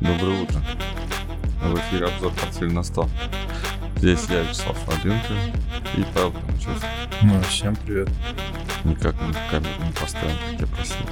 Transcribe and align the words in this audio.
Доброе 0.00 0.42
утро. 0.42 0.60
В 1.62 1.74
эфире 1.78 2.08
обзор 2.08 2.30
портфель 2.34 2.70
на 2.70 2.82
100. 2.82 3.08
Здесь 3.96 4.26
я, 4.28 4.42
Вячеслав 4.42 4.76
Слабенко 4.84 5.32
и 5.96 6.04
Павел 6.14 6.32
Томчев. 6.32 6.84
Ну, 7.22 7.40
всем 7.40 7.74
привет. 7.74 8.10
Никак 8.84 9.14
мы 9.18 9.32
камеру 9.50 9.70
не 9.86 9.92
поставил, 9.92 10.36
как 10.50 10.60
я 10.60 10.66
просил. 10.66 11.06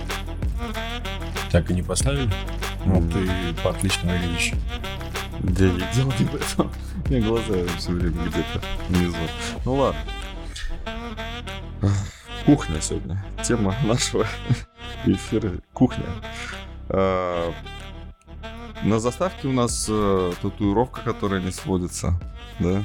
Так 1.51 1.71
и 1.71 1.75
не 1.75 1.83
поставили? 1.83 2.31
Ну, 2.85 2.97
М. 2.97 3.11
ты 3.11 3.63
по 3.63 3.71
отлично 3.71 4.13
выглядишь. 4.13 4.53
Да 5.41 5.65
я 5.65 5.93
делал 5.95 6.13
не 6.19 6.27
в 6.27 6.35
этом. 6.35 6.71
У 7.07 7.09
меня 7.11 7.27
глаза 7.27 7.55
все 7.79 7.93
время 7.93 8.25
где-то 8.27 8.61
внизу. 8.91 9.17
Ну 9.65 9.75
ладно. 9.75 10.01
Кухня 12.45 12.79
сегодня. 12.83 13.25
Тема 13.43 13.75
нашего 13.85 14.27
эфира— 15.07 15.53
кухня. 15.73 16.05
А, 16.93 17.53
На 18.85 18.99
заставке 18.99 19.49
у 19.49 19.53
нас 19.53 19.87
э, 19.89 20.33
татуировка, 20.41 21.03
которая 21.03 21.41
не 21.41 21.51
сводится, 21.51 22.19
да? 22.59 22.83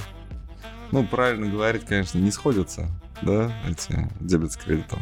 Ну, 0.91 1.05
правильно 1.07 1.47
говорить, 1.47 1.85
конечно, 1.85 2.19
не 2.19 2.31
сходятся, 2.31 2.87
да, 3.21 3.51
эти 3.67 4.09
дебет 4.19 4.51
с 4.51 4.57
кредитом. 4.57 4.99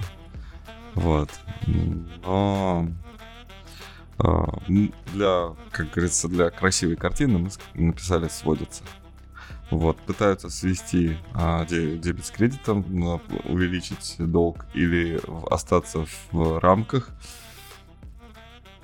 Вот. 0.95 1.29
Но 2.23 2.87
м, 4.19 4.93
для, 5.13 5.49
как 5.71 5.89
говорится, 5.91 6.27
для 6.27 6.49
красивой 6.51 6.95
картины 6.95 7.39
мы 7.39 7.49
написали 7.73 8.27
сводится. 8.29 8.83
Вот, 9.71 9.97
пытаются 10.01 10.49
свести 10.49 11.17
а, 11.33 11.65
де- 11.65 11.97
дебет 11.97 12.25
с 12.27 12.31
кредитом, 12.31 12.85
увеличить 13.45 14.15
долг 14.19 14.65
или 14.75 15.19
остаться 15.49 16.05
в 16.31 16.59
рамках, 16.59 17.09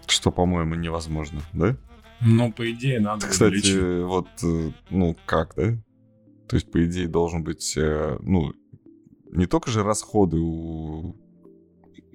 что, 0.10 0.32
по-моему, 0.32 0.76
невозможно, 0.76 1.42
да? 1.54 1.76
Ну, 2.22 2.52
по 2.52 2.70
идее, 2.70 3.00
надо 3.00 3.28
Кстати, 3.28 3.52
увеличить. 3.52 4.06
вот, 4.06 4.28
э, 4.44 4.72
ну, 4.90 5.16
как, 5.26 5.56
да? 5.56 5.78
То 6.48 6.56
есть, 6.56 6.70
по 6.72 6.84
идее, 6.86 7.08
должен 7.08 7.44
быть, 7.44 7.78
э, 7.78 8.18
ну, 8.22 8.54
не 9.32 9.46
только 9.46 9.70
же 9.70 9.84
расходы 9.84 10.38
у, 10.38 11.16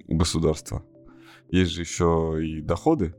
у 0.07 0.15
государства, 0.15 0.85
есть 1.49 1.71
же 1.71 1.81
еще 1.81 2.37
и 2.41 2.61
доходы, 2.61 3.15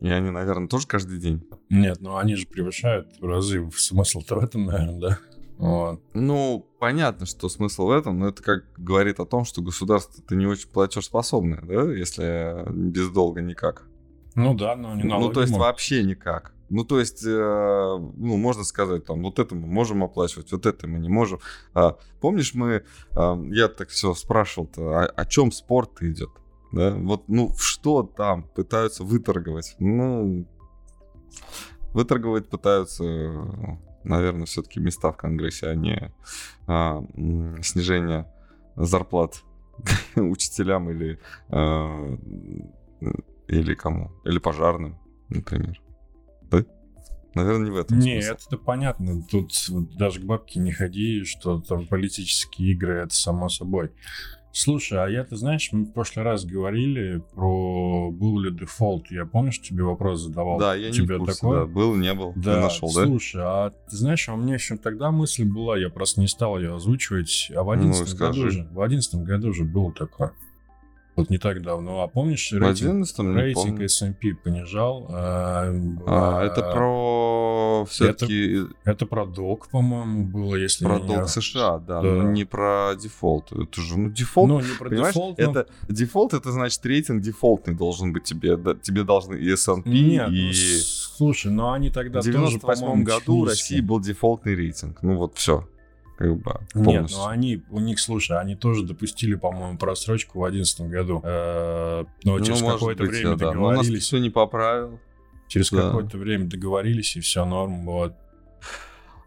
и 0.00 0.08
они, 0.08 0.30
наверное, 0.30 0.66
тоже 0.66 0.88
каждый 0.88 1.18
день. 1.18 1.42
Нет, 1.70 1.98
ну 2.00 2.16
они 2.16 2.34
же 2.34 2.46
превышают 2.46 3.16
в 3.20 3.24
разы. 3.24 3.70
Смысл-то 3.72 4.34
в 4.34 4.38
этом, 4.42 4.64
наверное, 4.66 5.00
да? 5.00 5.18
Вот. 5.62 6.00
Ну, 6.12 6.66
понятно, 6.80 7.24
что 7.24 7.48
смысл 7.48 7.86
в 7.86 7.90
этом, 7.92 8.18
но 8.18 8.28
это 8.28 8.42
как 8.42 8.64
говорит 8.76 9.20
о 9.20 9.26
том, 9.26 9.44
что 9.44 9.62
государство-то 9.62 10.34
не 10.34 10.46
очень 10.46 10.68
платежеспособное, 10.68 11.60
да, 11.62 11.82
если 11.92 12.64
без 12.68 13.10
долга 13.10 13.42
никак. 13.42 13.86
Ну 14.34 14.54
да, 14.54 14.74
но 14.74 14.96
не 14.96 15.04
Ну, 15.04 15.10
налоги 15.10 15.34
то 15.34 15.40
есть 15.42 15.56
вообще 15.56 16.02
никак. 16.02 16.52
Ну, 16.68 16.84
то 16.84 16.98
есть, 16.98 17.22
э, 17.24 17.28
ну, 17.28 18.36
можно 18.38 18.64
сказать, 18.64 19.04
там, 19.04 19.22
вот 19.22 19.38
это 19.38 19.54
мы 19.54 19.66
можем 19.66 20.02
оплачивать, 20.02 20.50
вот 20.52 20.64
это 20.64 20.88
мы 20.88 20.98
не 20.98 21.10
можем. 21.10 21.38
А, 21.74 21.98
помнишь, 22.20 22.54
мы, 22.54 22.84
а, 23.14 23.38
я 23.50 23.68
так 23.68 23.90
все 23.90 24.14
спрашивал-то, 24.14 25.00
о, 25.00 25.04
о 25.04 25.26
чем 25.26 25.52
спорт 25.52 26.02
идет? 26.02 26.30
Да? 26.72 26.94
Вот, 26.94 27.28
ну, 27.28 27.54
что 27.58 28.02
там 28.02 28.44
пытаются 28.44 29.04
выторговать? 29.04 29.76
Ну, 29.80 30.46
выторговать 31.92 32.48
пытаются, 32.48 33.04
наверное, 34.04 34.46
все-таки 34.46 34.80
места 34.80 35.12
в 35.12 35.16
Конгрессе, 35.16 35.68
а 35.68 35.74
не 35.74 36.12
а, 36.66 37.02
снижение 37.62 38.26
зарплат 38.76 39.42
учителям 40.16 40.90
или, 40.90 41.18
а, 41.48 42.16
или 43.48 43.74
кому? 43.74 44.12
Или 44.24 44.38
пожарным, 44.38 44.98
например. 45.28 45.80
Да? 46.50 46.64
Наверное, 47.34 47.64
не 47.64 47.70
в 47.70 47.76
этом 47.76 47.98
Не, 47.98 48.20
смысл. 48.20 48.46
это 48.46 48.58
понятно. 48.58 49.22
Тут 49.22 49.52
вот 49.68 49.96
даже 49.96 50.20
к 50.20 50.24
бабке 50.24 50.60
не 50.60 50.72
ходи, 50.72 51.24
что 51.24 51.60
там 51.60 51.86
политические 51.86 52.72
игры, 52.72 52.98
это 52.98 53.14
само 53.14 53.48
собой. 53.48 53.92
Слушай, 54.54 55.02
а 55.02 55.08
я, 55.08 55.24
ты 55.24 55.34
знаешь, 55.36 55.70
мы 55.72 55.84
в 55.84 55.92
прошлый 55.92 56.24
раз 56.26 56.44
говорили 56.44 57.22
про 57.34 58.10
был 58.10 58.38
ли 58.38 58.50
дефолт. 58.50 59.10
Я 59.10 59.24
помнишь, 59.24 59.60
тебе 59.60 59.82
вопрос 59.82 60.20
задавал? 60.20 60.58
Да, 60.58 60.74
я 60.74 60.88
не 60.90 60.94
тебе 60.94 61.16
в 61.16 61.20
курсе, 61.20 61.40
такое? 61.40 61.60
да. 61.60 61.66
Был, 61.66 61.94
не 61.96 62.12
был, 62.12 62.32
Да, 62.36 62.56
не 62.56 62.60
нашел, 62.62 62.92
да? 62.94 63.06
слушай, 63.06 63.40
а 63.42 63.70
ты 63.88 63.96
знаешь, 63.96 64.28
а 64.28 64.34
у 64.34 64.36
меня 64.36 64.54
еще 64.54 64.76
тогда 64.76 65.10
мысль 65.10 65.44
была, 65.44 65.78
я 65.78 65.88
просто 65.88 66.20
не 66.20 66.28
стал 66.28 66.58
ее 66.58 66.74
озвучивать, 66.74 67.50
а 67.56 67.62
в 67.62 67.66
Ну, 67.66 67.70
одиннадцатом 67.72 68.18
году 68.18 68.32
скажи. 68.34 68.50
же, 68.50 68.68
в 68.70 68.80
одиннадцатом 68.82 69.24
году 69.24 69.52
же 69.54 69.64
было 69.64 69.90
такое. 69.92 70.32
Вот 71.14 71.28
не 71.28 71.36
так 71.38 71.62
давно. 71.62 72.00
А 72.02 72.08
помнишь, 72.08 72.52
рейтинг, 72.52 72.70
11 72.70 73.18
не 73.18 73.34
рейтинг. 73.34 73.80
S&P 73.82 74.34
понижал? 74.34 75.06
а, 75.10 75.70
А, 76.06 76.40
а, 76.40 76.44
это 76.46 76.62
про 76.72 77.84
все-таки 77.86 78.60
Это 78.84 79.04
про 79.06 79.26
долг, 79.26 79.68
по-моему, 79.68 80.24
было, 80.24 80.54
если 80.56 80.84
про 80.86 80.94
я 80.96 81.00
не- 81.00 81.06
долг 81.08 81.28
США, 81.28 81.78
да, 81.78 82.00
Да. 82.00 82.08
но 82.08 82.30
не 82.30 82.44
про 82.44 82.94
дефолт. 83.00 83.52
Это 83.52 83.80
же, 83.82 83.98
ну, 83.98 84.08
дефолт, 84.10 84.48
Ну, 84.48 84.60
не 84.60 84.74
про 84.78 84.88
понимаешь, 84.88 85.14
дефолт, 85.14 85.38
но- 85.38 85.50
это 85.50 85.66
дефолт, 85.88 86.32
это 86.34 86.50
значит 86.50 86.84
рейтинг 86.86 87.20
дефолтный 87.22 87.74
должен 87.74 88.12
быть 88.14 88.24
тебе, 88.24 88.56
да, 88.56 88.74
тебе 88.74 89.02
должны 89.04 89.34
и 89.34 89.50
S&P, 89.52 89.90
Нет, 89.90 90.28
ну, 90.28 90.34
и 90.34 90.52
слушай, 90.54 91.50
но 91.52 91.72
они 91.72 91.90
тогда 91.90 92.20
в 92.20 92.24
тоже, 92.24 92.36
98 92.36 92.80
по-моему, 92.84 93.04
году 93.04 93.18
в 93.18 93.24
технически- 93.48 93.48
России 93.74 93.80
был 93.80 94.00
дефолтный 94.00 94.54
рейтинг. 94.54 94.98
Ну 95.02 95.16
вот 95.18 95.36
все, 95.36 95.68
как 96.22 96.36
бы 96.40 96.60
Нет, 96.74 96.84
полностью. 96.84 97.18
ну 97.18 97.26
они, 97.26 97.62
у 97.70 97.80
них, 97.80 97.98
слушай, 97.98 98.38
они 98.38 98.54
тоже 98.54 98.84
допустили, 98.84 99.34
по-моему, 99.34 99.76
просрочку 99.78 100.40
в 100.40 100.44
одиннадцатом 100.44 100.88
году. 100.88 101.20
Э, 101.24 102.04
Но 102.24 102.38
Ну, 102.38 102.44
через 102.44 102.60
какое-то 102.62 103.02
быть, 103.04 103.10
время 103.12 103.36
да. 103.36 103.52
Но 103.52 103.60
у 103.66 103.68
нас 103.70 103.78
договорились. 103.78 104.04
все 104.04 104.18
не 104.18 104.30
поправил. 104.30 105.00
Через 105.48 105.70
Да. 105.70 105.82
какое-то 105.88 106.18
время 106.18 106.46
договорились, 106.46 107.16
и 107.16 107.20
все 107.20 107.44
норм. 107.44 107.84
Вот. 107.84 108.14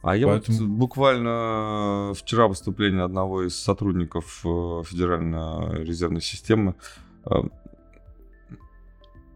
А 0.01 0.15
я 0.15 0.27
вот 0.27 0.47
буквально 0.49 2.13
вчера 2.15 2.47
выступление 2.47 3.03
одного 3.03 3.43
из 3.43 3.55
сотрудников 3.55 4.41
э, 4.45 4.83
Федеральной 4.85 5.83
резервной 5.83 6.21
системы 6.21 6.75
э, 7.29 7.35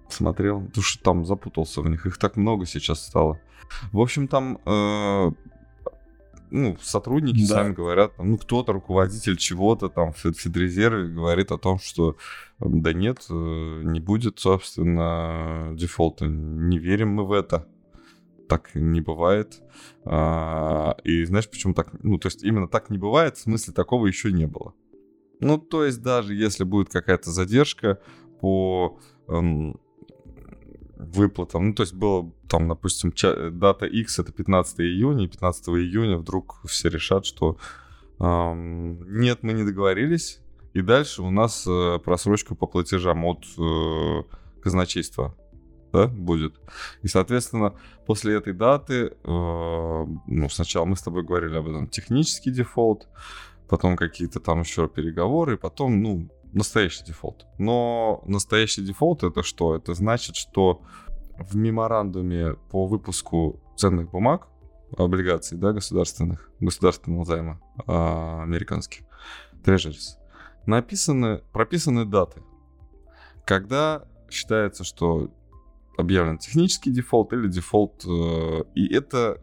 смотрел, 0.10 0.62
потому 0.62 0.84
что 0.84 1.04
там 1.04 1.26
запутался 1.26 1.82
в 1.82 1.90
них, 1.90 2.06
их 2.06 2.18
так 2.18 2.36
много 2.38 2.66
сейчас 2.66 3.06
стало. 3.06 3.40
В 3.92 4.00
общем, 4.00 4.28
там 4.28 4.60
э, 4.66 5.32
ну, 6.52 6.78
сотрудники 6.82 7.42
Да. 7.48 7.56
сами 7.56 7.74
говорят, 7.74 8.16
там, 8.16 8.32
ну, 8.32 8.38
кто-то, 8.38 8.74
руководитель 8.74 9.38
чего-то 9.38 9.90
там 9.90 10.14
в 10.14 10.18
Фед- 10.18 10.38
Федрезерве 10.38 11.08
говорит 11.08 11.52
о 11.52 11.58
том, 11.58 11.80
что 11.80 12.16
э, 12.60 12.66
да 12.68 12.94
нет, 12.94 13.26
э, 13.30 13.82
не 13.84 14.00
будет, 14.00 14.40
собственно, 14.40 15.72
дефолта. 15.76 16.26
Не 16.28 16.78
верим 16.80 17.10
мы 17.10 17.26
в 17.26 17.32
это. 17.32 17.68
Так 18.48 18.72
не 18.74 19.00
бывает. 19.02 19.62
А, 20.06 20.98
и 21.04 21.24
знаешь, 21.26 21.50
почему 21.50 21.74
так? 21.74 21.90
Ну, 22.04 22.18
то 22.18 22.28
есть 22.28 22.44
именно 22.44 22.68
так 22.68 22.90
не 22.90 22.98
бывает, 22.98 23.38
в 23.38 23.42
смысле 23.42 23.74
такого 23.74 24.08
еще 24.08 24.32
не 24.32 24.48
было. 24.48 24.74
Ну, 25.40 25.58
то 25.58 25.86
есть 25.86 26.02
даже 26.02 26.34
если 26.34 26.64
будет 26.64 26.90
какая-то 26.90 27.30
задержка 27.32 28.00
по 28.42 29.00
эм, 29.28 29.80
выплатам, 31.00 31.68
ну, 31.68 31.74
то 31.74 31.84
есть 31.84 31.94
было 31.94 32.32
там, 32.48 32.68
допустим, 32.68 33.14
ча- 33.14 33.50
дата 33.50 33.86
X 33.86 34.20
это 34.20 34.32
15 34.32 34.82
июня, 34.82 35.24
и 35.26 35.28
15 35.28 35.70
июня 35.70 36.18
вдруг 36.18 36.60
все 36.66 36.90
решат, 36.90 37.26
что 37.26 37.58
эм, 38.20 39.20
нет, 39.20 39.40
мы 39.42 39.54
не 39.54 39.64
договорились, 39.64 40.42
и 40.74 40.82
дальше 40.82 41.22
у 41.22 41.32
нас 41.32 41.66
э, 41.66 42.00
просрочка 42.04 42.54
по 42.54 42.68
платежам 42.68 43.26
от 43.26 43.46
э, 43.58 44.24
казначейства 44.62 45.36
да, 45.94 46.08
будет. 46.08 46.60
И, 47.02 47.08
соответственно, 47.08 47.74
после 48.06 48.36
этой 48.36 48.54
даты, 48.54 48.94
э, 48.94 49.12
ну, 49.24 50.50
сначала 50.50 50.86
мы 50.86 50.96
с 50.96 51.02
тобой 51.02 51.24
говорили 51.24 51.56
об 51.56 51.68
этом, 51.68 51.88
технический 51.88 52.52
дефолт, 52.52 53.08
потом 53.70 53.96
какие-то 53.96 54.40
там 54.40 54.62
еще 54.62 54.88
переговоры, 54.88 55.58
потом, 55.58 56.04
ну, 56.04 56.30
настоящий 56.54 57.04
дефолт. 57.04 57.46
Но 57.58 58.24
настоящий 58.26 58.82
дефолт 58.82 59.24
это 59.24 59.44
что? 59.44 59.76
Это 59.76 59.94
значит, 59.94 60.36
что 60.36 60.82
в 61.38 61.56
меморандуме 61.56 62.56
по 62.72 62.88
выпуску 62.88 63.62
ценных 63.78 64.12
бумаг, 64.12 64.48
облигаций, 64.98 65.58
да, 65.58 65.72
государственных, 65.72 66.52
государственного 66.60 67.26
займа 67.26 67.62
а, 67.88 68.44
американских, 68.44 69.06
treasuries, 69.64 70.18
написаны, 70.66 71.42
прописаны 71.54 72.06
даты, 72.06 72.42
когда 73.46 74.06
считается, 74.30 74.84
что 74.84 75.32
объявлен 75.98 76.38
технический 76.38 76.92
дефолт 76.92 77.34
или 77.34 77.48
дефолт, 77.48 78.06
э, 78.06 78.64
и 78.76 78.94
это 78.94 79.42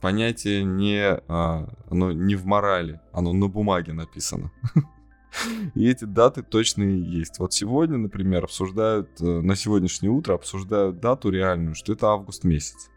понятие 0.00 0.64
не, 0.64 1.02
а, 1.28 1.68
оно 1.90 2.12
не 2.12 2.34
в 2.34 2.46
морали, 2.46 3.00
оно 3.12 3.32
на 3.32 3.48
бумаге 3.48 3.92
написано. 3.92 4.52
И 5.74 5.88
эти 5.88 6.04
даты 6.04 6.42
точные 6.42 7.02
есть. 7.02 7.38
Вот 7.38 7.52
сегодня, 7.52 7.96
например, 7.96 8.44
обсуждают, 8.44 9.08
э, 9.20 9.24
на 9.24 9.56
сегодняшнее 9.56 10.10
утро 10.10 10.34
обсуждают 10.34 11.00
дату 11.00 11.30
реальную, 11.30 11.74
что 11.74 11.92
это 11.92 12.08
август 12.08 12.44
месяц. 12.44 12.90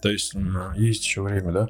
То 0.00 0.10
есть 0.10 0.34
есть 0.76 1.04
еще 1.04 1.22
время, 1.22 1.52
да? 1.52 1.68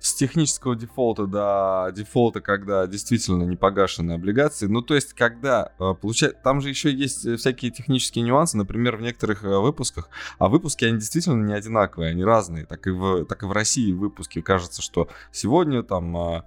С 0.00 0.14
технического 0.14 0.76
дефолта 0.76 1.26
до 1.26 1.90
дефолта, 1.94 2.40
когда 2.40 2.86
действительно 2.86 3.44
не 3.44 3.56
погашены 3.56 4.12
облигации. 4.12 4.66
Ну, 4.66 4.82
то 4.82 4.94
есть, 4.94 5.12
когда 5.14 5.72
э, 5.78 5.94
получает... 6.00 6.42
Там 6.42 6.60
же 6.60 6.68
еще 6.68 6.92
есть 6.92 7.24
э, 7.24 7.36
всякие 7.36 7.70
технические 7.70 8.24
нюансы, 8.24 8.56
например, 8.56 8.96
в 8.96 9.00
некоторых 9.00 9.44
э, 9.44 9.58
выпусках. 9.58 10.08
А 10.38 10.48
выпуски, 10.48 10.84
они 10.84 10.98
действительно 10.98 11.44
не 11.44 11.54
одинаковые, 11.54 12.10
они 12.10 12.24
разные. 12.24 12.66
Так 12.66 12.86
и 12.86 12.90
в, 12.90 13.24
так 13.26 13.42
и 13.42 13.46
в 13.46 13.52
России 13.52 13.92
выпуски 13.92 14.40
кажется, 14.40 14.82
что 14.82 15.08
сегодня 15.30 15.82
там 15.82 16.16
а, 16.16 16.44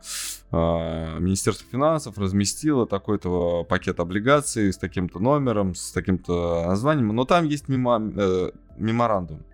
а, 0.51 1.17
Министерство 1.19 1.67
финансов 1.69 2.17
разместило 2.17 2.85
такой-то 2.85 3.63
пакет 3.63 3.99
облигаций 3.99 4.71
с 4.71 4.77
таким-то 4.77 5.19
номером, 5.19 5.75
с 5.75 5.91
таким-то 5.91 6.65
названием. 6.67 7.07
Но 7.07 7.25
там 7.25 7.45
есть 7.45 7.67
мимо, 7.67 8.01
э, 8.15 8.51
меморандум 8.77 9.45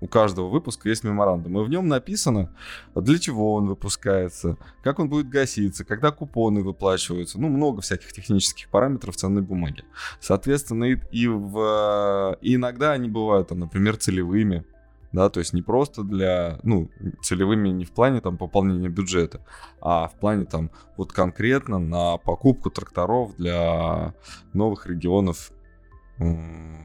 у 0.00 0.06
каждого 0.06 0.48
выпуска 0.48 0.88
есть 0.88 1.04
меморандум, 1.04 1.58
и 1.60 1.64
в 1.64 1.68
нем 1.68 1.88
написано, 1.88 2.54
для 2.94 3.18
чего 3.18 3.54
он 3.54 3.66
выпускается, 3.66 4.56
как 4.82 4.98
он 4.98 5.08
будет 5.08 5.28
гаситься, 5.28 5.84
когда 5.84 6.10
купоны 6.10 6.62
выплачиваются, 6.62 7.40
ну, 7.40 7.48
много 7.48 7.82
всяких 7.82 8.12
технических 8.12 8.68
параметров 8.68 9.16
ценной 9.16 9.42
бумаги. 9.42 9.84
Соответственно, 10.20 10.84
и, 10.84 10.98
и, 11.12 11.26
в, 11.28 12.38
и 12.40 12.54
иногда 12.54 12.92
они 12.92 13.08
бывают, 13.08 13.48
там, 13.48 13.58
например, 13.58 13.96
целевыми, 13.96 14.64
да, 15.12 15.28
то 15.28 15.40
есть 15.40 15.52
не 15.52 15.62
просто 15.62 16.02
для, 16.02 16.60
ну, 16.62 16.88
целевыми 17.22 17.68
не 17.70 17.84
в 17.84 17.90
плане 17.90 18.20
там 18.20 18.38
пополнения 18.38 18.88
бюджета, 18.88 19.44
а 19.80 20.08
в 20.08 20.14
плане 20.14 20.44
там 20.44 20.70
вот 20.96 21.12
конкретно 21.12 21.78
на 21.78 22.16
покупку 22.16 22.70
тракторов 22.70 23.36
для 23.36 24.14
новых 24.52 24.86
регионов 24.86 25.50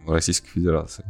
Российской 0.07 0.49
Федерации. 0.49 1.05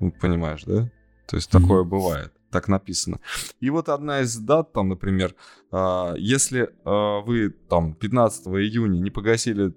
Ну, 0.00 0.12
понимаешь, 0.12 0.64
да? 0.64 0.90
То 1.30 1.36
есть 1.36 1.48
mm-hmm. 1.48 1.60
такое 1.60 1.84
бывает. 1.84 2.32
Так 2.50 2.66
написано. 2.66 3.20
И 3.60 3.70
вот 3.70 3.88
одна 3.88 4.22
из 4.22 4.36
дат, 4.36 4.72
там, 4.72 4.88
например, 4.88 5.36
а, 5.70 6.14
если 6.16 6.70
а, 6.84 7.20
вы 7.20 7.50
там 7.50 7.94
15 7.94 8.48
июня 8.48 8.98
не 8.98 9.10
погасили, 9.10 9.72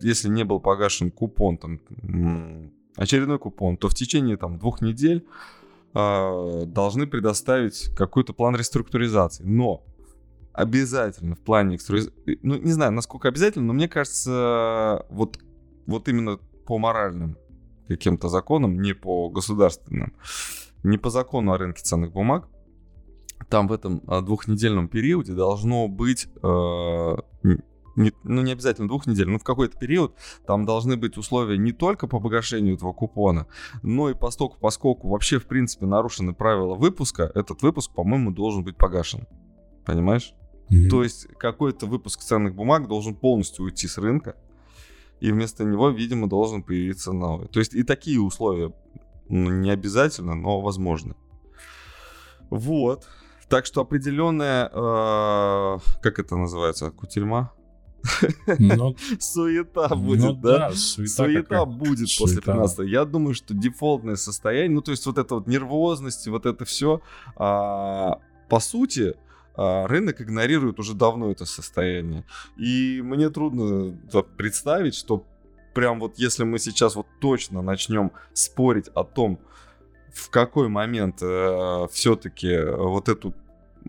если 0.00 0.28
не 0.28 0.44
был 0.44 0.60
погашен 0.60 1.10
купон, 1.10 1.58
там, 1.58 1.80
очередной 2.94 3.40
купон, 3.40 3.76
то 3.76 3.88
в 3.88 3.94
течение 3.94 4.36
там 4.36 4.60
двух 4.60 4.80
недель 4.80 5.26
а, 5.92 6.64
должны 6.66 7.08
предоставить 7.08 7.90
какой-то 7.96 8.32
план 8.32 8.54
реструктуризации. 8.54 9.42
Но 9.42 9.82
обязательно 10.52 11.34
в 11.34 11.40
плане 11.40 11.78
ну, 12.42 12.56
не 12.58 12.70
знаю, 12.70 12.92
насколько 12.92 13.26
обязательно, 13.26 13.66
но 13.66 13.72
мне 13.72 13.88
кажется, 13.88 15.04
вот, 15.10 15.40
вот 15.86 16.08
именно 16.08 16.38
по 16.64 16.78
моральным 16.78 17.36
каким-то 17.88 18.28
законам, 18.28 18.80
не 18.80 18.92
по 18.92 19.28
государственным, 19.28 20.14
не 20.86 20.98
по 20.98 21.10
закону 21.10 21.52
о 21.52 21.58
рынке 21.58 21.82
ценных 21.82 22.12
бумаг, 22.12 22.48
там 23.48 23.68
в 23.68 23.72
этом 23.72 24.02
а, 24.06 24.22
двухнедельном 24.22 24.88
периоде 24.88 25.32
должно 25.32 25.88
быть, 25.88 26.28
э, 26.42 27.16
не, 27.96 28.12
ну 28.24 28.42
не 28.42 28.52
обязательно 28.52 28.88
двух 28.88 29.06
недель, 29.06 29.28
но 29.28 29.38
в 29.38 29.44
какой-то 29.44 29.78
период 29.78 30.14
там 30.46 30.64
должны 30.64 30.96
быть 30.96 31.16
условия 31.16 31.58
не 31.58 31.72
только 31.72 32.06
по 32.06 32.20
погашению 32.20 32.76
этого 32.76 32.92
купона, 32.92 33.46
но 33.82 34.10
и 34.10 34.14
поскольку, 34.14 34.58
поскольку 34.60 35.08
вообще 35.08 35.38
в 35.38 35.46
принципе 35.46 35.86
нарушены 35.86 36.34
правила 36.34 36.74
выпуска, 36.74 37.30
этот 37.34 37.62
выпуск, 37.62 37.92
по-моему, 37.94 38.30
должен 38.30 38.64
быть 38.64 38.76
погашен. 38.76 39.26
Понимаешь? 39.84 40.34
Mm-hmm. 40.70 40.88
То 40.88 41.02
есть 41.02 41.28
какой-то 41.38 41.86
выпуск 41.86 42.20
ценных 42.20 42.54
бумаг 42.54 42.88
должен 42.88 43.14
полностью 43.14 43.64
уйти 43.64 43.86
с 43.86 43.98
рынка, 43.98 44.36
и 45.20 45.30
вместо 45.30 45.64
него, 45.64 45.90
видимо, 45.90 46.28
должен 46.28 46.62
появиться 46.62 47.12
новый. 47.12 47.48
То 47.48 47.60
есть 47.60 47.74
и 47.74 47.82
такие 47.82 48.20
условия 48.20 48.72
не 49.28 49.70
обязательно, 49.70 50.34
но 50.34 50.60
возможно. 50.60 51.14
Вот. 52.50 53.06
Так 53.48 53.66
что 53.66 53.80
определенная, 53.80 54.68
э, 54.72 55.78
как 56.02 56.18
это 56.18 56.36
называется, 56.36 56.90
кутерьма? 56.90 57.52
Ну, 58.58 58.96
суета 59.20 59.88
ну 59.90 59.96
будет, 59.96 60.24
ну, 60.24 60.32
да? 60.34 60.58
да? 60.58 60.72
Суета, 60.72 61.24
суета 61.24 61.64
будет 61.64 62.08
суета. 62.08 62.22
после 62.22 62.40
15 62.40 62.88
Я 62.88 63.04
думаю, 63.04 63.34
что 63.34 63.54
дефолтное 63.54 64.16
состояние, 64.16 64.70
ну 64.70 64.80
то 64.80 64.90
есть 64.90 65.06
вот 65.06 65.18
это 65.18 65.36
вот 65.36 65.46
нервозность, 65.46 66.26
вот 66.28 66.46
это 66.46 66.64
все, 66.64 67.00
а, 67.36 68.20
по 68.48 68.60
сути, 68.60 69.14
а, 69.54 69.86
рынок 69.86 70.20
игнорирует 70.20 70.78
уже 70.78 70.94
давно 70.94 71.30
это 71.30 71.46
состояние. 71.46 72.24
И 72.56 73.00
мне 73.02 73.30
трудно 73.30 73.96
представить, 74.36 74.94
что 74.94 75.24
прям 75.76 76.00
вот 76.00 76.18
если 76.18 76.44
мы 76.44 76.58
сейчас 76.58 76.96
вот 76.96 77.06
точно 77.20 77.60
начнем 77.60 78.10
спорить 78.32 78.88
о 78.94 79.04
том, 79.04 79.38
в 80.10 80.30
какой 80.30 80.68
момент 80.68 81.18
э, 81.20 81.86
все-таки 81.92 82.58
вот 82.58 83.10
эту 83.10 83.34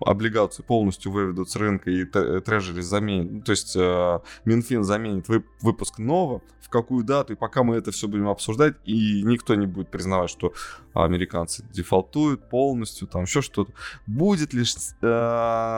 облигацию 0.06 0.66
полностью 0.66 1.14
выведут 1.14 1.50
с 1.50 1.56
рынка 1.56 1.90
и 1.90 2.04
трежери 2.04 2.82
заменит, 2.82 3.32
ну, 3.32 3.42
то 3.42 3.52
есть 3.52 3.74
э, 3.78 4.20
Минфин 4.44 4.84
заменит 4.84 5.30
вып- 5.30 5.46
выпуск 5.62 5.98
нового, 5.98 6.42
в 6.60 6.68
какую 6.68 7.06
дату, 7.06 7.32
и 7.32 7.36
пока 7.38 7.64
мы 7.64 7.78
это 7.78 7.92
все 7.92 8.10
будем 8.10 8.28
обсуждать, 8.28 8.76
и 8.84 9.24
никто 9.24 9.56
не 9.56 9.66
будет 9.66 9.90
признавать, 9.90 10.30
что 10.30 10.52
американцы 10.94 11.64
дефолтуют 11.72 12.50
полностью, 12.50 13.08
там 13.08 13.24
еще 13.24 13.42
что-то, 13.42 13.72
будет 14.06 14.54
лишь 14.54 14.76
э, 15.02 15.08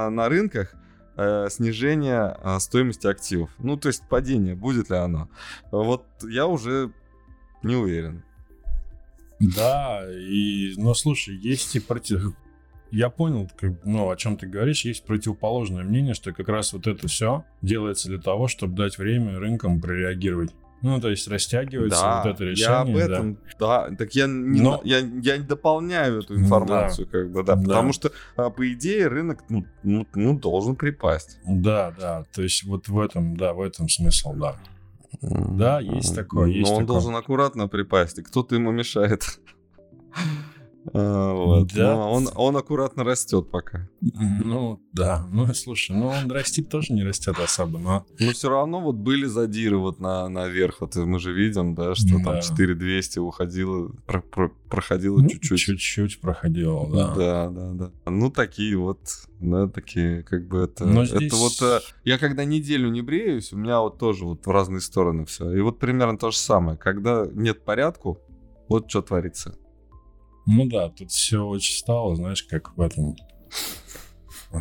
на 0.09 0.27
рынках 0.27 0.73
э, 1.19 1.47
снижение 1.49 2.37
э, 2.41 2.59
стоимости 2.59 3.07
активов. 3.07 3.49
Ну, 3.59 3.77
то 3.77 3.89
есть 3.89 4.07
падение, 4.07 4.55
будет 4.55 4.89
ли 4.89 4.97
оно? 4.97 5.29
Вот 5.71 6.05
я 6.23 6.47
уже 6.47 6.91
не 7.61 7.75
уверен. 7.75 8.23
Да, 9.39 10.01
и, 10.09 10.73
ну, 10.77 10.93
слушай, 10.93 11.35
есть 11.35 11.75
и 11.75 11.79
против... 11.79 12.33
Я 12.91 13.09
понял, 13.09 13.49
как, 13.57 13.85
ну, 13.85 14.09
о 14.09 14.15
чем 14.15 14.35
ты 14.35 14.47
говоришь. 14.47 14.83
Есть 14.83 15.05
противоположное 15.05 15.83
мнение, 15.83 16.13
что 16.13 16.33
как 16.33 16.49
раз 16.49 16.73
вот 16.73 16.87
это 16.87 17.07
все 17.07 17.45
делается 17.61 18.07
для 18.09 18.19
того, 18.19 18.47
чтобы 18.47 18.75
дать 18.75 18.97
время 18.97 19.37
рынкам 19.39 19.79
прореагировать. 19.79 20.51
Ну, 20.81 21.01
то 21.01 21.09
есть 21.09 21.27
растягивается 21.27 22.01
да, 22.01 22.23
вот 22.23 22.33
это 22.33 22.43
решение. 22.45 22.71
Я 22.71 22.81
об 22.81 22.95
этом, 22.95 23.37
да. 23.59 23.89
да. 23.89 23.95
Так 23.97 24.15
я 24.15 24.27
не, 24.27 24.61
Но... 24.61 24.81
я, 24.83 24.99
я 24.99 25.37
не 25.37 25.43
дополняю 25.43 26.19
эту 26.19 26.35
информацию, 26.35 27.05
да. 27.05 27.11
как 27.11 27.31
бы, 27.31 27.43
да, 27.43 27.55
да. 27.55 27.61
Потому 27.61 27.93
что, 27.93 28.11
а, 28.37 28.49
по 28.49 28.71
идее, 28.71 29.07
рынок, 29.07 29.43
ну, 29.49 29.65
ну, 29.83 30.07
ну, 30.13 30.39
должен 30.39 30.75
припасть. 30.75 31.39
Да, 31.45 31.93
да. 31.99 32.25
То 32.33 32.41
есть 32.41 32.63
вот 32.63 32.87
в 32.87 32.99
этом, 32.99 33.35
да, 33.35 33.53
в 33.53 33.61
этом 33.61 33.89
смысл, 33.89 34.33
да. 34.33 34.55
Да, 35.21 35.79
есть 35.79 36.15
такое. 36.15 36.49
Есть 36.49 36.69
Но 36.69 36.77
он 36.77 36.83
такое. 36.83 36.93
должен 36.93 37.15
аккуратно 37.15 37.67
припасть, 37.67 38.19
и 38.19 38.21
кто-то 38.21 38.55
ему 38.55 38.71
мешает. 38.71 39.39
А, 40.93 41.33
вот. 41.33 41.73
Да. 41.73 41.93
Но 41.93 42.11
он, 42.11 42.29
он 42.35 42.57
аккуратно 42.57 43.03
растет 43.03 43.49
пока. 43.49 43.87
Ну, 44.01 44.81
да. 44.93 45.25
Ну, 45.31 45.53
слушай, 45.53 45.95
ну 45.95 46.07
он 46.07 46.31
растит 46.31 46.69
тоже 46.69 46.93
не 46.93 47.03
растет 47.03 47.37
особо, 47.39 47.79
но... 47.79 48.05
Но 48.19 48.31
все 48.31 48.49
равно 48.49 48.81
вот 48.81 48.95
были 48.95 49.25
задиры 49.25 49.77
вот 49.77 49.99
на, 49.99 50.27
наверх. 50.29 50.81
Вот 50.81 50.95
мы 50.95 51.19
же 51.19 51.33
видим, 51.33 51.75
да, 51.75 51.95
что 51.95 52.17
да. 52.17 52.23
там 52.23 52.41
4200 52.41 53.19
уходило, 53.19 53.89
про, 54.05 54.21
про, 54.21 54.49
проходило 54.69 55.19
ну, 55.19 55.29
чуть-чуть. 55.29 55.59
Чуть-чуть 55.59 56.21
проходило, 56.21 56.89
да. 56.89 57.15
Да, 57.15 57.49
да, 57.49 57.71
да. 57.73 57.91
Ну, 58.09 58.31
такие 58.31 58.77
вот, 58.77 58.99
да, 59.39 59.67
такие, 59.67 60.23
как 60.23 60.47
бы 60.47 60.59
это... 60.59 60.85
Но 60.85 61.05
здесь... 61.05 61.33
Это 61.33 61.35
вот... 61.35 61.61
Э, 61.61 61.79
я 62.03 62.17
когда 62.17 62.45
неделю 62.45 62.89
не 62.89 63.01
бреюсь, 63.01 63.53
у 63.53 63.57
меня 63.57 63.81
вот 63.81 63.97
тоже 63.97 64.25
вот 64.25 64.45
в 64.45 64.51
разные 64.51 64.81
стороны 64.81 65.25
все. 65.25 65.51
И 65.51 65.61
вот 65.61 65.79
примерно 65.79 66.17
то 66.17 66.31
же 66.31 66.37
самое. 66.37 66.77
Когда 66.77 67.27
нет 67.31 67.63
порядку, 67.63 68.19
вот 68.67 68.89
что 68.89 69.01
творится. 69.01 69.57
Ну 70.51 70.65
да, 70.65 70.89
тут 70.89 71.11
все 71.11 71.45
очень 71.45 71.75
стало, 71.75 72.15
знаешь, 72.15 72.41
как 72.41 72.75
в 72.75 72.81
этом. 72.81 73.15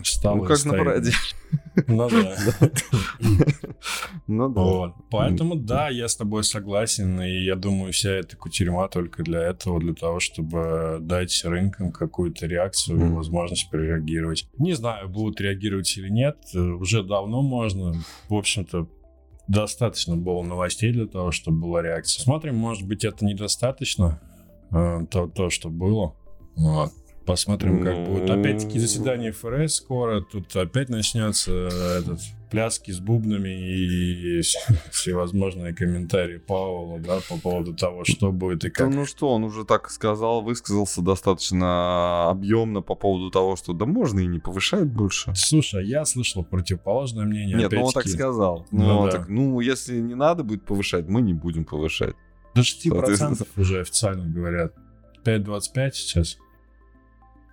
Стало 0.03 0.37
ну, 0.37 0.45
как 0.45 0.63
на 0.67 0.73
параде. 0.73 1.13
Ну 1.87 2.11
да. 2.11 2.37
Ну 4.27 4.49
да. 4.51 4.61
Вот. 4.61 4.95
Поэтому 5.11 5.55
да, 5.55 5.89
я 5.89 6.09
с 6.09 6.17
тобой 6.17 6.45
согласен, 6.45 7.23
и 7.23 7.43
я 7.45 7.57
думаю, 7.57 7.95
вся 7.95 8.11
эта 8.11 8.37
кутерьма 8.37 8.89
только 8.89 9.23
для 9.23 9.41
этого, 9.41 9.81
для 9.81 9.95
того, 9.95 10.21
чтобы 10.21 10.99
дать 11.01 11.43
рынкам 11.43 11.91
какую-то 11.91 12.47
реакцию, 12.47 12.99
mm. 12.99 13.15
возможность 13.15 13.71
прореагировать. 13.71 14.47
Не 14.59 14.75
знаю, 14.75 15.09
будут 15.09 15.41
реагировать 15.41 15.97
или 15.97 16.11
нет, 16.11 16.37
уже 16.55 17.03
давно 17.03 17.41
можно. 17.41 17.95
В 18.29 18.35
общем-то, 18.35 18.87
достаточно 19.47 20.17
было 20.17 20.43
новостей 20.43 20.93
для 20.93 21.07
того, 21.07 21.31
чтобы 21.31 21.61
была 21.61 21.81
реакция. 21.81 22.23
Смотрим, 22.23 22.57
может 22.57 22.87
быть, 22.87 23.07
это 23.07 23.25
недостаточно. 23.25 24.21
Э, 24.73 25.07
то, 25.11 25.27
то 25.29 25.51
что 25.51 25.69
было. 25.71 26.15
Вот. 26.57 26.93
Посмотрим, 27.29 27.85
как 27.85 28.07
будет. 28.07 28.31
Опять-таки 28.31 28.79
заседание 28.79 29.33
ФРС 29.33 29.75
скоро. 29.75 30.23
Тут 30.23 30.57
опять 30.57 30.89
начнется 30.89 31.53
этот 31.99 32.21
пляски 32.51 32.91
с 32.91 33.01
бубнами 33.01 33.51
и 33.51 34.41
всевозможные 34.91 35.75
комментарии 35.75 36.39
Паула, 36.39 36.99
да, 36.99 37.19
по 37.29 37.37
поводу 37.37 37.75
того, 37.75 38.05
что 38.05 38.33
будет 38.33 38.65
и 38.65 38.71
как. 38.71 38.91
Да, 38.91 38.97
ну 38.97 39.05
что, 39.05 39.29
он 39.35 39.45
уже 39.45 39.67
так 39.67 39.91
сказал, 39.91 40.41
высказался 40.41 41.03
достаточно 41.03 42.31
объемно 42.31 42.81
по 42.81 42.95
поводу 42.95 43.31
того, 43.31 43.57
что 43.57 43.75
да 43.75 43.85
можно 43.85 44.21
и 44.21 44.27
не 44.27 44.39
повышать 44.39 44.87
больше. 44.87 45.33
Слушай, 45.35 45.87
я 45.87 46.07
слышал 46.07 46.45
противоположное 46.45 47.27
мнение. 47.27 47.59
Нет, 47.59 47.73
ну 47.73 47.85
он 47.85 47.93
так 47.93 48.09
сказал. 48.09 48.67
Ну, 48.71 48.85
ну, 48.85 49.05
да. 49.05 49.11
так, 49.11 49.29
ну, 49.29 49.61
если 49.61 49.99
не 50.01 50.15
надо 50.15 50.45
будет 50.45 50.65
повышать, 50.65 51.07
мы 51.09 51.21
не 51.21 51.35
будем 51.35 51.67
повышать. 51.67 52.17
До 52.59 52.63
6% 52.63 53.47
уже 53.57 53.81
официально 53.81 54.25
говорят. 54.25 54.75
5,25 55.25 55.91
сейчас. 55.93 56.39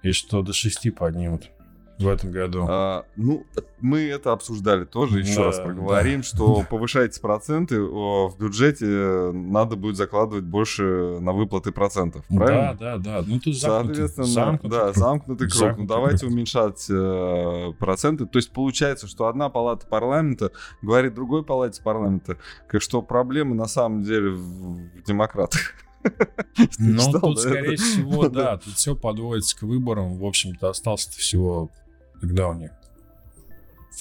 И 0.03 0.11
что 0.11 0.41
до 0.41 0.53
6 0.53 0.93
поднимут 0.95 1.49
в 1.97 2.07
этом 2.07 2.31
году. 2.31 2.65
А, 2.67 3.05
ну, 3.15 3.45
мы 3.79 4.01
это 4.01 4.31
обсуждали 4.31 4.85
тоже, 4.85 5.19
еще 5.19 5.35
Да, 5.35 5.43
раз 5.45 5.59
проговорим, 5.59 6.21
да. 6.21 6.23
что 6.23 6.65
повышаете 6.69 7.21
проценты, 7.21 7.81
в 7.81 8.33
бюджете 8.39 9.31
надо 9.33 9.75
будет 9.75 9.95
закладывать 9.95 10.43
больше 10.43 11.19
на 11.19 11.31
выплаты 11.33 11.71
процентов, 11.71 12.25
правильно? 12.27 12.75
Да, 12.79 12.97
да, 12.97 13.19
да. 13.19 13.23
Ну 13.27 13.39
тут 13.39 13.55
Соответственно, 13.57 14.27
замкнутый 14.27 14.77
да, 14.77 14.83
круг. 14.85 14.95
замкнутый 14.97 15.47
круг. 15.47 15.55
Ну, 15.55 15.59
Замкнутый 15.67 15.87
давайте 15.87 16.19
круг. 16.19 16.31
уменьшать 16.33 16.85
э, 16.89 17.73
проценты. 17.79 18.25
То 18.25 18.37
есть 18.37 18.51
получается, 18.51 19.07
что 19.07 19.27
одна 19.27 19.49
палата 19.49 19.87
парламента 19.87 20.51
говорит 20.81 21.13
другой 21.13 21.43
палате 21.43 21.81
парламента, 21.81 22.37
что 22.77 23.01
проблемы 23.01 23.55
на 23.55 23.65
самом 23.67 24.03
деле 24.03 24.31
в, 24.31 25.03
демократах. 25.05 25.61
Ну, 26.77 26.99
тут, 27.19 27.35
да, 27.35 27.41
скорее 27.41 27.73
это? 27.73 27.83
всего, 27.83 28.29
да, 28.29 28.57
тут 28.57 28.75
все 28.75 28.95
подводится 28.95 29.57
к 29.57 29.63
выборам. 29.63 30.19
В 30.19 30.25
общем-то, 30.25 30.69
остался 30.69 31.09
всего, 31.09 31.71
когда 32.21 32.49
у 32.49 32.53
них? 32.53 32.71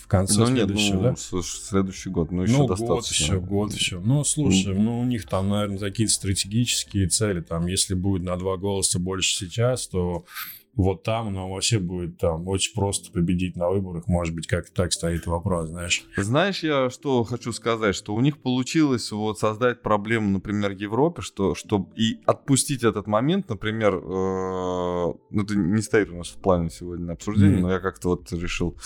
В 0.03 0.07
конце 0.09 0.41
Ну 0.41 0.49
нет, 0.49 0.67
следующего, 0.67 0.97
ну, 0.97 1.03
да? 1.03 1.17
следующий 1.17 2.11
год, 2.11 2.33
ну 2.33 2.43
еще 2.43 2.53
ну, 2.53 2.67
год 2.67 2.79
достаточно. 2.79 3.25
еще, 3.25 3.41
год 3.41 3.73
еще. 3.73 4.01
Ну, 4.01 4.25
слушай, 4.25 4.75
ну, 4.75 5.01
у 5.01 5.05
них 5.05 5.27
там, 5.27 5.49
наверное, 5.49 5.79
какие-то 5.79 6.13
стратегические 6.13 7.09
цели. 7.09 7.41
Там, 7.41 7.67
если 7.67 7.95
будет 7.95 8.23
на 8.25 8.37
два 8.37 8.57
голоса 8.57 8.99
больше 8.99 9.37
сейчас, 9.37 9.87
то 9.87 10.25
вот 10.77 11.03
там, 11.03 11.33
ну, 11.33 11.51
вообще 11.51 11.79
будет 11.79 12.19
там 12.19 12.49
очень 12.49 12.75
просто 12.75 13.13
победить 13.13 13.57
на 13.57 13.69
выборах. 13.69 14.07
Может 14.07 14.35
быть, 14.35 14.47
как 14.47 14.71
так 14.71 14.93
стоит 14.93 15.27
вопрос, 15.27 15.69
знаешь. 15.69 16.05
Знаешь, 16.17 16.63
я 16.63 16.91
что 16.91 17.25
хочу 17.25 17.53
сказать, 17.53 17.95
что 17.95 18.15
у 18.15 18.21
них 18.21 18.39
получилось 18.39 19.11
вот 19.13 19.39
создать 19.39 19.83
проблему, 19.83 20.31
например, 20.31 20.73
Европе, 20.73 21.23
что, 21.23 21.55
что 21.55 21.89
и 21.97 22.21
отпустить 22.27 22.83
этот 22.83 23.07
момент, 23.07 23.49
например, 23.49 23.95
э, 23.95 24.01
ну 24.05 25.43
это 25.43 25.55
не 25.57 25.83
стоит 25.83 26.11
у 26.11 26.17
нас 26.17 26.29
в 26.29 26.37
плане 26.37 26.71
сегодня 26.71 27.05
Мгм. 27.55 27.63
но 27.63 27.71
я 27.71 27.79
как-то 27.81 28.11
вот 28.11 28.33
решил, 28.33 28.77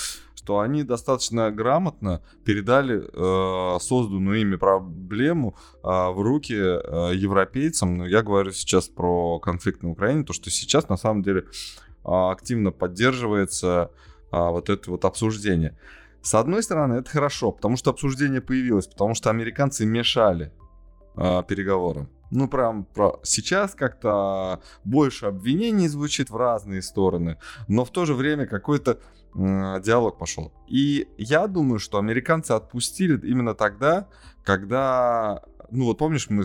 что 0.48 0.60
они 0.60 0.82
достаточно 0.82 1.50
грамотно 1.50 2.22
передали 2.42 3.04
э, 3.04 3.78
созданную 3.80 4.40
ими 4.40 4.56
проблему 4.56 5.54
э, 5.84 5.88
в 5.88 6.22
руки 6.22 6.54
э, 6.54 7.12
европейцам. 7.14 7.98
Но 7.98 8.06
я 8.06 8.22
говорю 8.22 8.52
сейчас 8.52 8.88
про 8.88 9.38
конфликт 9.40 9.82
на 9.82 9.90
Украине, 9.90 10.24
то 10.24 10.32
что 10.32 10.48
сейчас 10.48 10.88
на 10.88 10.96
самом 10.96 11.22
деле 11.22 11.40
э, 11.42 11.44
активно 12.04 12.70
поддерживается 12.70 13.90
а, 14.30 14.50
вот 14.50 14.70
это 14.70 14.90
вот 14.90 15.04
обсуждение. 15.04 15.78
С 16.22 16.34
одной 16.34 16.62
стороны, 16.62 16.94
это 16.94 17.10
хорошо, 17.10 17.52
потому 17.52 17.76
что 17.76 17.90
обсуждение 17.90 18.40
появилось, 18.40 18.86
потому 18.86 19.14
что 19.14 19.28
американцы 19.28 19.84
мешали 19.84 20.50
а, 21.14 21.42
переговорам. 21.42 22.08
Ну, 22.30 22.48
прям 22.48 22.84
про... 22.84 23.20
сейчас 23.22 23.74
как-то 23.74 24.60
больше 24.84 25.26
обвинений 25.26 25.88
звучит 25.88 26.30
в 26.30 26.36
разные 26.36 26.82
стороны, 26.82 27.38
но 27.68 27.84
в 27.84 27.90
то 27.90 28.04
же 28.04 28.14
время 28.14 28.46
какой-то 28.46 29.00
диалог 29.34 30.18
пошел. 30.18 30.52
И 30.66 31.08
я 31.16 31.46
думаю, 31.46 31.78
что 31.78 31.98
американцы 31.98 32.52
отпустили 32.52 33.18
именно 33.26 33.54
тогда, 33.54 34.08
когда, 34.44 35.42
ну 35.70 35.84
вот 35.84 35.98
помнишь, 35.98 36.30
мы, 36.30 36.44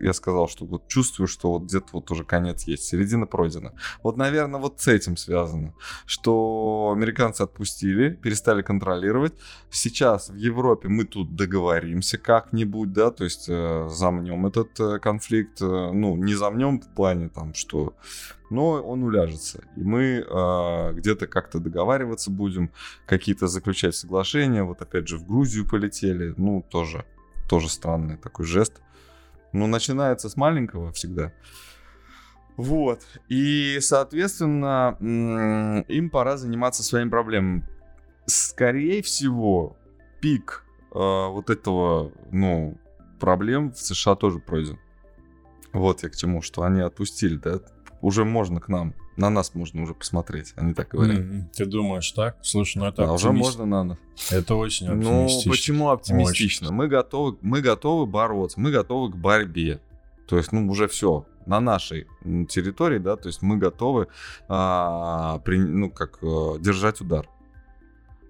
я 0.00 0.12
сказал, 0.12 0.48
что 0.48 0.64
вот 0.64 0.86
чувствую, 0.86 1.26
что 1.26 1.52
вот 1.52 1.64
где-то 1.64 1.88
вот 1.92 2.10
уже 2.10 2.24
конец 2.24 2.64
есть, 2.64 2.84
середина 2.84 3.26
пройдена. 3.26 3.72
Вот, 4.02 4.16
наверное, 4.16 4.60
вот 4.60 4.80
с 4.80 4.88
этим 4.88 5.16
связано, 5.16 5.74
что 6.06 6.92
американцы 6.94 7.42
отпустили, 7.42 8.10
перестали 8.10 8.62
контролировать. 8.62 9.34
Сейчас 9.70 10.28
в 10.28 10.36
Европе 10.36 10.88
мы 10.88 11.04
тут 11.04 11.34
договоримся 11.34 12.18
как-нибудь, 12.18 12.92
да, 12.92 13.10
то 13.10 13.24
есть 13.24 13.48
э, 13.48 13.88
замнем 13.90 14.46
этот 14.46 14.78
э, 14.78 14.98
конфликт, 14.98 15.60
э, 15.60 15.90
ну, 15.92 16.16
не 16.16 16.34
замнем 16.34 16.80
в 16.80 16.94
плане 16.94 17.28
там, 17.28 17.54
что 17.54 17.94
но 18.52 18.82
он 18.82 19.02
уляжется. 19.02 19.64
И 19.76 19.82
мы 19.82 20.24
э, 20.28 20.92
где-то 20.92 21.26
как-то 21.26 21.58
договариваться 21.58 22.30
будем, 22.30 22.70
какие-то 23.06 23.46
заключать 23.46 23.96
соглашения. 23.96 24.62
Вот 24.62 24.82
опять 24.82 25.08
же 25.08 25.16
в 25.16 25.26
Грузию 25.26 25.66
полетели. 25.66 26.34
Ну, 26.36 26.64
тоже, 26.70 27.04
тоже 27.48 27.68
странный 27.68 28.18
такой 28.18 28.44
жест. 28.44 28.82
Ну, 29.52 29.66
начинается 29.66 30.28
с 30.28 30.36
маленького 30.36 30.92
всегда. 30.92 31.32
Вот. 32.56 33.00
И, 33.28 33.78
соответственно, 33.80 34.96
им 35.00 36.10
пора 36.10 36.36
заниматься 36.36 36.82
своими 36.82 37.08
проблемами. 37.08 37.66
Скорее 38.26 39.02
всего, 39.02 39.76
пик 40.20 40.64
э, 40.94 40.98
вот 40.98 41.50
этого, 41.50 42.12
ну, 42.30 42.78
проблем 43.18 43.72
в 43.72 43.78
США 43.78 44.14
тоже 44.14 44.38
пройден. 44.38 44.78
Вот 45.72 46.02
я 46.02 46.10
к 46.10 46.16
чему, 46.16 46.42
что 46.42 46.62
они 46.62 46.82
отпустили, 46.82 47.36
да, 47.36 47.60
уже 48.02 48.24
можно 48.26 48.60
к 48.60 48.68
нам, 48.68 48.92
на 49.16 49.30
нас 49.30 49.54
можно 49.54 49.82
уже 49.82 49.94
посмотреть, 49.94 50.52
они 50.56 50.74
так 50.74 50.88
говорят. 50.88 51.18
М, 51.20 51.48
Ты 51.54 51.64
думаешь 51.64 52.10
так? 52.12 52.36
Слушай, 52.42 52.78
ну 52.78 52.86
это 52.86 53.06
Да, 53.06 53.12
уже 53.14 53.28
оптимист- 53.28 53.38
можно 53.38 53.66
на 53.66 53.84
нас. 53.84 53.98
Это 54.30 54.54
очень 54.56 54.88
Ну, 54.88 55.24
оптимистично. 55.24 55.50
почему 55.52 55.88
оптимистично? 55.90 56.72
Мы 56.72 56.88
готовы, 56.88 57.38
мы 57.40 57.60
готовы 57.62 58.04
бороться, 58.06 58.60
мы 58.60 58.70
готовы 58.70 59.10
к 59.12 59.16
борьбе. 59.16 59.80
То 60.26 60.36
есть, 60.36 60.52
ну, 60.52 60.68
уже 60.68 60.86
все 60.88 61.26
на 61.46 61.60
нашей 61.60 62.06
территории, 62.48 62.98
да, 62.98 63.16
то 63.16 63.28
есть 63.28 63.42
мы 63.42 63.56
готовы, 63.58 64.06
а, 64.48 65.38
при- 65.44 65.58
ну, 65.58 65.90
как, 65.90 66.18
э, 66.22 66.54
держать 66.60 67.00
удар. 67.00 67.28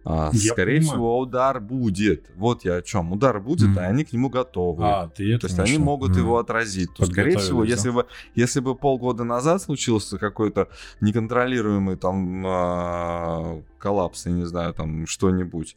А, 0.05 0.31
Я 0.33 0.53
скорее 0.53 0.79
понимаю. 0.79 0.97
всего, 0.97 1.19
удар 1.21 1.61
будет. 1.61 2.27
Вот 2.35 2.65
я 2.65 2.77
о 2.77 2.83
чем. 2.83 3.13
Удар 3.13 3.39
будет, 3.41 3.69
Мгм. 3.69 3.79
и 3.79 3.83
они 3.83 4.05
к 4.05 4.13
нему 4.13 4.31
готовы. 4.31 4.85
А, 4.85 5.09
ты 5.09 5.33
это 5.33 5.43
То 5.43 5.47
есть 5.47 5.59
они 5.61 5.79
могут 5.79 6.11
М. 6.11 6.19
его 6.19 6.39
отразить. 6.39 6.93
То, 6.95 7.07
скорее 7.07 7.39
всего, 7.39 7.63
если 7.65 7.91
бы, 7.91 8.07
если 8.35 8.61
бы 8.61 8.75
полгода 8.75 9.23
назад 9.25 9.63
случился 9.63 10.19
какой-то 10.19 10.69
неконтролируемый 11.01 11.97
там 11.97 12.43
а, 12.47 13.63
коллапс, 13.79 14.27
я 14.27 14.33
не 14.33 14.45
знаю, 14.45 14.75
там 14.75 15.07
что-нибудь, 15.07 15.77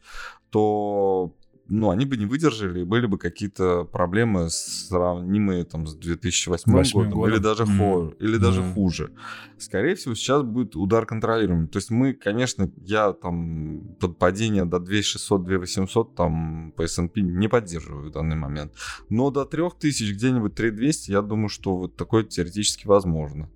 то 0.50 1.32
ну, 1.68 1.90
они 1.90 2.04
бы 2.06 2.16
не 2.16 2.26
выдержали, 2.26 2.80
и 2.80 2.84
были 2.84 3.06
бы 3.06 3.18
какие-то 3.18 3.84
проблемы 3.84 4.48
сравнимые 4.50 5.64
там 5.64 5.86
с 5.86 5.94
2008 5.94 6.72
Восьмым 6.72 7.10
годом, 7.10 7.24
или 7.24 7.30
годом? 7.38 7.42
даже, 7.42 7.64
Мгм. 7.64 7.76
хо- 7.76 8.14
или 8.20 8.36
даже 8.36 8.62
Мгм. 8.62 8.74
хуже. 8.74 9.10
Скорее 9.58 9.94
всего, 9.94 10.14
сейчас 10.14 10.42
будет 10.42 10.76
удар 10.76 11.06
контролируемый. 11.06 11.68
То 11.68 11.78
есть 11.78 11.90
мы, 11.90 12.12
конечно, 12.12 12.70
я 12.76 13.12
там 13.12 13.96
под 13.98 14.18
падение 14.18 14.64
до 14.64 14.78
2600, 14.78 15.44
2800 15.44 16.14
там 16.14 16.72
по 16.76 16.82
S&P 16.82 17.20
не 17.20 17.48
поддерживаю 17.48 18.08
в 18.08 18.12
данный 18.12 18.36
момент. 18.36 18.72
Но 19.08 19.30
до 19.30 19.44
3000, 19.44 20.12
где-нибудь 20.12 20.54
3200, 20.54 21.10
я 21.10 21.22
думаю, 21.22 21.48
что 21.48 21.76
вот 21.76 21.96
такое 21.96 22.24
теоретически 22.24 22.86
возможно. 22.86 23.50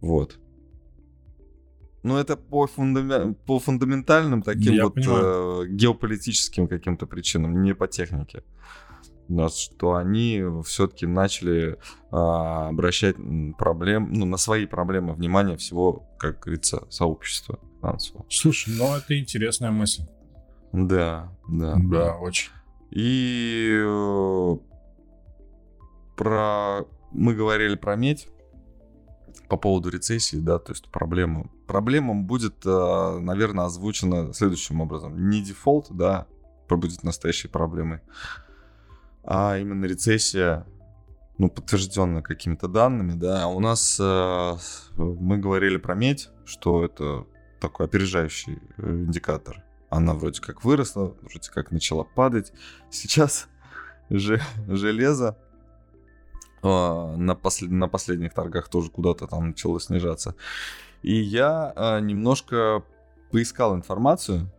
Вот. 0.00 0.38
Но 2.02 2.18
это 2.18 2.36
по, 2.36 2.66
фундаме- 2.66 3.34
по 3.46 3.58
фундаментальным 3.58 4.42
таким 4.42 4.74
Я 4.74 4.84
вот 4.84 4.94
понимаю. 4.94 5.62
э, 5.62 5.68
геополитическим 5.68 6.66
каким-то 6.66 7.06
причинам, 7.06 7.62
не 7.62 7.74
по 7.74 7.86
технике. 7.86 8.42
Что 9.48 9.94
они 9.94 10.42
все-таки 10.66 11.06
начали 11.06 11.78
а, 12.10 12.68
обращать 12.68 13.16
проблем, 13.56 14.12
ну, 14.12 14.26
на 14.26 14.36
свои 14.36 14.66
проблемы 14.66 15.14
внимание 15.14 15.56
всего, 15.56 16.06
как 16.18 16.40
говорится, 16.40 16.84
сообщества 16.90 17.58
финансового. 17.80 18.26
Слушай, 18.28 18.74
ну 18.76 18.94
это 18.94 19.18
интересная 19.18 19.70
мысль. 19.70 20.02
Да, 20.72 21.32
да. 21.48 21.76
Да, 21.78 22.16
очень. 22.18 22.50
И 22.90 23.70
э, 23.80 24.56
про... 26.16 26.80
Мы 27.12 27.34
говорили 27.34 27.76
про 27.76 27.96
медь 27.96 28.28
по 29.52 29.58
поводу 29.58 29.90
рецессии, 29.90 30.38
да, 30.38 30.58
то 30.58 30.72
есть 30.72 30.88
проблема. 30.88 31.50
Проблема 31.66 32.14
будет, 32.14 32.64
э, 32.64 33.18
наверное, 33.20 33.66
озвучена 33.66 34.32
следующим 34.32 34.80
образом. 34.80 35.28
Не 35.28 35.42
дефолт, 35.42 35.88
да, 35.90 36.26
будет 36.70 37.02
настоящей 37.02 37.48
проблемой, 37.48 38.00
а 39.22 39.58
именно 39.58 39.84
рецессия, 39.84 40.66
ну, 41.36 41.50
подтвержденная 41.50 42.22
какими-то 42.22 42.66
данными, 42.66 43.12
да. 43.12 43.46
У 43.48 43.60
нас 43.60 43.98
э, 44.00 44.56
мы 44.96 45.36
говорили 45.36 45.76
про 45.76 45.94
медь, 45.94 46.30
что 46.46 46.82
это 46.82 47.26
такой 47.60 47.84
опережающий 47.84 48.58
э, 48.78 48.90
индикатор. 48.90 49.62
Она 49.90 50.14
вроде 50.14 50.40
как 50.40 50.64
выросла, 50.64 51.14
вроде 51.20 51.50
как 51.50 51.72
начала 51.72 52.04
падать. 52.04 52.54
Сейчас 52.90 53.48
же, 54.08 54.40
железо 54.66 55.36
на, 56.68 57.32
послед- 57.32 57.70
на 57.70 57.88
последних 57.88 58.34
торгах 58.34 58.68
тоже 58.68 58.90
куда-то 58.90 59.26
там 59.26 59.48
начало 59.48 59.80
снижаться. 59.80 60.34
И 61.02 61.14
я 61.14 61.72
э, 61.74 62.00
немножко 62.00 62.84
поискал 63.30 63.74
информацию, 63.74 64.50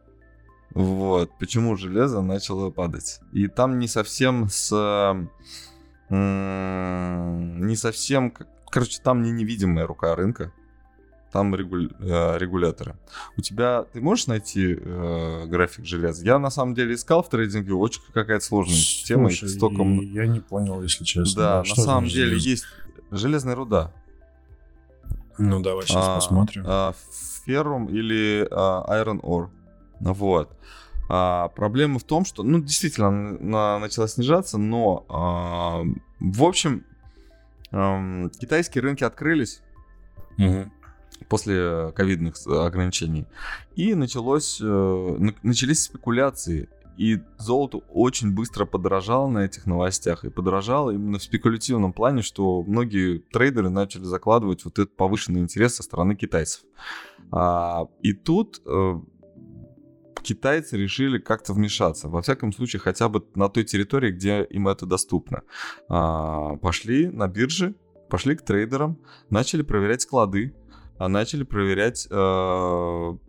вот, 0.74 1.32
почему 1.40 1.76
железо 1.76 2.22
начало 2.22 2.72
падать. 2.72 3.20
И 3.32 3.48
там 3.48 3.80
не 3.80 3.88
совсем 3.88 4.50
с... 4.50 4.74
э, 6.10 6.16
не 6.16 7.76
совсем... 7.76 8.34
Короче, 8.70 9.00
там 9.02 9.22
не 9.22 9.32
невидимая 9.32 9.86
рука 9.86 10.16
рынка. 10.16 10.52
Там 11.34 11.54
регуль- 11.56 11.92
э, 12.00 12.38
регуляторы. 12.38 12.96
У 13.38 13.42
тебя... 13.42 13.84
Ты 13.92 14.00
можешь 14.02 14.28
найти 14.28 14.78
э, 14.80 15.46
график 15.48 15.84
железа? 15.84 16.24
Я 16.24 16.38
на 16.38 16.52
самом 16.52 16.76
деле 16.76 16.94
искал 16.94 17.24
в 17.24 17.30
трейдинге. 17.30 17.74
Очень 17.74 18.02
какая-то 18.14 18.46
сложная 18.46 18.78
тема. 19.06 19.30
Слушай, 19.30 19.50
столько 19.50 19.82
и 19.82 19.86
м- 19.86 20.00
я 20.14 20.28
не 20.28 20.40
понял, 20.42 20.82
если 20.84 21.04
честно. 21.04 21.42
да, 21.42 21.58
на 21.60 21.66
что 21.66 21.82
самом 21.82 22.08
деле 22.08 22.28
железо? 22.38 22.50
есть 22.50 22.66
железная 23.12 23.56
руда. 23.56 23.92
Ну, 25.40 25.60
давай 25.62 25.86
сейчас 25.88 26.06
А, 26.08 26.16
посмотрим. 26.16 26.64
а, 26.68 26.94
Ferrum 27.48 27.90
или 27.92 28.48
а, 28.52 28.86
Iron 29.04 29.20
Ore. 29.22 29.50
Вот. 30.00 30.52
А, 31.10 31.48
проблема 31.50 31.98
в 31.98 32.04
том, 32.04 32.26
что, 32.26 32.44
ну, 32.44 32.60
действительно, 32.62 33.08
она 33.08 33.32
на- 33.40 33.80
начала 33.80 34.08
снижаться, 34.08 34.58
но, 34.60 35.04
а, 35.10 35.82
в 36.20 36.44
общем, 36.44 36.86
ам, 37.72 38.30
китайские 38.30 38.84
рынки 38.84 39.04
открылись 39.04 39.62
Мгм. 40.38 40.72
После 41.34 41.92
ковидных 41.96 42.38
с- 42.38 42.46
ограничений. 42.46 43.26
И 43.76 43.96
началось, 43.96 44.62
э, 44.62 44.66
на- 44.66 45.34
начались 45.42 45.82
спекуляции. 45.82 46.70
И 46.96 47.22
золото 47.40 47.80
очень 47.90 48.36
быстро 48.36 48.66
подорожало 48.66 49.28
на 49.30 49.40
этих 49.40 49.66
новостях. 49.66 50.26
И 50.26 50.30
подорожало 50.30 50.92
именно 50.92 51.18
в 51.18 51.24
спекулятивном 51.24 51.92
плане, 51.92 52.22
что 52.22 52.62
многие 52.62 53.18
трейдеры 53.18 53.70
начали 53.72 54.04
закладывать 54.04 54.64
вот 54.64 54.78
этот 54.78 54.96
повышенный 54.96 55.42
интерес 55.42 55.74
со 55.74 55.82
стороны 55.82 56.16
китайцев. 56.16 56.62
А, 57.32 57.88
и 58.04 58.14
тут 58.14 58.62
э, 58.68 59.02
китайцы 60.22 60.78
решили 60.78 61.18
как-то 61.18 61.54
вмешаться. 61.54 62.10
Во 62.10 62.22
всяком 62.22 62.54
случае, 62.54 62.80
хотя 62.80 63.10
бы 63.10 63.26
на 63.34 63.50
той 63.50 63.64
территории, 63.64 64.12
где 64.12 64.44
им 64.44 64.68
это 64.68 64.86
доступно. 64.86 65.42
А, 65.90 66.58
пошли 66.58 67.08
на 67.08 67.28
биржи, 67.28 67.74
пошли 68.08 68.36
к 68.36 68.44
трейдерам, 68.44 69.00
начали 69.32 69.64
проверять 69.64 70.04
склады, 70.04 70.54
начали 71.08 71.44
проверять 71.44 72.08
м, 72.12 73.20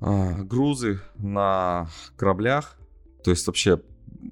а, 0.00 0.42
грузы 0.42 1.00
на 1.16 1.88
кораблях. 2.16 2.78
То 3.24 3.30
есть 3.30 3.46
вообще, 3.46 3.80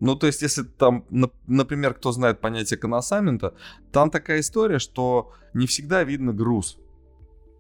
ну 0.01 0.17
то 0.17 0.27
есть 0.27 0.43
если 0.43 0.63
там, 0.63 1.05
нап- 1.11 1.33
например, 1.47 1.95
кто 1.95 2.13
знает 2.13 2.41
понятие 2.41 2.79
коносамента, 2.79 3.55
там 3.93 4.11
такая 4.11 4.41
история, 4.41 4.79
что 4.79 5.33
не 5.53 5.67
всегда 5.67 6.05
видно 6.05 6.33
груз. 6.33 6.79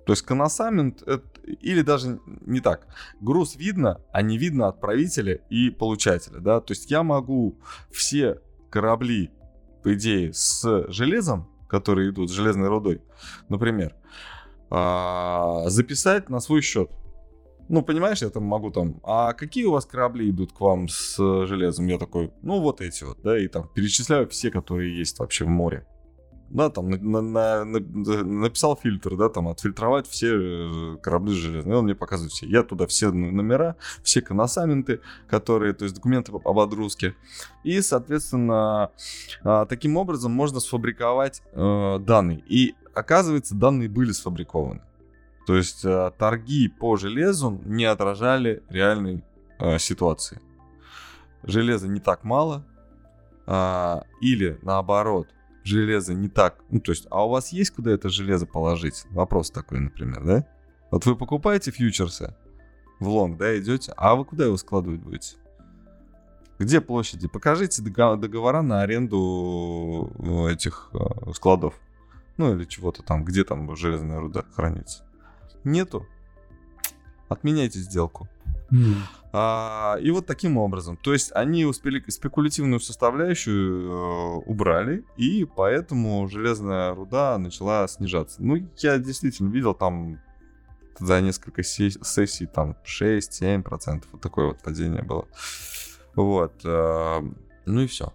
То 0.06 0.12
есть 0.12 0.22
коносамент, 0.22 1.02
это- 1.02 1.24
или 1.46 1.82
даже 1.82 2.20
не 2.46 2.60
так, 2.60 2.86
груз 3.20 3.56
видно, 3.56 4.00
а 4.12 4.22
не 4.22 4.38
видно 4.38 4.68
отправителя 4.68 5.40
и 5.50 5.70
получателя, 5.70 6.40
да, 6.40 6.60
то 6.60 6.72
есть 6.72 6.90
я 6.90 7.02
могу 7.02 7.58
все 7.90 8.40
корабли, 8.70 9.30
по 9.82 9.94
идее, 9.94 10.32
с 10.32 10.86
железом, 10.88 11.48
которые 11.68 12.10
идут 12.10 12.30
с 12.30 12.32
железной 12.32 12.68
рудой, 12.68 13.02
например, 13.48 13.94
а, 14.70 15.64
записать 15.66 16.28
на 16.28 16.40
свой 16.40 16.60
счет. 16.60 16.90
Ну, 17.68 17.82
понимаешь, 17.82 18.20
я 18.22 18.28
там 18.28 18.44
могу 18.44 18.70
там, 18.70 19.00
а 19.02 19.32
какие 19.32 19.64
у 19.64 19.72
вас 19.72 19.86
корабли 19.86 20.28
идут 20.30 20.52
к 20.52 20.60
вам 20.60 20.88
с 20.88 21.16
железом? 21.46 21.86
Я 21.86 21.98
такой, 21.98 22.30
ну, 22.42 22.60
вот 22.60 22.80
эти 22.80 23.04
вот, 23.04 23.18
да, 23.22 23.38
и 23.38 23.48
там 23.48 23.68
перечисляю 23.74 24.28
все, 24.28 24.50
которые 24.50 24.96
есть 24.96 25.18
вообще 25.18 25.44
в 25.44 25.48
море. 25.48 25.86
Да, 26.50 26.70
там 26.70 26.90
на- 26.90 26.98
на- 26.98 27.64
на- 27.64 27.80
на- 27.80 28.24
написал 28.24 28.76
фильтр, 28.76 29.16
да, 29.16 29.28
там 29.28 29.48
отфильтровать 29.48 30.06
все 30.06 30.94
э, 30.94 30.96
корабли 31.02 31.34
железные. 31.34 31.76
Он 31.76 31.84
мне 31.84 31.94
показывает 31.94 32.32
все. 32.32 32.46
Я 32.46 32.62
туда 32.62 32.86
все 32.86 33.10
номера, 33.10 33.76
все 34.02 34.20
коносаменты, 34.20 35.00
которые, 35.26 35.72
то 35.72 35.84
есть 35.84 35.96
документы 35.96 36.32
об 36.32 36.58
отгрузке. 36.58 37.16
И, 37.64 37.80
соответственно, 37.80 38.90
а, 39.42 39.66
таким 39.66 39.96
образом 39.96 40.32
можно 40.32 40.60
сфабриковать 40.60 41.42
э, 41.52 41.98
данные. 42.00 42.44
И 42.46 42.74
оказывается, 42.94 43.54
данные 43.54 43.88
были 43.88 44.12
сфабрикованы. 44.12 44.82
То 45.46 45.56
есть 45.56 45.84
э, 45.84 46.12
торги 46.18 46.68
по 46.68 46.96
железу 46.96 47.60
не 47.64 47.84
отражали 47.84 48.62
реальной 48.68 49.24
э, 49.58 49.78
ситуации. 49.78 50.40
Железа 51.42 51.88
не 51.88 52.00
так 52.00 52.24
мало, 52.24 52.64
а, 53.46 54.04
или 54.20 54.58
наоборот, 54.62 55.28
железа 55.64 56.14
не 56.14 56.28
так. 56.28 56.62
Ну, 56.70 56.80
то 56.80 56.92
есть, 56.92 57.06
а 57.10 57.26
у 57.26 57.30
вас 57.30 57.52
есть 57.52 57.72
куда 57.72 57.90
это 57.90 58.08
железо 58.08 58.46
положить? 58.46 59.04
Вопрос 59.10 59.50
такой, 59.50 59.80
например, 59.80 60.24
да? 60.24 60.46
Вот 60.90 61.06
вы 61.06 61.16
покупаете 61.16 61.70
фьючерсы 61.72 62.36
в 63.00 63.08
лонг, 63.08 63.38
да, 63.38 63.58
идете, 63.58 63.92
а 63.96 64.14
вы 64.14 64.24
куда 64.24 64.44
его 64.44 64.56
складывать 64.56 65.00
будете? 65.00 65.36
Где 66.58 66.80
площади? 66.80 67.26
Покажите 67.26 67.82
дого- 67.82 68.16
договора 68.16 68.62
на 68.62 68.82
аренду 68.82 70.12
э, 70.18 70.52
этих 70.52 70.90
э, 70.92 71.32
складов. 71.32 71.74
Ну 72.36 72.54
или 72.54 72.64
чего-то 72.64 73.02
там, 73.02 73.24
где 73.24 73.42
там 73.42 73.74
железная 73.74 74.20
руда 74.20 74.44
хранится. 74.54 75.04
Нету. 75.64 76.06
Отменяйте 77.28 77.80
сделку. 77.80 78.28
А, 79.36 79.96
и 80.00 80.12
вот 80.12 80.26
таким 80.26 80.56
образом. 80.58 80.96
То 80.96 81.12
есть 81.12 81.32
они 81.34 81.64
успели 81.64 82.02
спекулятивную 82.08 82.78
составляющую 82.78 83.90
э, 83.90 84.34
убрали, 84.46 85.04
и 85.16 85.44
поэтому 85.44 86.28
железная 86.28 86.94
руда 86.94 87.36
начала 87.38 87.88
снижаться. 87.88 88.36
Ну, 88.44 88.58
я 88.78 88.98
действительно 88.98 89.50
видел 89.50 89.74
там 89.74 90.20
за 91.00 91.20
несколько 91.20 91.64
се- 91.64 91.90
сессий 91.90 92.46
там 92.46 92.76
6-7%. 92.84 94.04
Вот 94.12 94.20
такое 94.20 94.46
вот 94.46 94.62
падение 94.62 95.02
было. 95.02 95.26
Вот. 96.14 96.52
э, 96.64 97.20
ну 97.66 97.80
и 97.80 97.86
все. 97.88 98.12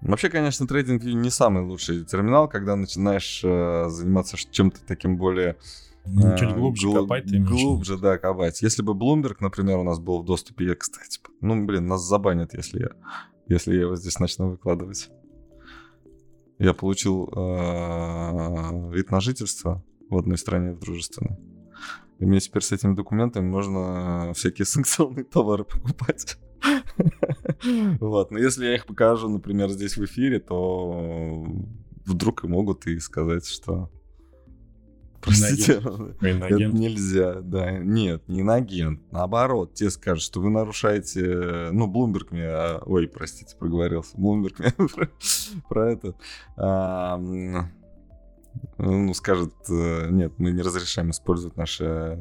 Вообще, 0.00 0.28
конечно, 0.28 0.66
трейдинг 0.66 1.04
не 1.04 1.30
самый 1.30 1.62
лучший 1.62 2.04
терминал, 2.04 2.48
когда 2.48 2.76
начинаешь 2.76 3.40
э, 3.44 3.86
заниматься 3.88 4.36
чем-то 4.36 4.80
таким 4.86 5.16
более 5.16 5.56
Ну, 6.06 6.36
чуть 6.38 6.54
глубже 6.54 6.86
гл- 6.88 6.94
копать 7.02 7.24
ты 7.24 7.36
имеешь? 7.36 7.50
Глубже, 7.50 7.98
да, 7.98 8.18
копать. 8.18 8.62
Если 8.62 8.82
бы 8.82 8.92
Bloomberg, 8.92 9.36
например, 9.40 9.78
у 9.78 9.82
нас 9.82 9.98
был 9.98 10.22
в 10.22 10.24
доступе, 10.24 10.66
я, 10.66 10.74
кстати, 10.74 11.20
ну, 11.40 11.64
блин, 11.66 11.86
нас 11.86 12.02
забанят, 12.02 12.54
если 12.54 12.80
я, 12.80 12.90
если 13.48 13.74
я 13.74 13.82
его 13.82 13.96
здесь 13.96 14.18
начну 14.18 14.50
выкладывать. 14.50 15.10
Я 16.58 16.72
получил 16.72 17.28
э, 17.28 18.90
вид 18.92 19.10
на 19.10 19.20
жительство 19.20 19.84
в 20.08 20.16
одной 20.16 20.38
стране 20.38 20.72
в 20.72 20.78
дружественной. 20.78 21.36
И 22.18 22.24
мне 22.24 22.40
теперь 22.40 22.62
с 22.62 22.72
этими 22.72 22.94
документами 22.94 23.46
можно 23.46 24.32
всякие 24.34 24.64
санкционные 24.66 25.24
товары 25.24 25.64
покупать. 25.64 26.38
Вот, 28.00 28.30
но 28.30 28.38
если 28.38 28.66
я 28.66 28.74
их 28.74 28.86
покажу, 28.86 29.28
например, 29.28 29.70
здесь 29.70 29.96
в 29.96 30.04
эфире, 30.04 30.40
то 30.40 31.46
вдруг 32.04 32.44
и 32.44 32.48
могут 32.48 32.86
и 32.86 32.98
сказать, 32.98 33.46
что... 33.46 33.90
Простите, 35.26 35.74
это 35.74 36.56
нельзя, 36.72 37.40
да. 37.40 37.72
Нет, 37.72 38.28
не 38.28 38.40
иноагент. 38.40 39.00
Наоборот, 39.10 39.74
те 39.74 39.90
скажут, 39.90 40.22
что 40.22 40.40
вы 40.40 40.50
нарушаете... 40.50 41.70
Ну, 41.72 41.88
Блумберг 41.88 42.30
мне... 42.30 42.46
а, 42.46 42.80
Ой, 42.86 43.08
простите, 43.08 43.56
проговорился. 43.56 44.16
Блумберг 44.16 44.58
мне 44.60 44.72
про, 45.68 45.90
это... 45.90 46.14
а, 46.56 47.18
ну, 48.78 49.14
скажет, 49.14 49.54
э, 49.68 50.08
нет, 50.10 50.34
мы 50.38 50.52
не 50.52 50.62
разрешаем 50.62 51.10
использовать 51.10 51.56
наши 51.56 51.84
э, 51.84 52.16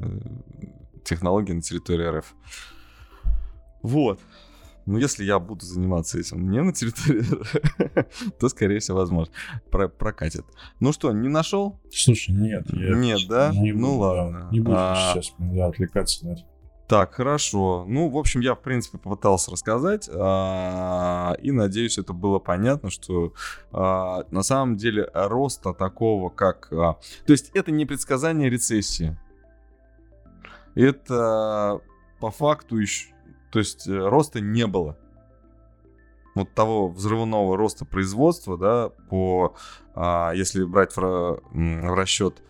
технологии 1.04 1.54
на 1.54 1.62
территории 1.62 2.18
РФ. 2.18 2.34
Вот. 3.82 4.20
Ну, 4.86 4.98
если 5.00 5.24
я 5.24 5.40
буду 5.40 5.66
заниматься 5.66 6.20
этим 6.20 6.50
не 6.50 6.62
на 6.62 6.72
территории 6.72 7.26
то, 8.40 8.50
скорее 8.50 8.80
всего, 8.80 8.98
возможно, 9.00 9.34
про- 9.72 9.88
прокатит. 9.90 10.46
Ну 10.80 10.92
что, 10.94 11.12
не 11.12 11.28
нашел? 11.28 11.80
Слушай, 11.92 12.36
нет. 12.36 12.66
я 12.72 12.96
Нет, 12.96 13.22
да? 13.28 13.52
Не 13.52 13.72
Ну 13.72 13.98
буду, 13.98 14.00
да, 14.02 14.24
ладно. 14.24 14.50
Не 14.52 14.60
буду 14.60 14.76
А, 14.78 15.12
сейчас 15.14 15.34
да, 15.40 15.68
отвлекаться 15.68 16.26
на 16.26 16.34
это. 16.34 16.42
Так, 16.88 17.16
хорошо. 17.16 17.84
Ну, 17.88 18.10
в 18.10 18.18
общем, 18.18 18.42
я, 18.42 18.54
в 18.54 18.62
принципе, 18.62 19.00
попытался 19.00 19.50
рассказать, 19.50 20.08
а, 20.14 21.36
и 21.42 21.52
надеюсь, 21.52 21.98
это 21.98 22.14
было 22.14 22.38
понятно, 22.38 22.92
что 22.92 23.34
а, 23.72 24.24
на 24.30 24.44
самом 24.44 24.78
деле 24.78 25.10
роста 25.12 25.74
такого, 25.74 26.30
как... 26.30 26.72
а, 26.72 26.98
То 27.26 27.32
есть 27.34 27.50
это 27.56 27.72
не 27.72 27.88
предсказание 27.88 28.52
рецессии. 28.52 29.18
Это 30.76 31.82
по 32.20 32.30
факту 32.30 32.78
еще... 32.78 33.15
То 33.56 33.60
есть 33.60 33.88
э, 33.88 33.98
роста 33.98 34.42
не 34.42 34.68
было. 34.68 34.98
Вот 36.36 36.54
того 36.54 36.90
взрывного 36.90 37.56
роста 37.56 37.86
производства, 37.86 38.58
да, 38.58 38.90
по... 39.10 39.56
а, 39.94 40.34
Если 40.34 40.66
брать 40.66 40.94
в, 40.98 41.42
расчет 41.54 42.44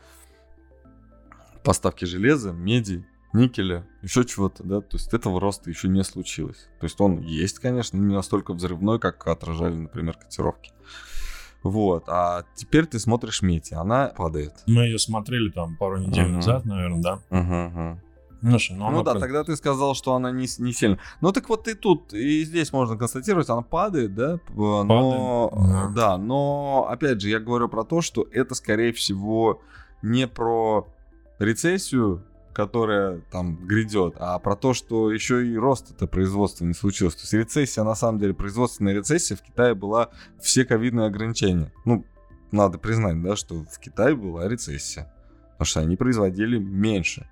поставки 1.63 2.06
железа, 2.06 2.54
меди, 2.54 3.06
никеля, 3.34 3.88
еще 4.02 4.26
чего-то, 4.26 4.63
да, 4.63 4.82
то 4.82 4.98
есть 4.98 5.13
этого 5.13 5.39
роста 5.39 5.70
еще 5.70 5.89
не 5.89 6.04
случилось. 6.04 6.70
То 6.80 6.88
есть 6.88 7.00
он 7.00 7.20
есть, 7.20 7.60
конечно, 7.60 8.00
но 8.00 8.08
не 8.08 8.15
настолько 8.15 8.56
взрывной, 8.56 8.98
как 8.98 9.28
отражали, 9.28 9.76
например, 9.76 10.18
котировки. 10.18 10.72
Вот, 11.62 12.06
а 12.08 12.46
теперь 12.56 12.88
ты 12.88 12.98
смотришь 12.98 13.44
медь, 13.44 13.72
и 13.72 13.76
она 13.76 14.08
падает. 14.08 14.54
Мы 14.65 14.86
ее 14.86 14.98
смотрели 14.98 15.52
там 15.52 15.78
пару 15.78 16.00
недель 16.00 16.26
Мгм. 16.26 16.36
назад, 16.38 16.65
наверное, 16.65 17.02
да? 17.04 17.13
Угу, 17.30 17.91
угу. 17.91 18.02
Слушай, 18.41 18.76
ну, 18.78 18.86
Ну 18.86 18.88
она 18.88 19.04
да, 19.04 19.12
про- 19.13 19.19
тогда 19.19 19.43
ты 19.43 19.56
сказал, 19.56 19.95
что 19.95 20.13
она 20.13 20.32
не, 20.32 20.48
не 20.60 20.74
сильно. 20.74 21.00
Ну 21.21 21.32
так 21.32 21.50
вот 21.50 21.67
и 21.67 21.74
тут, 21.74 22.13
и 22.13 22.43
здесь 22.43 22.71
можно 22.74 22.98
констатировать, 22.98 23.50
она 23.50 23.62
падает, 23.62 24.13
да, 24.13 24.39
но... 24.56 25.50
Падает, 25.52 25.93
Да, 25.95 26.17
но, 26.17 26.88
опять 26.89 27.21
же, 27.21 27.30
я 27.30 27.39
говорю 27.39 27.69
про 27.69 27.84
то, 27.84 28.02
что 28.02 28.28
это, 28.32 28.56
скорее 28.56 28.93
всего, 28.93 29.62
не 30.02 30.28
про 30.28 30.88
рецессию, 31.39 32.24
которая 32.54 33.19
там 33.32 33.58
грядет, 33.67 34.15
а 34.17 34.39
про 34.39 34.56
то, 34.56 34.74
что 34.74 35.12
еще 35.12 35.45
и 35.45 35.58
рост 35.58 35.91
это 35.91 36.08
производства 36.08 36.63
не 36.65 36.74
случилось. 36.74 37.15
То 37.15 37.21
есть 37.21 37.34
рецессия, 37.34 37.84
на 37.84 37.95
самом 37.95 38.19
деле, 38.19 38.34
производственная 38.34 38.93
рецессия 38.93 39.36
в 39.36 39.41
Китае 39.41 39.76
была 39.76 40.10
все 40.41 40.63
ковидные 40.63 41.08
ограничения. 41.08 41.74
Ну, 41.84 42.06
надо 42.52 42.78
признать, 42.78 43.21
да, 43.21 43.36
что 43.36 43.65
в 43.69 43.80
Китае 43.80 44.15
была 44.15 44.48
рецессия. 44.48 45.12
Потому 45.54 45.65
что 45.65 45.80
они 45.82 45.95
производили 45.98 46.58
меньше. 46.58 47.28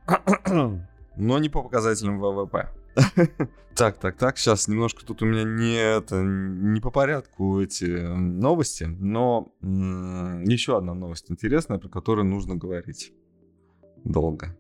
Но 1.18 1.38
не 1.40 1.50
по 1.50 1.62
показателям 1.64 2.20
ВВП. 2.20 2.70
Так, 3.76 3.98
так, 3.98 4.18
так, 4.18 4.38
сейчас 4.38 4.68
немножко 4.68 5.04
тут 5.04 5.24
у 5.24 5.26
меня 5.26 5.44
не, 5.44 5.78
это, 5.78 6.22
не 6.22 6.80
по 6.80 6.92
порядку 6.92 7.60
эти 7.60 7.86
новости, 7.86 8.84
но 8.84 9.52
еще 9.64 10.78
одна 10.78 10.94
новость 10.94 11.32
интересная, 11.32 11.80
про 11.80 11.90
которую 11.90 12.26
нужно 12.28 12.56
говорить 12.56 13.14
долго. 14.04 14.56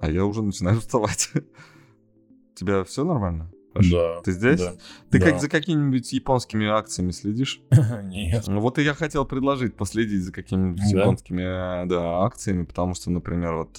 А 0.00 0.10
я 0.10 0.24
уже 0.24 0.42
начинаю 0.42 0.78
уставать. 0.78 1.30
У 1.32 2.54
тебя 2.56 2.82
все 2.82 3.04
нормально? 3.04 3.52
Да. 3.74 4.20
Ты 4.22 4.32
здесь? 4.32 4.58
Да. 4.58 4.72
Ты 5.10 5.20
Да. 5.20 5.26
как 5.30 5.40
за 5.40 5.48
какими-нибудь 5.48 6.12
японскими 6.12 6.66
акциями 6.66 7.12
следишь? 7.12 7.62
Нет. 8.02 8.48
Ну, 8.48 8.60
Вот 8.60 8.80
и 8.80 8.82
я 8.82 8.94
хотел 8.94 9.24
предложить 9.26 9.76
последить 9.76 10.24
за 10.24 10.32
какими-нибудь 10.32 10.82
Да? 10.92 10.98
японскими 11.02 11.84
э, 11.84 11.86
да, 11.86 12.24
акциями, 12.24 12.64
потому 12.64 12.94
что, 12.94 13.12
например, 13.12 13.54
вот 13.54 13.78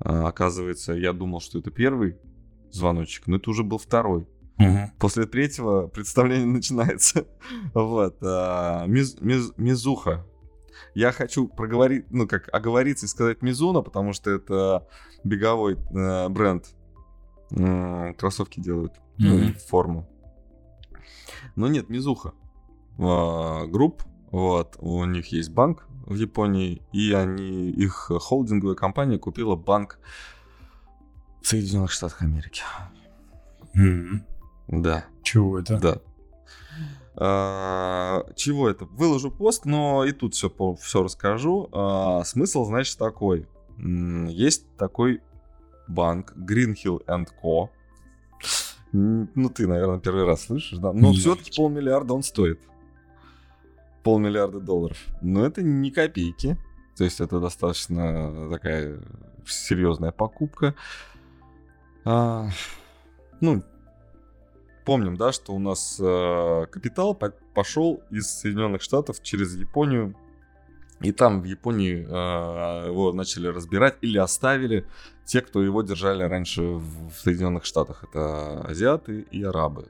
э, 0.00 0.08
э, 0.08 0.22
оказывается, 0.24 0.92
я 0.92 1.12
думал, 1.12 1.40
что 1.40 1.58
это 1.58 1.70
первый 1.70 2.16
звоночек, 2.70 3.26
но 3.26 3.36
это 3.36 3.50
уже 3.50 3.62
был 3.62 3.78
второй. 3.78 4.26
Мгм. 4.58 4.92
После 4.98 5.26
третьего 5.26 5.86
представление 5.88 6.46
начинается. 6.60 7.26
Вот. 7.74 8.18
а, 8.22 8.86
Миз- 8.86 9.18
Миз- 9.20 9.52
Мизуха. 9.56 10.24
Я 10.94 11.12
хочу 11.12 11.46
проговорить, 11.48 12.06
ну, 12.10 12.26
как 12.26 12.48
оговориться 12.54 13.06
и 13.06 13.08
сказать 13.08 13.42
Мизуна, 13.42 13.82
потому 13.82 14.12
что 14.12 14.30
это 14.30 14.86
беговой 15.24 15.74
э, 15.74 16.28
бренд. 16.28 16.66
М, 17.50 18.14
Кроссовки 18.14 18.60
делают. 18.60 18.92
Ну, 19.18 19.38
и 19.38 19.52
форму. 19.52 20.08
Но 21.54 21.68
нет, 21.68 21.88
Mizuho. 21.88 22.32
А, 22.98 23.66
Group. 23.66 24.02
Вот. 24.30 24.76
У 24.78 25.04
них 25.04 25.28
есть 25.32 25.50
банк 25.50 25.85
в 26.06 26.14
Японии, 26.14 26.82
и 26.92 27.12
они, 27.12 27.70
их 27.70 28.10
холдинговая 28.20 28.76
компания 28.76 29.18
купила 29.18 29.56
банк 29.56 29.98
в 31.42 31.46
Соединенных 31.48 31.90
Штатах 31.90 32.22
Америки. 32.22 32.62
Мгм. 33.74 34.24
Да. 34.68 35.04
Чего 35.22 35.58
это? 35.58 35.78
Да. 35.78 36.00
А, 37.16 38.24
чего 38.36 38.68
это? 38.68 38.84
Выложу 38.86 39.30
пост, 39.30 39.64
но 39.64 40.04
и 40.04 40.12
тут 40.12 40.34
все, 40.34 40.50
все 40.80 41.02
расскажу. 41.02 41.68
А, 41.72 42.24
смысл, 42.24 42.64
значит, 42.64 42.98
такой. 42.98 43.46
Есть 43.78 44.66
такой 44.76 45.20
банк 45.88 46.32
Green 46.36 46.74
Hill 46.74 47.04
Co. 47.42 47.68
Ну, 48.92 49.48
ты, 49.50 49.66
наверное, 49.66 49.98
первый 49.98 50.24
раз 50.24 50.44
слышишь, 50.44 50.78
да? 50.78 50.92
Но 50.92 51.12
все-таки 51.12 51.50
полмиллиарда 51.56 52.14
он 52.14 52.22
стоит. 52.22 52.60
Полмиллиарда 54.06 54.60
долларов. 54.60 54.98
Но 55.20 55.44
это 55.44 55.62
не 55.62 55.90
копейки. 55.90 56.56
То 56.96 57.02
есть 57.02 57.20
это 57.20 57.40
достаточно 57.40 58.48
такая 58.50 59.00
серьезная 59.44 60.12
покупка. 60.12 60.76
А, 62.04 62.48
ну, 63.40 63.64
помним, 64.84 65.16
да, 65.16 65.32
что 65.32 65.52
у 65.54 65.58
нас 65.58 65.98
э, 66.00 66.66
капитал 66.70 67.16
по- 67.16 67.34
пошел 67.52 68.00
из 68.12 68.30
Соединенных 68.30 68.80
Штатов 68.80 69.20
через 69.24 69.56
Японию. 69.56 70.14
И 71.00 71.10
там 71.10 71.42
в 71.42 71.44
Японии 71.44 72.06
э, 72.08 72.86
его 72.86 73.12
начали 73.12 73.48
разбирать 73.48 73.96
или 74.02 74.18
оставили 74.18 74.86
те, 75.24 75.40
кто 75.40 75.60
его 75.60 75.82
держали 75.82 76.22
раньше 76.22 76.62
в, 76.62 77.10
в 77.10 77.18
Соединенных 77.18 77.64
Штатах. 77.64 78.04
Это 78.04 78.60
азиаты 78.60 79.26
и 79.32 79.42
арабы. 79.42 79.88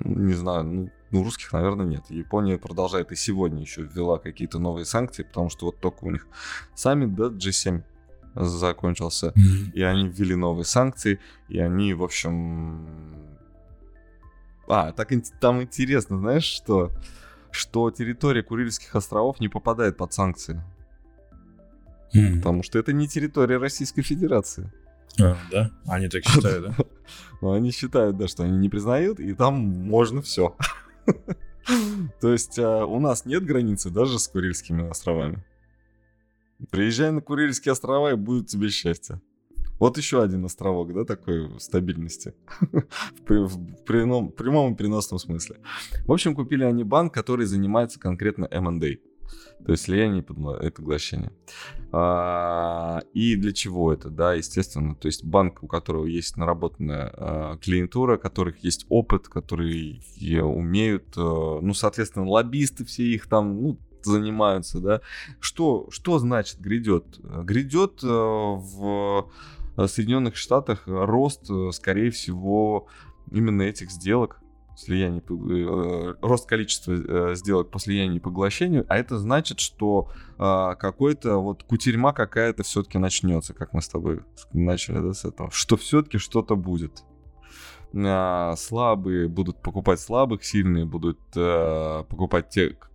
Не 0.00 0.34
знаю, 0.34 0.64
ну, 0.64 0.90
ну, 1.10 1.24
русских, 1.24 1.52
наверное, 1.52 1.86
нет. 1.86 2.04
Япония 2.10 2.58
продолжает 2.58 3.12
и 3.12 3.16
сегодня 3.16 3.60
еще 3.60 3.82
ввела 3.82 4.18
какие-то 4.18 4.58
новые 4.58 4.84
санкции, 4.84 5.22
потому 5.22 5.48
что 5.48 5.66
вот 5.66 5.80
только 5.80 6.04
у 6.04 6.10
них 6.10 6.26
саммит, 6.74 7.14
да, 7.14 7.24
G7 7.24 7.82
закончился. 8.34 9.32
И 9.74 9.82
они 9.82 10.08
ввели 10.08 10.34
новые 10.34 10.64
санкции, 10.64 11.18
и 11.48 11.58
они, 11.58 11.94
в 11.94 12.02
общем... 12.02 12.86
А, 14.68 14.92
так 14.92 15.10
там 15.40 15.62
интересно, 15.62 16.18
знаешь, 16.18 16.44
что? 16.44 16.90
Что 17.50 17.90
территория 17.90 18.42
Курильских 18.42 18.94
островов 18.94 19.40
не 19.40 19.48
попадает 19.48 19.96
под 19.96 20.12
санкции. 20.12 20.62
Потому 22.36 22.62
что 22.62 22.78
это 22.78 22.92
не 22.92 23.08
территория 23.08 23.56
Российской 23.56 24.02
Федерации. 24.02 24.70
А, 25.20 25.36
да? 25.50 25.70
Они 25.86 26.08
так 26.08 26.24
считают, 26.24 26.66
да? 26.66 26.84
Но 27.40 27.52
они 27.52 27.70
считают, 27.70 28.16
да, 28.16 28.28
что 28.28 28.44
они 28.44 28.58
не 28.58 28.68
признают, 28.68 29.20
и 29.20 29.32
там 29.34 29.54
можно 29.54 30.22
все. 30.22 30.56
То 32.20 32.32
есть 32.32 32.58
а, 32.58 32.84
у 32.84 33.00
нас 33.00 33.24
нет 33.24 33.44
границы 33.44 33.90
даже 33.90 34.18
с 34.18 34.28
Курильскими 34.28 34.88
островами. 34.88 35.44
Приезжай 36.70 37.12
на 37.12 37.20
Курильские 37.20 37.72
острова, 37.72 38.12
и 38.12 38.16
будет 38.16 38.48
тебе 38.48 38.68
счастье. 38.68 39.20
Вот 39.78 39.96
еще 39.96 40.22
один 40.22 40.44
островок, 40.44 40.92
да, 40.92 41.04
такой 41.04 41.48
стабильности. 41.60 42.34
в, 42.60 43.22
при- 43.24 43.46
в 43.46 43.84
прямом, 43.84 44.32
прямом 44.32 44.72
и 44.72 44.76
переносном 44.76 45.20
смысле. 45.20 45.58
В 46.04 46.12
общем, 46.12 46.34
купили 46.34 46.64
они 46.64 46.82
банк, 46.82 47.14
который 47.14 47.46
занимается 47.46 48.00
конкретно 48.00 48.48
M&A. 48.50 48.96
То 49.64 49.72
есть 49.72 49.84
слияние 49.84 50.22
и 50.22 50.70
поглощение. 50.70 51.32
А, 51.90 53.00
и 53.14 53.36
для 53.36 53.52
чего 53.52 53.92
это, 53.92 54.10
да, 54.10 54.34
естественно. 54.34 54.94
То 54.94 55.06
есть 55.06 55.24
банк, 55.24 55.62
у 55.62 55.66
которого 55.66 56.06
есть 56.06 56.36
наработанная 56.36 57.12
а, 57.14 57.56
клиентура, 57.56 58.16
у 58.16 58.20
которых 58.20 58.58
есть 58.64 58.86
опыт, 58.88 59.28
которые 59.28 60.00
умеют, 60.42 61.16
э, 61.16 61.20
ну, 61.20 61.72
соответственно, 61.74 62.26
лоббисты 62.26 62.84
все 62.84 63.04
их 63.04 63.26
там, 63.26 63.62
ну, 63.62 63.78
занимаются, 64.02 64.80
да. 64.80 65.00
Что, 65.40 65.88
что 65.90 66.18
значит 66.18 66.60
грядет? 66.60 67.18
Грядет 67.20 68.02
э, 68.02 68.06
в 68.06 69.30
Соединенных 69.86 70.36
Штатах 70.36 70.82
рост, 70.86 71.50
э, 71.50 71.70
скорее 71.72 72.10
всего, 72.10 72.88
именно 73.30 73.62
этих 73.62 73.90
сделок, 73.90 74.40
слияние, 74.78 75.22
э, 75.28 76.14
рост 76.22 76.48
количества 76.48 76.92
э, 76.92 77.34
сделок 77.34 77.70
по 77.70 77.80
слиянию 77.80 78.16
и 78.16 78.20
поглощению, 78.20 78.86
а 78.88 78.96
это 78.96 79.18
значит, 79.18 79.58
что 79.58 80.10
а, 80.38 80.76
какой-то 80.76 81.38
вот 81.38 81.64
кутерьма 81.64 82.12
какая-то 82.12 82.62
все-таки 82.62 82.98
начнется, 82.98 83.54
как 83.54 83.72
мы 83.72 83.82
с 83.82 83.88
тобой 83.88 84.20
начали 84.52 85.00
да, 85.00 85.12
с 85.12 85.24
этого, 85.24 85.50
что 85.50 85.76
все-таки 85.76 86.18
что-то 86.18 86.54
будет. 86.54 87.02
А, 87.92 88.54
слабые 88.56 89.28
будут 89.28 89.60
покупать 89.60 89.98
слабых, 89.98 90.44
сильные 90.44 90.84
будут 90.84 91.18
э, 91.34 92.04
покупать 92.08 92.50
тех, 92.50 92.90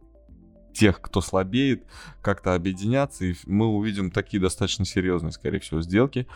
тех, 0.74 1.02
кто 1.02 1.20
слабеет, 1.20 1.84
как-то 2.22 2.56
объединяться, 2.56 3.26
и 3.26 3.36
мы 3.46 3.68
увидим 3.68 4.10
такие 4.10 4.42
достаточно 4.42 4.86
серьезные, 4.86 5.34
скорее 5.34 5.60
всего, 5.60 5.82
сделки. 5.82 6.28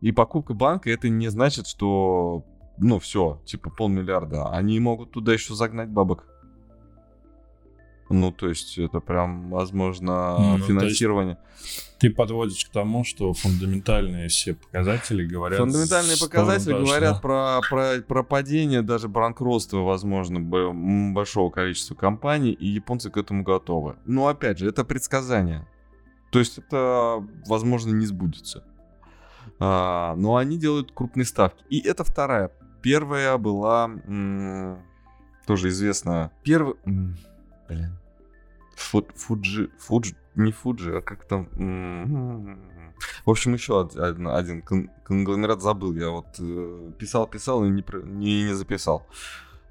И 0.00 0.12
покупка 0.12 0.54
банка 0.54 0.90
это 0.90 1.10
не 1.10 1.28
значит, 1.28 1.66
что 1.66 2.44
ну 2.78 2.98
все, 2.98 3.40
типа 3.44 3.70
полмиллиарда. 3.70 4.50
Они 4.50 4.78
могут 4.80 5.12
туда 5.12 5.32
еще 5.32 5.54
загнать 5.54 5.88
бабок. 5.88 6.24
Ну, 8.10 8.32
то 8.32 8.48
есть 8.48 8.78
это 8.78 9.00
прям, 9.00 9.50
возможно, 9.50 10.36
Ну, 10.38 10.58
финансирование. 10.58 11.38
Ты 11.98 12.10
подводишь 12.10 12.64
к 12.64 12.70
тому, 12.70 13.04
что 13.04 13.34
фундаментальные 13.34 14.28
все 14.28 14.54
показатели 14.54 15.26
говорят... 15.26 15.58
Фундаментальные 15.58 16.16
показатели 16.16 16.72
да, 16.72 16.78
говорят 16.78 17.20
про, 17.20 17.60
про, 17.68 18.00
про 18.00 18.22
падение, 18.22 18.82
даже 18.82 19.08
банкротство, 19.08 19.78
возможно, 19.78 20.40
большого 20.40 21.50
количества 21.50 21.94
компаний, 21.96 22.52
и 22.52 22.68
японцы 22.68 23.10
к 23.10 23.16
этому 23.18 23.42
готовы. 23.42 23.96
Но 24.06 24.28
опять 24.28 24.58
же, 24.58 24.68
это 24.68 24.84
предсказание. 24.84 25.68
То 26.30 26.38
есть 26.38 26.58
это, 26.58 27.26
возможно, 27.46 27.92
не 27.92 28.06
сбудется. 28.06 28.64
А, 29.58 30.14
но 30.16 30.36
они 30.36 30.56
делают 30.56 30.92
крупные 30.92 31.26
ставки. 31.26 31.64
И 31.68 31.80
это 31.80 32.04
вторая. 32.04 32.52
Первая 32.88 33.36
была 33.38 33.90
тоже 35.46 35.68
известна. 35.68 36.30
Первый... 36.42 36.74
Блин. 37.68 37.98
Фу- 38.76 39.06
Фуджи... 39.14 39.70
Фуджи... 39.78 40.14
Не 40.36 40.52
Фуджи, 40.52 40.96
а 40.98 41.00
как 41.02 41.24
там... 41.24 41.48
м, 41.58 42.58
В 43.26 43.30
общем, 43.30 43.52
еще 43.54 43.72
од- 43.74 43.96
один, 43.96 44.28
один 44.28 44.62
кон- 44.62 44.88
конгломерат 45.04 45.60
забыл. 45.60 45.94
Я 45.94 46.08
вот 46.10 46.26
э, 46.38 46.92
писал-писал 46.98 47.64
и 47.64 47.68
не, 47.68 47.84
не, 48.04 48.44
не 48.44 48.54
записал. 48.54 49.06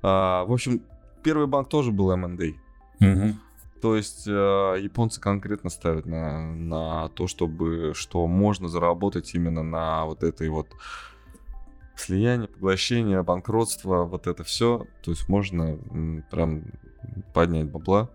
А, 0.04 0.44
в 0.46 0.52
общем, 0.52 0.82
первый 1.24 1.48
банк 1.48 1.70
тоже 1.70 1.92
был 1.92 2.12
M&A. 2.12 2.54
Мгм. 3.00 3.40
То 3.82 3.96
есть 3.96 4.28
э, 4.28 4.32
японцы 4.80 5.22
конкретно 5.22 5.70
ставят 5.70 6.06
на, 6.06 6.42
на 6.54 7.10
то, 7.10 7.28
чтобы 7.28 7.94
что 7.96 8.28
можно 8.28 8.68
заработать 8.68 9.34
именно 9.36 9.64
на 9.64 10.06
вот 10.06 10.24
этой 10.24 10.50
вот 10.50 10.68
слияние, 12.00 12.48
поглощение, 12.48 13.24
банкротство, 13.24 14.04
вот 14.06 14.28
это 14.28 14.44
все. 14.44 14.86
То 15.04 15.12
есть 15.12 15.28
можно 15.30 15.78
прям 16.30 16.64
поднять 17.34 17.70
бабла 17.70 18.10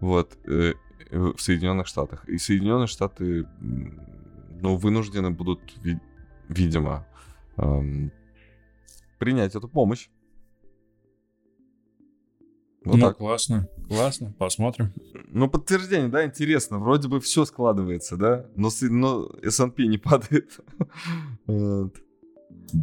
вот 0.00 0.36
э, 0.46 0.74
э, 1.10 1.18
в 1.18 1.38
Соединенных 1.38 1.86
Штатах. 1.86 2.28
И 2.28 2.38
Соединенные 2.38 2.86
Штаты 2.86 3.46
ну, 3.60 4.76
вынуждены 4.76 5.30
будут, 5.30 5.60
ви- 5.82 6.00
видимо, 6.48 7.06
эм, 7.56 8.12
принять 9.18 9.54
эту 9.54 9.68
помощь. 9.68 10.08
Вот 12.84 12.96
ну, 12.96 13.06
так. 13.06 13.16
классно, 13.16 13.66
классно, 13.88 14.34
посмотрим. 14.38 14.92
Ну, 15.28 15.48
подтверждение, 15.48 16.08
да, 16.08 16.26
интересно. 16.26 16.78
Вроде 16.78 17.08
бы 17.08 17.18
все 17.18 17.46
складывается, 17.46 18.18
да, 18.18 18.46
но, 18.56 18.68
но 18.82 19.30
S&P 19.42 19.86
не 19.86 19.98
падает. 19.98 20.60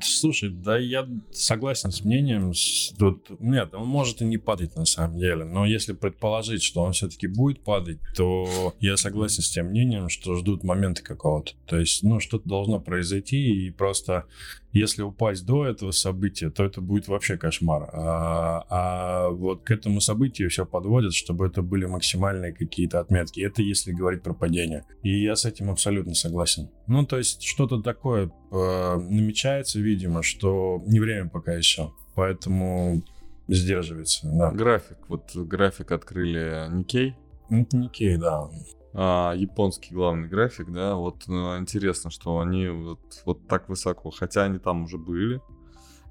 Слушай, 0.04 0.50
да 0.50 0.78
я 0.78 1.08
согласен 1.32 1.92
с 1.92 2.04
мнением. 2.04 2.54
Тут, 2.98 3.40
нет, 3.40 3.74
он 3.74 3.88
может 3.88 4.22
и 4.22 4.26
не 4.26 4.38
падать 4.38 4.76
на 4.76 4.86
самом 4.86 5.18
деле, 5.18 5.44
но 5.44 5.66
если 5.66 5.94
предположить, 5.94 6.64
что 6.64 6.82
он 6.82 6.94
все-таки 6.94 7.28
будет 7.28 7.64
падать, 7.64 8.00
то 8.16 8.74
я 8.80 8.98
согласен 8.98 9.44
с 9.44 9.50
тем 9.50 9.68
мнением, 9.68 10.10
что 10.10 10.36
ждут 10.36 10.64
момента 10.64 11.04
какого-то. 11.04 11.54
То 11.66 11.80
есть, 11.80 12.04
ну, 12.04 12.20
что-то 12.20 12.48
должно 12.48 12.80
произойти, 12.80 13.66
и 13.66 13.72
просто 13.72 14.26
если 14.74 15.02
упасть 15.02 15.46
до 15.46 15.66
этого 15.66 15.92
события, 15.92 16.50
то 16.50 16.64
это 16.64 16.82
будет 16.82 17.08
вообще 17.08 17.38
кошмар. 17.38 17.90
А, 17.94 18.66
а 18.70 19.30
вот 19.30 19.64
к 19.64 19.72
этому 19.72 20.02
событию 20.02 20.50
все 20.50 20.66
подводят, 20.66 21.14
чтобы 21.14 21.48
это 21.48 21.62
были 21.62 21.86
максимальные 21.86 22.54
какие-то 22.54 23.00
отметки. 23.00 23.42
Это 23.42 23.62
если 23.62 23.92
говорить 23.92 24.24
про 24.24 24.34
падение. 24.34 24.86
И 25.04 25.24
я 25.24 25.36
с 25.36 25.46
этим 25.46 25.70
абсолютно 25.70 26.14
согласен. 26.14 26.70
Ну, 26.88 27.06
то 27.06 27.18
есть 27.18 27.44
что-то 27.44 27.82
такое 27.82 28.32
э, 28.52 28.96
намечается, 28.98 29.80
видимо, 29.80 30.24
что 30.24 30.82
не 30.86 31.00
время 31.00 31.30
пока 31.30 31.54
еще. 31.54 31.92
Поэтому 32.16 33.04
сдерживается, 33.48 34.28
да. 34.32 34.52
График. 34.52 34.98
Вот 35.08 35.36
график 35.36 35.92
открыли 35.92 36.68
Никей. 36.72 37.16
Это 37.50 37.78
Никей, 37.78 38.18
да 38.18 38.50
а, 38.94 39.34
японский 39.34 39.94
главный 39.94 40.28
график, 40.28 40.72
да, 40.72 40.96
вот 40.96 41.28
ну, 41.28 41.58
интересно, 41.58 42.12
что 42.12 42.40
они 42.40 42.68
вот, 42.68 43.24
вот 43.26 43.48
так 43.48 43.70
высоко, 43.70 44.12
хотя 44.12 44.44
они 44.44 44.60
там 44.60 44.84
уже 44.84 44.98
были, 44.98 45.42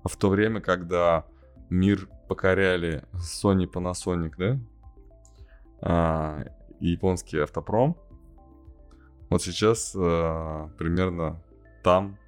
а 0.03 0.09
в 0.09 0.17
то 0.17 0.31
время, 0.31 0.61
когда 0.61 1.27
мир 1.69 2.09
покоряли 2.29 3.05
Sony 3.13 3.71
Panasonic, 3.71 4.33
да, 4.39 4.59
а, 5.83 6.45
и 6.81 6.89
японский 6.89 7.39
автопром, 7.39 7.97
вот 9.29 9.43
сейчас 9.43 9.95
а, 9.95 10.69
примерно 10.79 11.43
там 11.85 12.19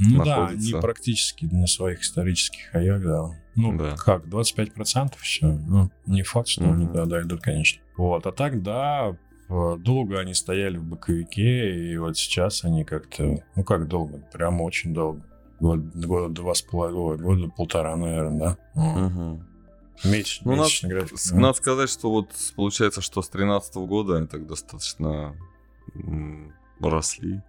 ну 0.00 0.24
находится... 0.24 0.70
да, 0.72 0.76
они 0.76 0.80
практически 0.80 1.44
на 1.44 1.66
своих 1.66 2.00
исторических 2.00 2.70
хаях, 2.70 3.02
да. 3.02 3.30
Ну, 3.54 3.76
да. 3.76 3.96
как, 3.96 4.24
25% 4.26 5.14
все. 5.18 5.46
Ну, 5.46 5.90
не 6.06 6.22
факт, 6.22 6.48
что 6.48 6.64
mm-hmm. 6.64 6.72
они 6.72 6.86
туда 6.86 7.04
дойдут, 7.04 7.42
конечно. 7.42 7.82
Вот, 7.96 8.26
а 8.26 8.32
так, 8.32 8.62
да, 8.62 9.16
долго 9.50 10.18
они 10.20 10.34
стояли 10.34 10.76
в 10.76 10.84
боковике, 10.84 11.92
и 11.92 11.96
вот 11.96 12.16
сейчас 12.16 12.64
они 12.64 12.84
как-то, 12.84 13.42
ну 13.56 13.64
как 13.64 13.88
долго, 13.88 14.18
прямо 14.32 14.62
очень 14.62 14.94
долго. 14.94 15.22
Год, 15.58 15.80
года 15.94 16.32
два 16.32 16.54
с 16.54 16.62
половиной, 16.62 17.18
года 17.18 17.48
полтора, 17.48 17.96
наверное, 17.96 18.56
да? 18.74 18.80
Угу. 18.80 19.44
Месяц, 20.04 20.40
ну, 20.44 20.56
надо, 20.56 20.70
график. 20.84 21.18
Надо 21.32 21.52
сказать, 21.52 21.90
что 21.90 22.10
вот 22.10 22.30
получается, 22.56 23.02
что 23.02 23.20
с 23.20 23.28
13 23.28 23.74
года 23.76 24.16
они 24.16 24.26
так 24.26 24.46
достаточно 24.46 25.36
росли. 26.80 27.42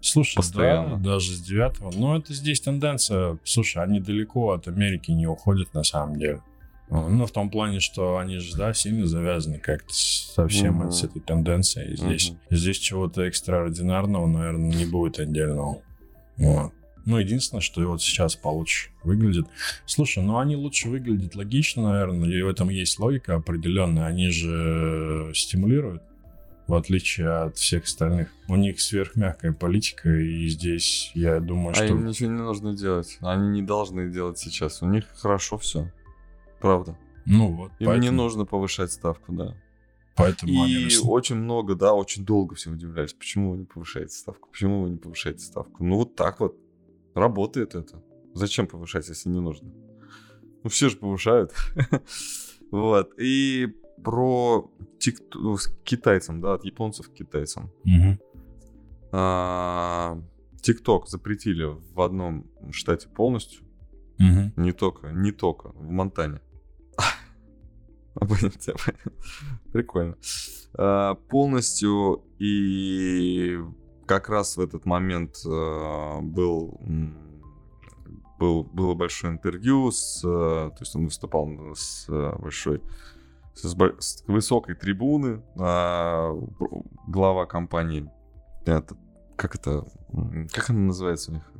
Слушай, 0.00 0.36
Постоянно. 0.36 0.96
да, 0.96 1.12
даже 1.12 1.32
с 1.32 1.40
9 1.40 1.96
Но 1.96 2.16
это 2.16 2.32
здесь 2.32 2.60
тенденция. 2.60 3.38
Слушай, 3.44 3.82
они 3.82 4.00
далеко 4.00 4.52
от 4.52 4.68
Америки 4.68 5.10
не 5.10 5.26
уходят 5.26 5.74
на 5.74 5.82
самом 5.82 6.18
деле. 6.18 6.42
Ну, 6.90 7.26
в 7.26 7.30
том 7.30 7.50
плане, 7.50 7.80
что 7.80 8.18
они 8.18 8.38
же, 8.38 8.56
да, 8.56 8.72
сильно 8.72 9.06
завязаны 9.06 9.58
как-то 9.58 9.92
совсем 9.92 10.82
uh-huh. 10.82 10.90
с 10.90 11.04
этой 11.04 11.20
тенденцией. 11.20 11.96
Здесь, 11.96 12.30
uh-huh. 12.30 12.56
здесь 12.56 12.78
чего-то 12.78 13.22
экстраординарного, 13.22 14.26
наверное, 14.26 14.74
не 14.74 14.86
будет 14.86 15.18
отдельного. 15.18 15.82
Вот. 16.38 16.72
Ну, 17.04 17.18
единственное, 17.18 17.62
что 17.62 17.80
вот 17.86 18.02
сейчас 18.02 18.36
получше 18.36 18.90
выглядит. 19.02 19.46
Слушай, 19.86 20.22
ну 20.22 20.38
они 20.38 20.56
лучше 20.56 20.88
выглядят 20.88 21.34
логично, 21.34 21.90
наверное, 21.90 22.28
и 22.28 22.42
в 22.42 22.48
этом 22.48 22.68
есть 22.68 22.98
логика 22.98 23.36
определенная. 23.36 24.04
Они 24.06 24.30
же 24.30 25.30
стимулируют, 25.34 26.02
в 26.66 26.74
отличие 26.74 27.28
от 27.30 27.56
всех 27.56 27.84
остальных. 27.84 28.28
У 28.46 28.56
них 28.56 28.80
сверхмягкая 28.80 29.52
политика, 29.52 30.10
и 30.10 30.48
здесь, 30.48 31.10
я 31.14 31.40
думаю, 31.40 31.70
а 31.70 31.74
что... 31.74 31.84
А 31.84 31.86
им 31.86 32.06
ничего 32.06 32.30
не 32.30 32.42
нужно 32.42 32.76
делать. 32.76 33.16
Они 33.22 33.48
не 33.48 33.62
должны 33.62 34.10
делать 34.10 34.38
сейчас. 34.38 34.82
У 34.82 34.86
них 34.86 35.04
хорошо 35.16 35.56
все. 35.56 35.90
Правда. 36.60 36.98
Ну 37.26 37.52
вот. 37.52 37.72
Им 37.78 37.86
поэтому... 37.86 38.02
не 38.02 38.10
нужно 38.10 38.44
повышать 38.44 38.92
ставку, 38.92 39.32
да. 39.32 39.54
Поэтому 40.16 40.52
и 40.52 40.56
они 40.56 40.88
очень 41.04 41.36
много, 41.36 41.76
да, 41.76 41.94
очень 41.94 42.24
долго 42.24 42.56
все 42.56 42.70
удивлялись, 42.70 43.12
почему 43.12 43.52
вы 43.52 43.58
не 43.58 43.64
повышаете 43.64 44.14
ставку, 44.14 44.48
почему 44.50 44.82
вы 44.82 44.90
не 44.90 44.96
повышаете 44.96 45.40
ставку. 45.40 45.84
Ну 45.84 45.96
вот 45.96 46.16
так 46.16 46.40
вот 46.40 46.56
работает 47.14 47.74
это. 47.74 48.02
Зачем 48.34 48.66
повышать, 48.66 49.08
если 49.08 49.28
не 49.28 49.40
нужно? 49.40 49.70
Ну 50.64 50.70
все 50.70 50.88
же 50.88 50.96
повышают. 50.96 51.54
вот. 52.72 53.12
И 53.18 53.68
про. 54.02 54.70
Ну, 55.34 55.56
китайцам, 55.84 56.40
да, 56.40 56.54
от 56.54 56.64
японцев 56.64 57.08
к 57.08 57.14
китайцам. 57.14 57.70
А, 59.10 60.20
ТикТок 60.60 61.08
запретили 61.08 61.64
в 61.64 62.00
одном 62.00 62.46
штате 62.72 63.08
полностью. 63.08 63.64
Не 64.18 64.72
только, 64.72 65.12
не 65.12 65.30
только, 65.32 65.68
в 65.68 65.90
Монтане. 65.90 66.40
Прикольно. 69.72 70.16
А, 70.74 71.14
полностью 71.14 72.24
и 72.38 73.58
как 74.06 74.28
раз 74.28 74.56
в 74.56 74.60
этот 74.60 74.86
момент 74.86 75.36
а, 75.46 76.20
был 76.20 76.80
был, 78.38 78.62
было 78.62 78.94
большое 78.94 79.32
интервью 79.32 79.90
с, 79.90 80.20
то 80.20 80.76
есть 80.78 80.94
он 80.94 81.06
выступал 81.06 81.74
с 81.74 82.06
большой, 82.08 82.80
с, 83.52 83.64
с 83.64 84.24
высокой 84.28 84.76
трибуны, 84.76 85.42
а, 85.58 86.32
глава 87.08 87.46
компании, 87.46 88.08
это, 88.64 88.96
как 89.34 89.56
это, 89.56 89.84
как 90.52 90.70
она 90.70 90.78
называется 90.78 91.32
у 91.32 91.34
них? 91.34 91.52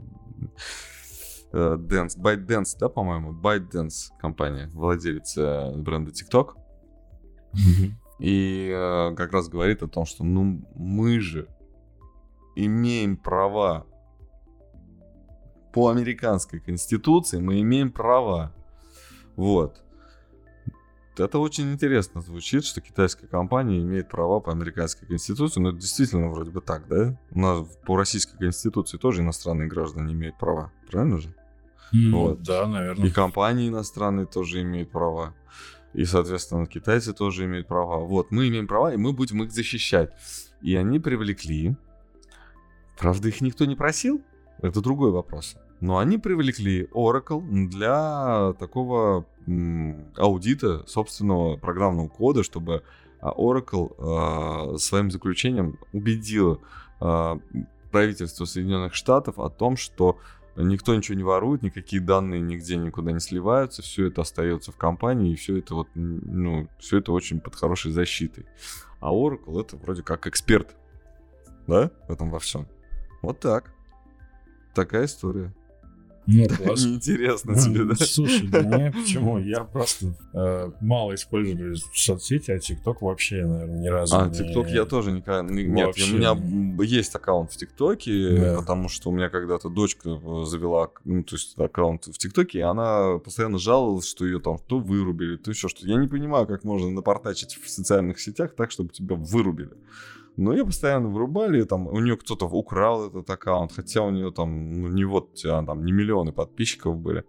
Э, 1.52 1.76
Dance, 1.78 2.18
ByteDance, 2.18 2.76
да, 2.78 2.88
по-моему? 2.88 3.32
ByteDance 3.32 4.10
компания, 4.20 4.70
владелец 4.72 5.36
бренда 5.36 6.10
TikTok. 6.10 6.54
И 8.18 8.68
э, 8.74 9.14
как 9.14 9.32
раз 9.32 9.48
говорит 9.48 9.82
о 9.82 9.88
том, 9.88 10.04
что 10.04 10.24
ну 10.24 10.60
мы 10.74 11.20
же 11.20 11.48
имеем 12.56 13.16
права 13.16 13.86
по 15.72 15.88
американской 15.88 16.58
конституции, 16.58 17.38
мы 17.40 17.60
имеем 17.60 17.92
права. 17.92 18.52
Вот. 19.36 19.84
Это 21.18 21.38
очень 21.38 21.72
интересно 21.72 22.20
звучит, 22.20 22.64
что 22.64 22.80
китайская 22.80 23.26
компания 23.26 23.80
имеет 23.80 24.08
права 24.08 24.40
по 24.40 24.52
американской 24.52 25.08
конституции. 25.08 25.60
Но 25.60 25.70
это 25.70 25.78
действительно 25.78 26.28
вроде 26.28 26.50
бы 26.50 26.60
так, 26.60 26.86
да? 26.88 27.18
У 27.30 27.40
нас 27.40 27.66
по 27.84 27.96
российской 27.96 28.38
конституции 28.38 28.98
тоже 28.98 29.22
иностранные 29.22 29.68
граждане 29.68 30.12
имеют 30.12 30.38
права. 30.38 30.72
Правильно 30.90 31.18
же? 31.18 31.34
Mm, 31.94 32.10
вот. 32.12 32.42
Да, 32.42 32.66
наверное. 32.66 33.08
И 33.08 33.10
компании 33.10 33.68
иностранные 33.68 34.26
тоже 34.26 34.62
имеют 34.62 34.90
права. 34.90 35.34
И, 35.94 36.04
соответственно, 36.04 36.66
китайцы 36.66 37.12
тоже 37.12 37.44
имеют 37.46 37.66
права. 37.66 38.04
Вот, 38.04 38.30
мы 38.30 38.48
имеем 38.48 38.66
права, 38.66 38.92
и 38.92 38.96
мы 38.96 39.12
будем 39.12 39.42
их 39.42 39.52
защищать. 39.52 40.12
И 40.60 40.76
они 40.76 40.98
привлекли. 40.98 41.76
Правда, 42.98 43.28
их 43.28 43.40
никто 43.40 43.64
не 43.64 43.76
просил. 43.76 44.22
Это 44.60 44.80
другой 44.80 45.10
вопрос. 45.10 45.56
Но 45.80 45.98
они 45.98 46.18
привлекли 46.18 46.84
Oracle 46.92 47.42
для 47.68 48.52
такого 48.58 49.26
аудита 50.16 50.86
собственного 50.86 51.56
программного 51.56 52.08
кода, 52.08 52.42
чтобы 52.42 52.82
а, 53.20 53.32
Oracle 53.32 54.74
э, 54.74 54.78
своим 54.78 55.10
заключением 55.10 55.78
убедил 55.92 56.60
э, 57.00 57.36
правительство 57.90 58.44
Соединенных 58.44 58.94
Штатов 58.94 59.38
о 59.38 59.48
том, 59.48 59.76
что 59.76 60.18
никто 60.56 60.94
ничего 60.94 61.16
не 61.16 61.22
ворует, 61.24 61.62
никакие 61.62 62.02
данные 62.02 62.40
нигде 62.40 62.76
никуда 62.76 63.12
не 63.12 63.20
сливаются, 63.20 63.82
все 63.82 64.06
это 64.06 64.22
остается 64.22 64.72
в 64.72 64.76
компании, 64.76 65.32
и 65.32 65.36
все 65.36 65.58
это 65.58 65.74
вот, 65.74 65.88
ну, 65.94 66.68
все 66.78 66.98
это 66.98 67.12
очень 67.12 67.40
под 67.40 67.54
хорошей 67.54 67.92
защитой. 67.92 68.46
А 69.00 69.12
Oracle 69.12 69.60
это 69.60 69.76
вроде 69.76 70.02
как 70.02 70.26
эксперт, 70.26 70.76
да, 71.66 71.90
в 72.08 72.12
этом 72.12 72.30
во 72.30 72.38
всем. 72.38 72.66
Вот 73.22 73.40
так. 73.40 73.72
Такая 74.74 75.06
история. 75.06 75.52
Ну, 76.30 76.46
класс. 76.56 76.84
Неинтересно 76.84 77.54
тебе, 77.54 77.84
да? 77.84 77.94
Слушай, 77.94 78.42
нет, 78.52 78.92
почему? 78.92 79.38
Я 79.38 79.64
просто 79.64 80.14
э, 80.34 80.70
мало 80.82 81.14
использую 81.14 81.76
соцсети, 81.94 82.50
а 82.50 82.58
ТикТок 82.58 83.00
вообще, 83.00 83.46
наверное, 83.46 83.78
ни 83.78 83.88
разу 83.88 84.16
А, 84.18 84.28
ТикТок 84.28 84.68
я 84.68 84.84
тоже 84.84 85.12
никогда... 85.12 85.42
Нет, 85.42 85.96
у 85.96 86.14
меня 86.14 86.36
есть 86.84 87.14
аккаунт 87.14 87.52
в 87.52 87.56
ТикТоке, 87.56 88.56
потому 88.58 88.90
что 88.90 89.08
у 89.08 89.12
меня 89.12 89.30
когда-то 89.30 89.70
дочка 89.70 90.10
э, 90.10 90.44
завела, 90.44 90.90
ну, 91.04 91.22
то 91.22 91.36
есть 91.36 91.58
аккаунт 91.58 92.08
в 92.08 92.18
ТикТоке, 92.18 92.58
и 92.58 92.62
она 92.62 93.18
постоянно 93.18 93.58
жаловалась, 93.58 94.06
что 94.06 94.26
ее 94.26 94.38
там 94.38 94.58
то 94.58 94.78
вырубили, 94.78 95.38
то 95.38 95.50
еще 95.50 95.68
что-то. 95.68 95.88
Я 95.88 95.96
не 95.96 96.08
понимаю, 96.08 96.46
как 96.46 96.62
можно 96.62 96.90
напортачить 96.90 97.58
в 97.62 97.70
социальных 97.70 98.20
сетях 98.20 98.54
так, 98.54 98.70
чтобы 98.70 98.90
тебя 98.90 99.16
вырубили. 99.16 99.72
Но 100.38 100.52
ее 100.52 100.64
постоянно 100.64 101.08
вырубали, 101.08 101.64
там 101.64 101.88
у 101.88 101.98
нее 101.98 102.16
кто-то 102.16 102.46
украл 102.46 103.08
этот 103.08 103.28
аккаунт, 103.28 103.72
хотя 103.72 104.02
у 104.02 104.10
нее 104.10 104.30
там, 104.30 104.82
ну 104.82 104.86
не 104.86 105.04
вот, 105.04 105.44
а 105.44 105.64
там 105.64 105.84
не 105.84 105.90
миллионы 105.90 106.30
подписчиков 106.30 106.96
были. 106.96 107.24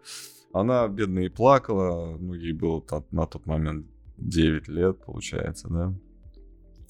Она, 0.54 0.88
бедная, 0.88 1.24
и 1.24 1.30
плакала, 1.30 2.16
ну, 2.20 2.36
ей 2.36 2.54
было 2.54 2.84
на 3.10 3.26
тот 3.26 3.48
момент 3.48 3.88
9 4.18 4.68
лет, 4.68 5.04
получается, 5.04 5.68
да. 5.70 5.94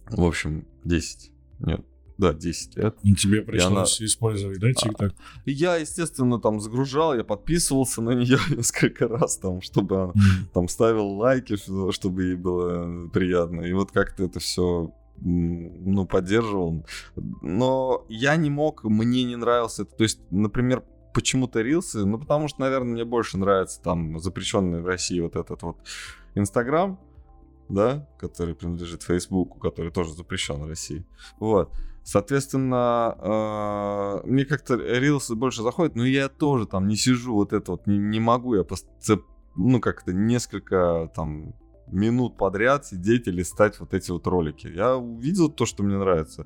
В 0.09 0.21
общем, 0.25 0.67
10. 0.83 1.31
Нет, 1.59 1.85
да, 2.17 2.33
10 2.33 2.75
лет. 2.75 2.97
И 3.01 3.15
тебе 3.15 3.41
пришлось 3.41 3.97
она... 4.01 4.05
использовать, 4.05 4.59
да, 4.59 4.73
ТикТок? 4.73 5.13
Я, 5.45 5.77
естественно, 5.77 6.37
там 6.37 6.59
загружал, 6.59 7.15
я 7.15 7.23
подписывался 7.23 8.01
на 8.01 8.11
нее 8.11 8.39
несколько 8.49 9.07
раз, 9.07 9.37
там, 9.37 9.61
чтобы 9.61 10.03
она 10.03 10.13
там 10.53 10.67
ставил 10.67 11.07
лайки, 11.11 11.55
чтобы 11.93 12.23
ей 12.23 12.35
было 12.35 13.07
приятно. 13.07 13.61
И 13.61 13.71
вот 13.71 13.91
как-то 13.91 14.25
это 14.25 14.41
все 14.41 14.93
ну, 15.21 16.05
поддерживал. 16.05 16.85
Но 17.41 18.05
я 18.09 18.35
не 18.35 18.49
мог, 18.49 18.83
мне 18.83 19.23
не 19.23 19.35
нравился. 19.35 19.85
То 19.85 20.03
есть, 20.03 20.19
например, 20.31 20.83
почему-то 21.13 21.61
рилсы, 21.61 22.05
ну, 22.05 22.19
потому 22.19 22.47
что, 22.47 22.61
наверное, 22.61 22.93
мне 22.93 23.05
больше 23.05 23.37
нравится 23.37 23.81
там 23.81 24.19
запрещенный 24.19 24.81
в 24.81 24.85
России 24.85 25.19
вот 25.19 25.35
этот 25.35 25.61
вот 25.63 25.77
Инстаграм, 26.35 26.99
да, 27.67 28.07
который 28.19 28.55
принадлежит 28.55 29.03
Фейсбуку, 29.03 29.59
который 29.59 29.91
тоже 29.91 30.13
запрещен 30.13 30.61
в 30.61 30.67
России. 30.67 31.05
Вот. 31.39 31.71
Соответственно, 32.03 33.15
э, 33.19 34.27
мне 34.27 34.45
как-то 34.45 34.75
рилсы 34.75 35.35
больше 35.35 35.61
заходят, 35.61 35.95
но 35.95 36.05
я 36.05 36.27
тоже 36.29 36.65
там 36.65 36.87
не 36.87 36.95
сижу, 36.95 37.35
вот 37.35 37.53
это 37.53 37.71
вот 37.71 37.85
не, 37.85 37.97
не 37.97 38.19
могу, 38.19 38.55
я 38.55 38.63
просто, 38.63 38.89
ну, 39.55 39.79
как-то 39.79 40.13
несколько 40.13 41.11
там 41.15 41.53
минут 41.91 42.37
подряд 42.37 42.85
сидеть 42.85 43.27
и 43.27 43.31
листать 43.31 43.79
вот 43.79 43.93
эти 43.93 44.11
вот 44.11 44.27
ролики. 44.27 44.67
Я 44.67 44.97
увидел 44.97 45.49
то, 45.49 45.65
что 45.65 45.83
мне 45.83 45.97
нравится. 45.97 46.45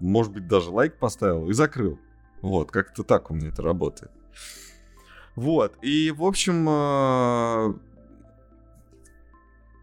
Может 0.00 0.32
быть, 0.32 0.48
даже 0.48 0.70
лайк 0.70 0.98
поставил 0.98 1.48
и 1.48 1.52
закрыл. 1.52 1.98
Вот, 2.40 2.70
как-то 2.70 3.04
так 3.04 3.30
у 3.30 3.34
меня 3.34 3.48
это 3.48 3.62
работает. 3.62 4.10
Вот, 5.36 5.78
и, 5.80 6.10
в 6.10 6.24
общем, 6.24 6.66
э, 6.68 7.74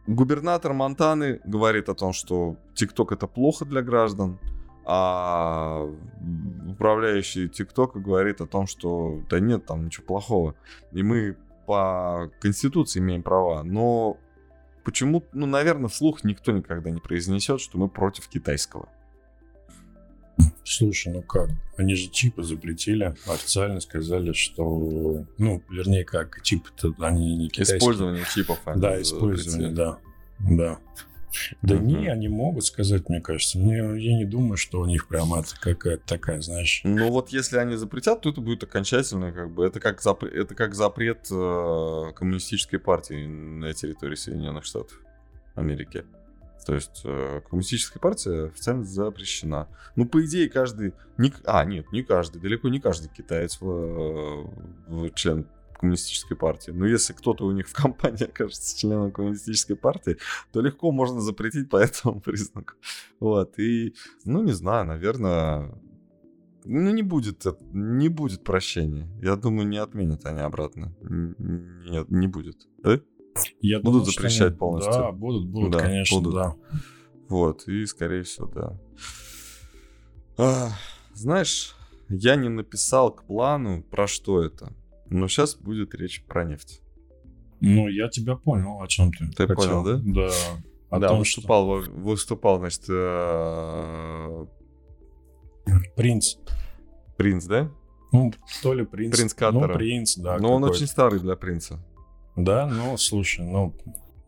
губернатор 0.06 0.74
Монтаны 0.74 1.42
говорит 1.44 1.90
о 1.90 1.96
том, 1.96 2.14
что 2.14 2.58
ТикТок 2.76 3.14
это 3.14 3.26
плохо 3.28 3.66
для 3.66 3.82
граждан, 3.82 4.38
а 4.86 5.88
управляющий 6.68 7.48
ТикТока 7.48 8.00
говорит 8.00 8.42
о 8.42 8.48
том, 8.48 8.68
что 8.68 9.22
да 9.30 9.40
нет, 9.40 9.66
там 9.66 9.86
ничего 9.86 10.06
плохого. 10.06 10.56
И 10.92 11.02
мы 11.02 11.38
по 11.66 12.32
Конституции 12.40 13.00
имеем 13.00 13.22
права, 13.22 13.64
но 13.64 14.18
почему, 14.90 15.24
ну, 15.34 15.46
наверное, 15.46 15.88
вслух 15.88 16.24
никто 16.24 16.52
никогда 16.52 16.90
не 16.90 17.00
произнесет, 17.00 17.62
что 17.62 17.78
мы 17.78 17.90
против 17.90 18.28
китайского. 18.28 18.90
Слушай, 20.64 21.14
ну 21.14 21.22
как? 21.22 21.52
Они 21.78 21.94
же 21.94 22.10
чипы 22.10 22.42
запретили, 22.42 23.16
официально 23.28 23.82
сказали, 23.82 24.34
что, 24.34 25.26
ну, 25.38 25.62
вернее, 25.70 26.06
как, 26.06 26.42
чипы-то 26.42 26.96
они 27.06 27.38
не 27.38 27.50
китайские. 27.50 27.78
Использование 27.78 28.26
чипов. 28.34 28.60
Да, 28.66 29.00
использование, 29.00 29.70
да, 29.70 30.00
да. 30.40 30.80
Да 31.62 31.76
uh-huh. 31.76 31.82
не, 31.82 32.08
они 32.08 32.28
могут 32.28 32.66
сказать, 32.66 33.10
мне 33.10 33.22
кажется. 33.22 33.58
Мне, 33.58 33.78
я 33.78 34.18
не 34.18 34.26
думаю, 34.26 34.58
что 34.58 34.82
у 34.82 34.86
них 34.86 35.08
прямо 35.08 35.44
какая-то 35.60 36.04
такая, 36.06 36.42
знаешь. 36.42 36.82
Ну 36.84 37.10
вот 37.10 37.30
если 37.30 37.58
они 37.58 37.76
запретят, 37.76 38.22
то 38.22 38.30
это 38.30 38.42
будет 38.42 38.64
окончательно, 38.64 39.32
как 39.32 39.52
бы, 39.52 39.66
это 39.66 39.80
как, 39.80 40.02
запрет, 40.02 40.34
это 40.34 40.56
как 40.56 40.76
запрет 40.76 41.28
э, 41.32 42.12
коммунистической 42.16 42.80
партии 42.80 43.26
на 43.26 43.74
территории 43.74 44.16
Соединенных 44.16 44.66
Штатов 44.66 45.00
Америки. 45.56 46.06
То 46.66 46.76
есть 46.76 47.02
э, 47.04 47.42
коммунистическая 47.50 48.00
партия 48.00 48.46
официально 48.46 48.84
запрещена. 48.84 49.68
Ну, 49.96 50.06
по 50.06 50.24
идее, 50.24 50.50
каждый... 50.50 50.94
Не, 51.18 51.34
а, 51.46 51.66
нет, 51.66 51.92
не 51.92 52.04
каждый, 52.04 52.40
далеко 52.40 52.70
не 52.70 52.80
каждый 52.80 53.10
китаец 53.10 53.60
в, 53.60 53.68
э, 53.68 54.46
в 54.88 55.10
член 55.16 55.48
коммунистической 55.80 56.38
партии. 56.38 56.72
Но 56.72 56.86
если 56.86 57.14
кто-то 57.14 57.46
у 57.46 57.52
них 57.52 57.68
в 57.68 57.74
компании 57.74 58.24
окажется 58.30 58.78
членом 58.78 59.12
коммунистической 59.12 59.76
партии, 59.76 60.18
то 60.52 60.62
легко 60.62 60.92
можно 60.92 61.22
запретить 61.22 61.70
по 61.70 61.78
этому 61.84 62.22
признаку. 62.22 62.74
Вот, 63.20 63.58
и, 63.58 63.96
ну, 64.26 64.44
не 64.44 64.54
знаю, 64.54 64.86
наверное, 64.86 65.72
ну, 66.66 66.92
не 66.92 67.04
будет, 67.04 67.46
не 67.72 68.10
будет 68.10 68.44
прощения. 68.44 69.08
Я 69.22 69.36
думаю, 69.36 69.68
не 69.68 69.78
отменят 69.78 70.26
они 70.26 70.42
обратно. 70.42 70.94
Нет, 71.02 72.10
не 72.12 72.28
будет. 72.28 72.68
Да? 72.84 73.00
Я 73.62 73.80
будут 73.80 74.04
думаю, 74.04 74.12
запрещать 74.12 74.50
они... 74.50 74.58
полностью. 74.58 74.94
Да, 74.94 75.12
будут, 75.12 75.48
будут, 75.48 75.72
да, 75.72 75.80
конечно, 75.80 76.18
будут. 76.18 76.34
да. 76.34 76.56
Вот, 77.30 77.68
и, 77.68 77.86
скорее 77.86 78.24
всего, 78.24 78.48
да. 78.48 78.80
А, 80.38 80.70
знаешь, 81.14 81.76
я 82.10 82.36
не 82.36 82.50
написал 82.50 83.14
к 83.14 83.24
плану, 83.24 83.84
про 83.84 84.08
что 84.08 84.44
это. 84.44 84.74
Но 85.10 85.28
сейчас 85.28 85.56
будет 85.56 85.96
речь 85.96 86.24
про 86.26 86.44
нефть. 86.44 86.82
Ну, 87.62 87.88
я 87.88 88.08
тебя 88.10 88.36
понял, 88.36 88.82
о 88.82 88.88
чем 88.88 89.12
ты. 89.12 89.28
Ты 89.28 89.48
хотел. 89.48 89.84
понял, 89.84 89.84
да? 89.84 90.02
Да. 90.04 90.34
О 90.90 91.00
да, 91.00 91.08
том, 91.10 91.20
выступал, 91.20 91.84
что... 91.84 91.92
выступал, 91.92 92.58
значит, 92.60 92.84
э... 92.90 94.46
принц. 95.96 96.38
Принц, 97.18 97.46
да? 97.46 97.72
Ну, 98.12 98.34
то 98.64 98.74
ли 98.74 98.86
принц. 98.86 99.16
Принц 99.16 99.34
Катара. 99.34 99.68
Ну, 99.68 99.74
принц, 99.74 100.18
да. 100.18 100.38
Но 100.40 100.56
он 100.56 100.64
очень 100.64 100.88
старый 100.88 101.20
для 101.20 101.36
принца. 101.36 101.80
Да, 102.36 102.68
ну, 102.68 102.98
слушай, 102.98 103.46
ну... 103.46 103.76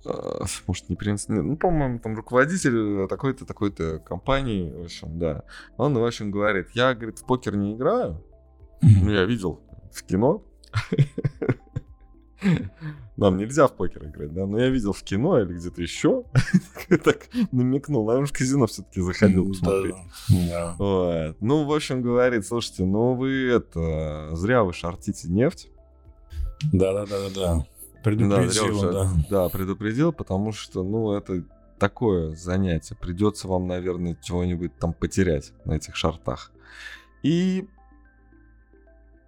А, 0.06 0.46
может, 0.68 0.90
не 0.90 0.96
принц... 0.96 1.28
Ну, 1.28 1.56
по-моему, 1.56 2.00
там 2.00 2.16
руководитель 2.16 3.08
такой-то, 3.08 3.46
такой-то 3.46 4.00
компании, 4.00 4.72
в 4.72 4.84
общем, 4.84 5.18
да. 5.18 5.44
Он, 5.78 5.98
в 5.98 6.06
общем, 6.06 6.32
говорит, 6.32 6.70
я, 6.74 6.94
говорит, 6.94 7.20
в 7.20 7.26
покер 7.26 7.56
не 7.56 7.74
играю. 7.74 8.24
Ну, 8.82 9.12
я 9.12 9.26
видел 9.26 9.62
в 9.92 10.04
кино, 10.04 10.44
нам 13.18 13.38
нельзя 13.38 13.68
в 13.68 13.74
покер 13.74 14.06
играть, 14.06 14.34
да, 14.34 14.46
но 14.46 14.60
я 14.60 14.70
видел 14.70 14.94
в 14.94 15.04
кино 15.04 15.40
или 15.40 15.54
где-то 15.54 15.82
еще, 15.82 16.24
так 17.04 17.28
намекнул, 17.52 18.06
наверное, 18.06 18.28
в 18.28 18.34
казино 18.34 18.66
все-таки 18.68 19.02
заходил 19.02 19.48
посмотреть. 19.48 19.96
Ну, 21.40 21.64
в 21.66 21.74
общем, 21.74 22.02
говорит, 22.02 22.46
слушайте, 22.46 22.84
ну 22.84 23.14
вы 23.14 23.48
это, 23.48 24.30
зря 24.36 24.64
вы 24.64 24.74
шортите 24.74 25.28
нефть. 25.30 25.70
Да-да-да-да-да. 26.74 27.66
Предупредил, 28.04 28.82
да, 28.82 28.92
да. 28.92 29.10
Да, 29.30 29.50
предупредил, 29.50 30.12
потому 30.12 30.52
что, 30.52 30.84
ну, 30.84 31.14
это 31.14 31.44
такое 31.78 32.36
занятие. 32.36 32.96
Придется 32.96 33.48
вам, 33.48 33.68
наверное, 33.68 34.18
чего-нибудь 34.22 34.76
там 34.78 34.94
потерять 34.94 35.54
на 35.66 35.74
этих 35.74 35.96
шартах. 35.96 36.52
И 37.22 37.68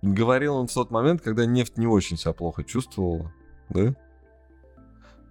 Говорил 0.03 0.57
он 0.57 0.67
в 0.67 0.73
тот 0.73 0.91
момент, 0.91 1.21
когда 1.21 1.45
нефть 1.45 1.77
не 1.77 1.87
очень 1.87 2.17
себя 2.17 2.33
плохо 2.33 2.65
чувствовала, 2.65 3.31
да? 3.69 3.95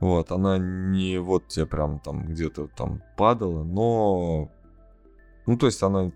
Вот, 0.01 0.33
она 0.33 0.57
не 0.57 1.19
вот 1.19 1.49
тебе 1.49 1.67
прям 1.67 2.01
там 2.01 2.27
где-то 2.27 2.69
там 2.69 3.03
падала, 3.19 3.65
но... 3.65 4.51
Ну, 5.47 5.59
то 5.59 5.67
есть 5.67 5.83
она 5.83 6.11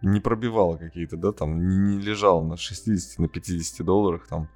не 0.00 0.20
пробивала 0.20 0.78
какие-то, 0.78 1.18
да, 1.18 1.32
там, 1.32 1.86
не 1.86 1.98
лежала 1.98 2.42
на 2.42 2.56
60, 2.56 3.18
на 3.18 3.28
50 3.28 3.84
долларах, 3.84 4.26
там. 4.26 4.48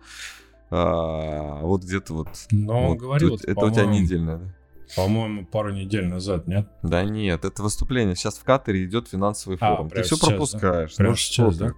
А, 0.70 1.60
вот 1.60 1.82
где-то 1.82 2.14
вот... 2.14 2.28
Но 2.50 2.88
вот, 2.88 2.98
говорил, 2.98 3.34
это, 3.34 3.50
это 3.50 3.66
у 3.66 3.70
тебя 3.70 3.84
недельная, 3.84 4.38
да? 4.38 4.54
По-моему, 4.96 5.44
пару 5.44 5.72
недель 5.72 6.06
назад, 6.06 6.46
нет? 6.46 6.68
Да 6.82 7.04
нет, 7.04 7.44
это 7.44 7.62
выступление. 7.62 8.16
Сейчас 8.16 8.38
в 8.38 8.44
Катаре 8.44 8.84
идет 8.84 9.08
финансовый 9.08 9.58
а, 9.60 9.74
форум. 9.74 9.88
А, 9.88 9.90
Ты 9.90 10.02
все 10.04 10.16
сейчас, 10.16 10.28
пропускаешь. 10.28 10.90
Да? 10.92 10.96
Прямо 10.96 11.10
ну, 11.10 11.16
сейчас, 11.16 11.58
да? 11.58 11.72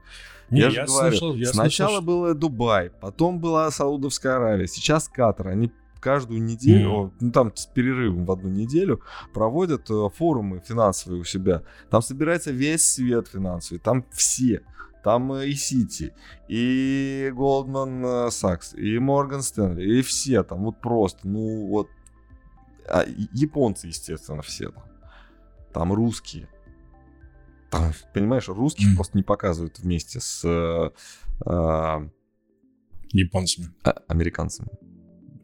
Не, 0.51 0.61
я, 0.61 0.67
я 0.67 0.71
же 0.71 0.87
говорю, 0.87 1.17
слышал, 1.17 1.35
я 1.35 1.47
сначала 1.47 1.89
слышал. 1.89 2.07
было 2.07 2.35
Дубай, 2.35 2.91
потом 2.91 3.41
была 3.41 3.71
Саудовская 3.71 4.37
Аравия, 4.37 4.67
сейчас 4.67 5.09
Катар. 5.09 5.49
Они 5.49 5.73
каждую 6.01 6.43
неделю, 6.43 6.91
mm. 6.91 7.13
ну 7.21 7.33
там 7.33 7.57
с 7.57 7.65
перерывом 7.65 8.27
в 8.27 8.33
одну 8.33 8.51
неделю, 8.51 9.01
проводят 9.33 9.91
э, 9.91 10.09
форумы 10.15 10.63
финансовые 10.65 11.23
у 11.23 11.25
себя. 11.25 11.63
Там 11.91 12.03
собирается 12.03 12.51
весь 12.51 12.85
свет 12.85 13.29
финансовый, 13.29 13.79
там 13.79 14.05
все. 14.13 14.63
Там 15.03 15.33
э, 15.33 15.49
и 15.49 15.55
Сити, 15.55 16.13
и 16.47 17.33
Goldman 17.35 18.29
Sachs, 18.29 18.77
и 18.77 18.99
Morgan 18.99 19.41
Stanley, 19.41 19.83
и 19.83 20.03
все 20.03 20.43
там 20.43 20.65
вот 20.65 20.79
просто, 20.81 21.27
ну 21.27 21.69
вот, 21.69 21.89
а, 22.87 23.05
японцы, 23.33 23.87
естественно, 23.87 24.43
все 24.43 24.71
там. 24.71 24.85
Там 25.73 25.93
русские 25.93 26.49
там, 27.79 27.93
понимаешь, 28.13 28.49
русских 28.49 28.93
mm. 28.93 28.97
просто 28.97 29.17
не 29.17 29.23
показывают 29.23 29.79
вместе 29.79 30.21
с 30.21 30.45
э, 30.45 30.91
э, 31.47 32.09
японцами, 33.13 33.69
а, 33.85 33.91
американцами 34.09 34.69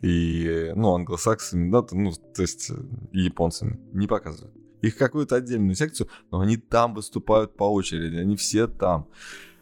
и, 0.02 0.72
ну, 0.74 0.94
англосаксами, 0.94 1.70
да, 1.70 1.84
ну, 1.92 2.12
то 2.12 2.42
есть 2.42 2.70
э, 2.70 2.74
и 3.12 3.20
японцами 3.20 3.78
не 3.92 4.06
показывают. 4.06 4.54
Их 4.80 4.96
какую-то 4.96 5.36
отдельную 5.36 5.74
секцию, 5.74 6.08
но 6.30 6.40
они 6.40 6.56
там 6.56 6.94
выступают 6.94 7.56
по 7.56 7.64
очереди, 7.64 8.16
они 8.16 8.36
все 8.36 8.66
там. 8.66 9.08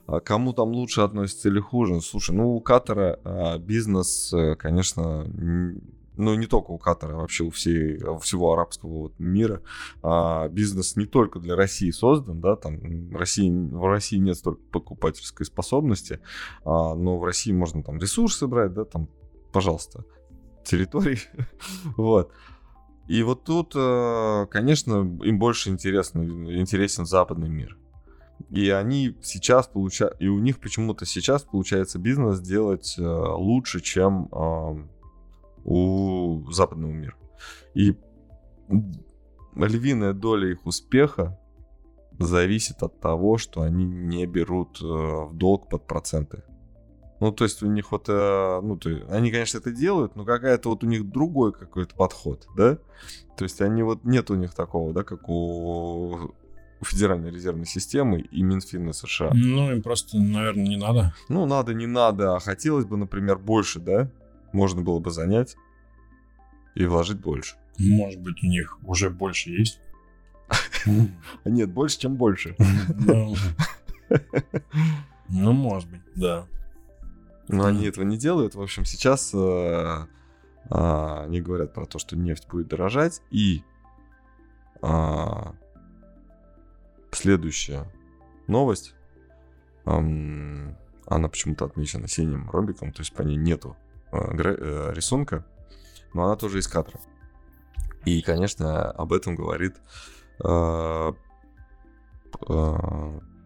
А 0.07 0.21
кому 0.21 0.53
там 0.53 0.71
лучше 0.71 1.01
относится 1.01 1.49
или 1.49 1.59
хуже? 1.59 2.01
Слушай, 2.01 2.37
ну, 2.37 2.55
у 2.55 2.61
Катара 2.61 3.19
а, 3.25 3.59
бизнес, 3.59 4.33
э, 4.33 4.55
конечно, 4.55 5.27
ну 6.19 6.35
не 6.35 6.47
только 6.47 6.73
у 6.73 6.79
Катара, 6.79 7.15
а 7.15 7.17
вообще 7.17 7.45
у, 7.45 7.51
всей, 7.51 8.03
у 8.03 8.19
всего 8.19 8.53
арабского 8.53 8.91
вот 8.91 9.19
мира, 9.19 9.63
а, 10.03 10.49
бизнес 10.49 10.97
не 10.97 11.07
только 11.07 11.39
для 11.39 11.57
России 11.57 11.91
создан, 11.91 12.41
да, 12.41 12.57
там 12.57 13.11
России, 13.15 13.51
в 13.51 13.87
России 13.87 14.19
нет 14.19 14.37
столько 14.37 14.61
покупательской 14.71 15.47
способности, 15.47 16.21
а, 16.65 16.95
но 16.95 17.19
в 17.19 17.25
России 17.25 17.53
можно 17.53 17.83
там 17.83 17.99
ресурсы 17.99 18.47
брать, 18.47 18.75
да, 18.75 18.85
там 18.85 19.09
пожалуйста, 19.53 20.05
территорий. 20.65 21.21
вот. 21.97 22.33
И 23.07 23.23
вот 23.23 23.45
тут, 23.45 23.73
э, 23.75 24.47
конечно, 24.51 25.01
им 25.25 25.39
больше 25.39 25.71
интересно, 25.71 26.23
интересен 26.23 27.07
западный 27.07 27.49
мир. 27.49 27.79
И 28.51 28.69
они 28.69 29.17
сейчас 29.23 29.67
получают, 29.67 30.21
и 30.21 30.29
у 30.29 30.39
них 30.39 30.59
почему-то 30.59 31.07
сейчас 31.07 31.43
получается 31.43 31.99
бизнес 31.99 32.41
делать 32.41 32.97
э, 32.99 33.03
лучше, 33.03 33.81
чем 33.81 34.29
у 35.69 36.51
западного 36.51 36.93
мира. 36.93 37.15
И 37.75 37.95
львиная 39.55 40.15
доля 40.15 40.51
их 40.51 40.67
успеха 40.67 41.39
зависит 42.19 42.83
от 42.83 42.99
того, 43.01 43.37
что 43.37 43.61
они 43.63 43.85
не 43.85 44.27
берут 44.27 44.81
э, 44.81 44.85
в 44.85 45.31
долг 45.35 45.69
под 45.69 45.87
проценты. 45.87 46.43
Ну, 47.21 47.33
то 47.33 47.45
есть 47.45 47.63
у 47.63 47.67
них 47.67 47.93
вот, 47.93 48.09
э, 48.09 48.61
ну, 48.63 48.77
то 48.77 48.91
есть, 48.91 49.05
они, 49.11 49.31
конечно, 49.31 49.59
это 49.59 49.71
делают, 49.71 50.17
но 50.17 50.25
какая-то 50.25 50.71
вот 50.71 50.85
у 50.85 50.87
них 50.87 51.09
другой 51.09 51.53
какой-то 51.53 51.95
подход, 51.95 52.47
да? 52.57 52.79
То 53.37 53.45
есть 53.45 53.61
они 53.61 53.83
вот, 53.83 54.05
нет 54.05 54.31
у 54.31 54.37
них 54.37 54.55
такого, 54.55 54.93
да, 54.93 55.05
как 55.05 55.29
у 55.29 56.35
Федеральной 56.83 57.31
резервной 57.31 57.67
системы 57.67 58.21
и 58.21 58.43
Минфина 58.43 58.93
США. 58.93 59.33
Ну, 59.35 59.73
им 59.73 59.83
просто, 59.83 60.19
наверное, 60.19 60.67
не 60.67 60.77
надо. 60.77 61.15
Ну, 61.29 61.45
надо, 61.47 61.75
не 61.75 61.87
надо, 61.87 62.37
а 62.37 62.41
хотелось 62.41 62.85
бы, 62.85 62.97
например, 62.97 63.39
больше, 63.39 63.81
да? 63.81 64.11
Можно 64.53 64.83
было 64.83 64.99
бы 64.99 65.11
занять 65.11 65.57
и 66.75 66.85
вложить 66.87 67.21
больше. 67.21 67.57
Может 67.79 68.21
быть, 68.21 68.43
у 68.43 68.47
них 68.47 68.79
уже 68.85 69.11
больше 69.11 69.51
есть? 69.51 69.81
Нет, 71.45 71.71
больше, 71.71 71.99
чем 71.99 72.17
больше. 72.17 72.57
Ну, 75.31 75.53
может 75.53 75.91
быть, 75.91 76.01
да. 76.15 76.47
Но 77.49 77.67
они 77.67 77.85
этого 77.85 78.03
не 78.03 78.17
делают. 78.17 78.55
В 78.55 78.63
общем, 78.63 78.87
сейчас 78.87 79.35
э, 79.35 80.07
а, 80.71 81.23
они 81.25 81.43
говорят 81.43 81.75
про 81.75 81.85
то, 81.85 81.99
что 81.99 82.17
нефть 82.17 82.49
будет 82.49 82.69
дорожать. 82.69 83.23
И 83.31 83.63
а, 84.81 85.55
следующая 87.11 87.85
новость, 88.47 88.95
она 89.85 90.77
почему-то 91.07 91.65
отмечена 91.65 92.09
синим 92.09 92.51
ромбиком, 92.51 92.93
то 92.93 93.01
есть 93.01 93.15
по 93.15 93.23
ней 93.23 93.37
нету 93.37 93.77
рисунка, 94.13 95.45
но 96.15 96.25
она 96.25 96.37
тоже 96.37 96.59
из 96.59 96.69
кадра. 96.69 96.99
И, 98.05 98.23
конечно, 98.23 98.91
об 98.91 99.13
этом 99.13 99.35
говорит 99.35 99.77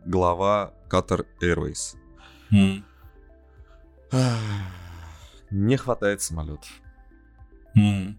глава 0.05 0.75
Qatar 0.89 1.27
Airways. 1.41 1.97
Mm. 2.51 2.83
Не 5.51 5.77
хватает 5.77 6.23
самолетов. 6.23 6.71
Mm. 7.77 8.15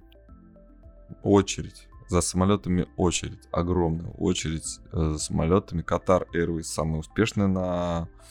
Очередь. 1.23 1.87
За 2.09 2.21
самолетами 2.21 2.87
очередь. 2.97 3.47
Огромная 3.51 4.11
очередь 4.11 4.79
э, 4.91 5.11
за 5.11 5.19
самолетами. 5.19 5.81
Qatar 5.81 6.27
Airways 6.33 6.63
самая 6.63 6.99
успешная 6.99 7.47
на 7.47 8.07
э, 8.07 8.23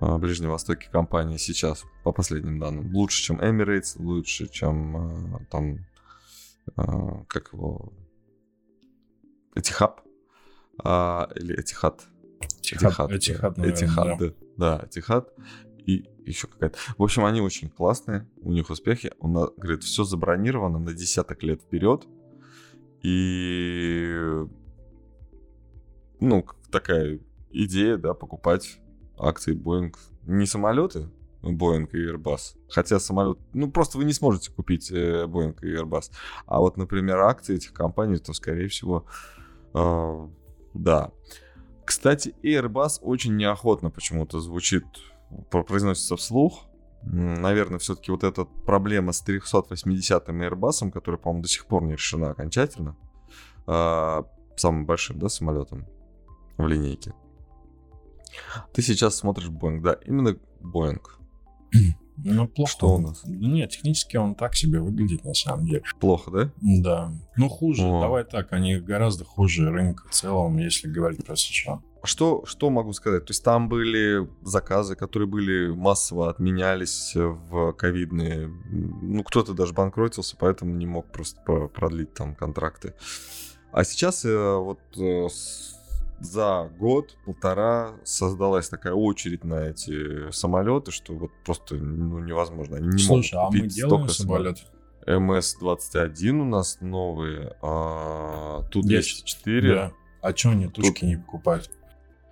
Ближнем 0.00 0.50
Востоке 0.50 0.88
компания 0.90 1.38
сейчас, 1.38 1.84
по 2.04 2.12
последним 2.12 2.58
данным. 2.58 2.94
Лучше, 2.94 3.22
чем 3.22 3.40
Emirates, 3.40 3.96
лучше, 4.02 4.48
чем 4.48 5.36
э, 5.36 5.46
там, 5.50 5.86
как 7.28 7.52
его, 7.52 7.92
Этихаб. 9.54 10.00
А, 10.82 11.28
или 11.36 11.60
Этихад. 11.60 12.06
Этихад. 12.62 13.10
Этихад, 13.12 13.58
Этихад, 13.58 14.18
да. 14.18 14.32
Да, 14.56 14.86
Этихад 14.86 15.34
и 15.86 16.08
еще 16.24 16.46
какая-то. 16.46 16.78
В 16.96 17.02
общем, 17.02 17.24
они 17.24 17.40
очень 17.40 17.68
классные, 17.68 18.28
у 18.42 18.52
них 18.52 18.70
успехи. 18.70 19.12
Он 19.18 19.32
говорит, 19.56 19.82
все 19.82 20.04
забронировано 20.04 20.78
на 20.78 20.92
десяток 20.92 21.42
лет 21.42 21.62
вперед. 21.62 22.06
И, 23.02 24.14
ну, 26.20 26.46
такая 26.70 27.20
идея, 27.50 27.96
да, 27.96 28.14
покупать 28.14 28.80
акции 29.20 29.54
Boeing. 29.54 29.94
Не 30.26 30.46
самолеты, 30.46 31.08
Boeing 31.42 31.88
и 31.92 32.10
Airbus. 32.10 32.56
Хотя 32.68 33.00
самолет... 33.00 33.38
Ну, 33.52 33.70
просто 33.70 33.98
вы 33.98 34.04
не 34.04 34.12
сможете 34.12 34.52
купить 34.52 34.90
э, 34.90 35.24
Boeing 35.24 35.56
и 35.62 35.76
Airbus. 35.76 36.10
А 36.46 36.60
вот, 36.60 36.76
например, 36.76 37.18
акции 37.20 37.56
этих 37.56 37.72
компаний, 37.72 38.18
то, 38.18 38.32
скорее 38.32 38.68
всего, 38.68 39.06
э, 39.74 40.28
да. 40.74 41.10
Кстати, 41.84 42.34
Airbus 42.42 43.00
очень 43.02 43.36
неохотно 43.36 43.90
почему-то 43.90 44.40
звучит 44.40 44.84
произносится 45.50 46.16
вслух. 46.16 46.66
Наверное, 47.02 47.78
все-таки 47.78 48.10
вот 48.10 48.24
эта 48.24 48.44
проблема 48.44 49.12
с 49.12 49.24
380-м 49.26 50.42
Airbus, 50.42 50.90
которая, 50.90 51.18
по-моему, 51.18 51.42
до 51.42 51.48
сих 51.48 51.66
пор 51.66 51.84
не 51.84 51.92
решена 51.92 52.30
окончательно, 52.30 52.96
э, 53.66 54.22
самым 54.56 54.84
большим, 54.84 55.18
да, 55.18 55.28
самолетом 55.28 55.86
в 56.58 56.66
линейке. 56.66 57.14
Ты 58.72 58.82
сейчас 58.82 59.16
смотришь 59.16 59.48
Boeing, 59.48 59.80
да, 59.80 59.98
именно 60.04 60.36
Boeing. 60.60 61.00
Ну, 62.24 62.46
плохо. 62.48 62.72
Что 62.72 62.94
у 62.94 62.98
нас? 62.98 63.22
Нет, 63.24 63.70
технически 63.70 64.16
он 64.16 64.34
так 64.34 64.54
себе 64.54 64.80
выглядит, 64.80 65.24
на 65.24 65.34
самом 65.34 65.66
деле. 65.66 65.82
Плохо, 66.00 66.30
да? 66.30 66.52
Да. 66.60 67.12
Ну, 67.36 67.48
хуже. 67.48 67.82
О. 67.82 68.00
Давай 68.00 68.24
так, 68.24 68.52
они 68.52 68.76
гораздо 68.76 69.24
хуже 69.24 69.70
рынка 69.70 70.06
в 70.08 70.10
целом, 70.10 70.58
если 70.58 70.88
говорить 70.88 71.24
про 71.24 71.36
США. 71.36 71.80
Что, 72.02 72.44
что 72.46 72.70
могу 72.70 72.92
сказать? 72.92 73.26
То 73.26 73.30
есть 73.30 73.44
там 73.44 73.68
были 73.68 74.28
заказы, 74.42 74.96
которые 74.96 75.28
были 75.28 75.68
массово 75.68 76.30
отменялись 76.30 77.12
в 77.14 77.72
ковидные. 77.72 78.48
Ну, 78.70 79.22
кто-то 79.22 79.52
даже 79.52 79.74
банкротился, 79.74 80.36
поэтому 80.38 80.74
не 80.74 80.86
мог 80.86 81.10
просто 81.12 81.68
продлить 81.68 82.14
там 82.14 82.34
контракты. 82.34 82.94
А 83.72 83.84
сейчас 83.84 84.24
вот 84.24 84.80
э, 84.96 85.28
за 86.20 86.70
год-полтора 86.78 87.94
создалась 88.04 88.68
такая 88.68 88.92
очередь 88.92 89.44
на 89.44 89.66
эти 89.68 90.30
самолеты, 90.30 90.90
что 90.90 91.14
вот 91.14 91.30
просто 91.44 91.76
ну, 91.76 92.18
невозможно. 92.20 92.76
Они 92.76 92.88
не 92.88 92.98
Слушай, 92.98 93.34
могут 93.34 93.48
купить 93.48 93.62
а 93.62 93.64
мы 93.64 93.68
делаем 93.68 94.08
самолет? 94.08 94.58
МС-21 95.06 96.30
у 96.30 96.44
нас 96.44 96.78
новые, 96.80 97.56
а 97.62 98.62
Ту-204. 98.70 99.74
Да. 99.74 99.92
А 100.20 100.36
что 100.36 100.50
они 100.50 100.68
тушки 100.68 101.00
Тут... 101.00 101.02
не 101.02 101.16
покупают? 101.16 101.70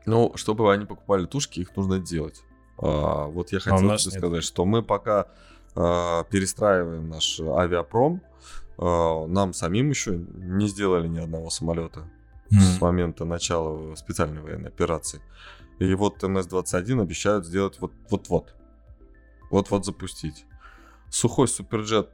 Ну, 0.04 0.32
чтобы 0.36 0.72
они 0.72 0.84
покупали 0.84 1.24
тушки, 1.24 1.60
их 1.60 1.74
нужно 1.74 1.98
делать. 1.98 2.42
А, 2.78 3.26
вот 3.26 3.52
я 3.52 3.58
а 3.58 3.60
хотел 3.60 3.90
а 3.90 3.96
тебе 3.96 4.18
сказать, 4.18 4.44
что 4.44 4.64
мы 4.64 4.82
пока 4.82 5.28
а, 5.74 6.24
перестраиваем 6.24 7.08
наш 7.08 7.40
авиапром, 7.40 8.20
а, 8.76 9.26
нам 9.26 9.54
самим 9.54 9.90
еще 9.90 10.18
не 10.18 10.68
сделали 10.68 11.08
ни 11.08 11.18
одного 11.18 11.50
самолета 11.50 12.08
mm. 12.52 12.58
с 12.58 12.80
момента 12.80 13.24
начала 13.24 13.94
специальной 13.94 14.40
военной 14.40 14.68
операции. 14.68 15.20
И 15.78 15.94
вот 15.94 16.22
МС-21 16.22 17.02
обещают 17.02 17.46
сделать 17.46 17.80
вот-вот-вот. 17.80 18.54
Вот-вот 19.50 19.84
запустить. 19.84 20.44
Сухой 21.10 21.48
суперджет, 21.48 22.10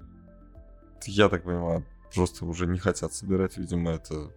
я 1.07 1.29
так 1.29 1.45
понимаю, 1.45 1.85
просто 2.15 2.45
уже 2.45 2.67
не 2.67 2.79
хотят 2.79 3.13
собирать, 3.13 3.57
видимо, 3.57 3.93
это... 3.93 4.31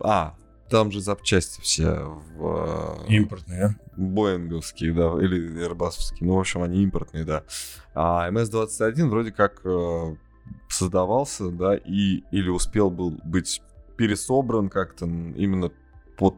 А, 0.00 0.36
там 0.70 0.90
же 0.90 1.00
запчасти 1.00 1.60
все 1.60 2.04
в... 2.36 3.04
Э, 3.06 3.12
импортные, 3.12 3.76
Боинговские, 3.96 4.92
да, 4.92 5.12
или 5.20 5.66
Airbusовские. 5.66 6.26
Ну, 6.26 6.36
в 6.36 6.40
общем, 6.40 6.62
они 6.62 6.82
импортные, 6.82 7.24
да. 7.24 7.44
А 7.94 8.30
МС-21 8.30 9.08
вроде 9.08 9.32
как 9.32 9.60
э, 9.64 10.16
создавался, 10.68 11.50
да, 11.50 11.76
и 11.76 12.22
или 12.30 12.48
успел 12.48 12.90
был 12.90 13.10
быть 13.24 13.62
пересобран 13.96 14.68
как-то 14.68 15.06
именно 15.06 15.70
под 16.16 16.36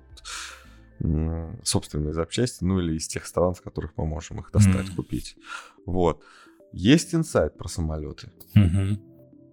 собственные 1.63 2.15
запчасти, 2.15 2.65
ну 2.65 2.81
или 2.81 2.97
из 2.97 3.07
тех 3.07 3.27
стран, 3.27 3.55
с 3.55 3.61
которых 3.61 3.93
мы 3.97 4.07
можем 4.07 4.41
их 4.41 4.51
достать, 4.51 4.87
mm. 4.87 4.97
купить. 4.97 5.37
Вот. 5.85 6.23
Есть 6.73 7.15
инсайт 7.15 7.57
про 7.57 7.69
самолеты. 7.69 8.33
Mm-hmm. 8.57 8.99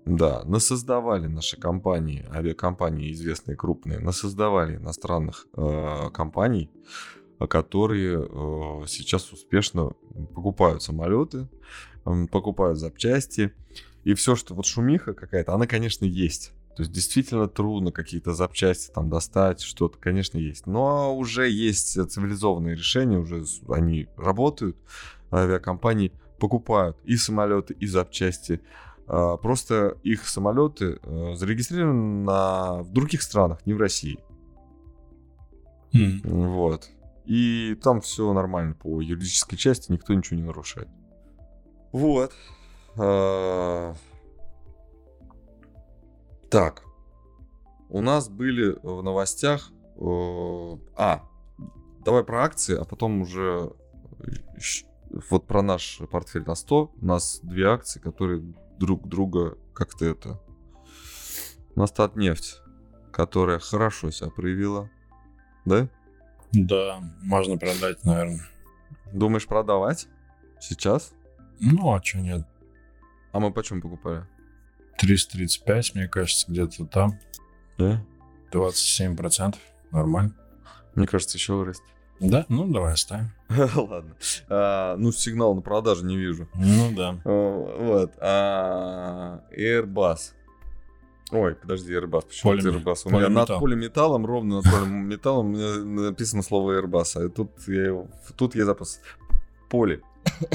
Да, 0.05 0.43
насоздавали 0.43 1.27
наши 1.27 1.57
компании, 1.57 2.25
авиакомпании 2.29 3.11
известные 3.13 3.55
крупные, 3.55 3.99
насоздавали 3.99 4.75
иностранных 4.75 5.47
э, 5.55 6.09
компаний, 6.13 6.69
которые 7.39 8.19
э, 8.19 8.83
сейчас 8.87 9.31
успешно 9.31 9.91
покупают 10.35 10.83
самолеты, 10.83 11.47
э, 12.05 12.27
покупают 12.29 12.79
запчасти. 12.79 13.53
И 14.03 14.13
все, 14.15 14.35
что 14.35 14.55
вот 14.55 14.65
шумиха 14.65 15.13
какая-то, 15.13 15.53
она, 15.53 15.67
конечно, 15.67 16.03
есть. 16.03 16.51
То 16.75 16.81
есть 16.81 16.91
действительно 16.91 17.47
трудно 17.47 17.91
какие-то 17.91 18.33
запчасти 18.33 18.91
там 18.91 19.09
достать, 19.09 19.61
что-то, 19.61 19.97
конечно, 19.99 20.37
есть. 20.37 20.65
Но 20.65 21.15
уже 21.15 21.49
есть 21.49 21.93
цивилизованные 22.09 22.75
решения, 22.75 23.19
уже 23.19 23.43
они 23.69 24.07
работают, 24.17 24.77
авиакомпании 25.31 26.11
покупают 26.39 26.97
и 27.03 27.15
самолеты, 27.15 27.75
и 27.75 27.85
запчасти 27.85 28.61
а, 29.07 29.37
просто 29.37 29.97
их 30.03 30.27
самолеты 30.27 30.99
э, 31.01 31.35
зарегистрированы 31.35 32.23
на, 32.23 32.83
в 32.83 32.91
других 32.91 33.21
странах, 33.21 33.65
не 33.65 33.73
в 33.73 33.77
России. 33.77 34.19
Mm. 35.93 36.21
Вот. 36.27 36.89
И 37.25 37.77
там 37.81 38.01
все 38.01 38.33
нормально 38.33 38.73
по 38.73 38.99
юридической 39.01 39.57
части, 39.57 39.91
никто 39.91 40.13
ничего 40.13 40.37
не 40.37 40.45
нарушает. 40.45 40.87
Вот. 41.91 42.33
Так. 46.53 46.83
У 47.89 48.01
нас 48.01 48.29
были 48.29 48.77
в 48.83 49.01
новостях... 49.01 49.71
э, 49.95 50.77
А, 50.95 51.23
давай 52.05 52.23
про 52.23 52.43
акции, 52.43 52.77
а 52.77 52.85
потом 52.85 53.21
уже 53.21 53.71
щ- 54.59 54.85
вот 55.31 55.47
про 55.47 55.61
наш 55.63 55.99
портфель 56.11 56.43
на 56.45 56.53
100. 56.55 56.91
У 57.01 57.05
нас 57.05 57.39
две 57.41 57.67
акции, 57.67 57.99
которые 57.99 58.41
друг 58.79 59.07
друга 59.07 59.57
как-то 59.73 60.05
это... 60.05 60.39
У 61.75 61.79
нас 61.79 61.91
Татнефть, 61.91 62.61
которая 63.11 63.57
хорошо 63.57 64.11
себя 64.11 64.29
проявила. 64.29 64.91
Да? 65.65 65.89
Да, 66.51 66.99
можно 67.23 67.57
продать, 67.57 68.03
наверное. 68.05 68.41
Думаешь 69.11 69.47
продавать? 69.47 70.07
Сейчас? 70.59 71.13
Ну, 71.59 71.91
а 71.95 72.03
что 72.03 72.19
нет? 72.19 72.47
А 73.31 73.39
мы 73.39 73.51
почем 73.51 73.81
покупали? 73.81 74.27
335, 74.97 75.95
мне 75.95 76.07
кажется, 76.07 76.45
где-то 76.49 76.85
там. 76.85 77.19
Да? 77.77 78.03
27%. 78.51 79.55
Нормально. 79.91 80.33
Мне 80.95 81.07
кажется, 81.07 81.37
еще 81.37 81.53
вырастет. 81.53 81.83
Да? 82.19 82.45
Ну, 82.47 82.71
давай 82.71 82.93
оставим. 82.93 83.31
Ладно. 83.49 84.15
А, 84.47 84.95
ну, 84.97 85.11
сигнал 85.11 85.55
на 85.55 85.61
продажу 85.61 86.05
не 86.05 86.15
вижу. 86.17 86.47
Ну, 86.55 86.91
да. 86.95 87.19
Вот. 87.25 88.13
А, 88.19 89.41
Airbus. 89.57 90.33
Ой, 91.31 91.55
подожди, 91.55 91.91
Airbus. 91.93 92.27
Почему 92.27 92.53
это 92.53 92.69
Полиме- 92.69 92.83
Airbus? 92.83 92.97
У 93.05 93.09
меня 93.09 93.21
над 93.21 93.47
полиметалл. 93.47 93.59
полиметаллом, 93.59 94.25
ровно 94.25 94.55
над 94.57 94.65
полиметаллом 94.65 95.47
у 95.47 95.49
меня 95.49 96.01
написано 96.09 96.43
слово 96.43 96.79
Airbus. 96.79 97.25
А 97.25 97.29
тут 97.29 97.51
я, 97.67 98.05
тут 98.37 98.55
я 98.55 98.65
запас 98.65 99.01
поли. 99.73 100.01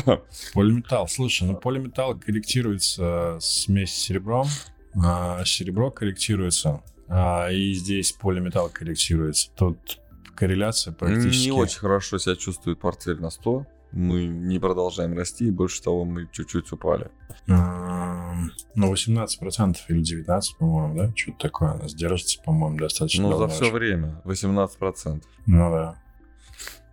Полиметалл. 0.55 1.09
Слушай, 1.09 1.49
ну 1.49 1.57
полиметалл 1.57 2.17
корректируется 2.19 3.39
смесь 3.41 3.93
с 3.93 3.99
серебром, 3.99 4.47
а 4.95 5.45
серебро 5.45 5.91
корректируется, 5.91 6.83
а 7.09 7.51
и 7.51 7.73
здесь 7.73 8.13
полиметалл 8.13 8.69
корректируется. 8.69 9.51
Тут 9.57 10.01
корреляция 10.37 10.95
практически... 10.95 11.47
Не 11.47 11.53
очень 11.53 11.81
хорошо 11.81 12.19
себя 12.19 12.37
чувствует 12.37 12.79
портфель 12.79 13.21
на 13.21 13.31
100. 13.31 13.67
Мы 13.91 14.27
не 14.27 14.61
продолжаем 14.61 15.17
расти, 15.17 15.49
и 15.49 15.51
больше 15.51 15.83
того, 15.83 16.05
мы 16.05 16.29
чуть-чуть 16.31 16.71
упали. 16.73 17.11
А, 17.49 18.35
Ну, 18.77 18.93
18% 18.93 19.77
или 19.89 20.01
19%, 20.01 20.43
по-моему, 20.59 20.95
да? 20.95 21.13
Что-то 21.17 21.39
такое. 21.39 21.71
Она 21.73 21.87
держится, 21.89 22.41
по-моему, 22.45 22.79
достаточно 22.79 23.31
Ну, 23.31 23.37
за 23.37 23.49
все 23.49 23.71
время 23.71 24.21
18%. 24.25 25.23
Ну, 25.47 25.71
да. 25.73 25.97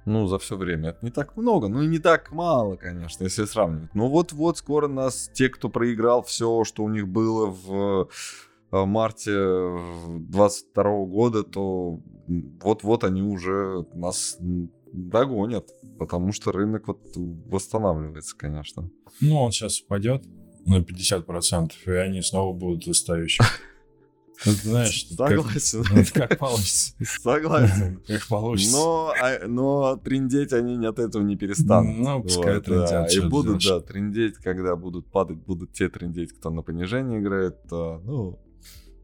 Ну, 0.05 0.27
за 0.27 0.37
все 0.37 0.55
время. 0.55 0.89
Это 0.89 0.99
не 1.03 1.11
так 1.11 1.35
много, 1.35 1.67
ну 1.67 1.81
и 1.81 1.87
не 1.87 1.99
так 1.99 2.31
мало, 2.31 2.75
конечно, 2.75 3.23
если 3.23 3.45
сравнивать. 3.45 3.93
Но 3.95 4.07
вот-вот 4.07 4.57
скоро 4.57 4.87
нас, 4.87 5.31
те, 5.33 5.49
кто 5.49 5.69
проиграл 5.69 6.21
все, 6.23 6.63
что 6.63 6.83
у 6.83 6.89
них 6.89 7.07
было 7.07 7.47
в 7.47 8.09
э, 8.71 8.85
марте 8.85 9.33
22 10.07 10.83
года, 11.05 11.43
то 11.43 11.99
вот-вот 12.27 13.03
они 13.03 13.23
уже 13.23 13.85
нас 13.93 14.37
догонят, 14.93 15.69
потому 15.97 16.31
что 16.31 16.51
рынок 16.51 16.87
вот 16.87 17.01
восстанавливается, 17.15 18.37
конечно. 18.37 18.89
Ну, 19.21 19.41
он 19.41 19.51
сейчас 19.51 19.81
упадет 19.81 20.23
на 20.65 20.81
50%, 20.81 21.71
и 21.85 21.91
они 21.91 22.21
снова 22.21 22.53
будут 22.53 22.85
выстающими. 22.85 23.47
Знаешь, 24.43 25.07
Согласен, 25.15 25.83
как 26.13 26.37
получится. 26.37 26.93
согласен. 27.03 28.01
Как 28.07 28.27
получится. 28.27 28.75
Но, 28.75 29.13
а- 29.19 29.47
но 29.47 29.95
трендеть 29.97 30.51
они 30.53 30.85
от 30.85 30.99
этого 30.99 31.23
не 31.23 31.35
перестанут. 31.35 31.97
Ну, 31.97 32.21
пускай 32.23 32.55
Вот, 32.55 32.65
да. 32.65 33.07
И 33.07 33.19
будут, 33.21 33.59
делаешь. 33.61 33.83
да, 33.85 33.87
трендеть, 33.87 34.35
когда 34.37 34.75
будут 34.75 35.07
падать, 35.07 35.37
будут 35.37 35.71
те 35.73 35.89
трендеть, 35.89 36.33
кто 36.33 36.49
на 36.49 36.61
понижение 36.61 37.19
играет. 37.21 37.63
то, 37.67 38.01
ну, 38.03 38.39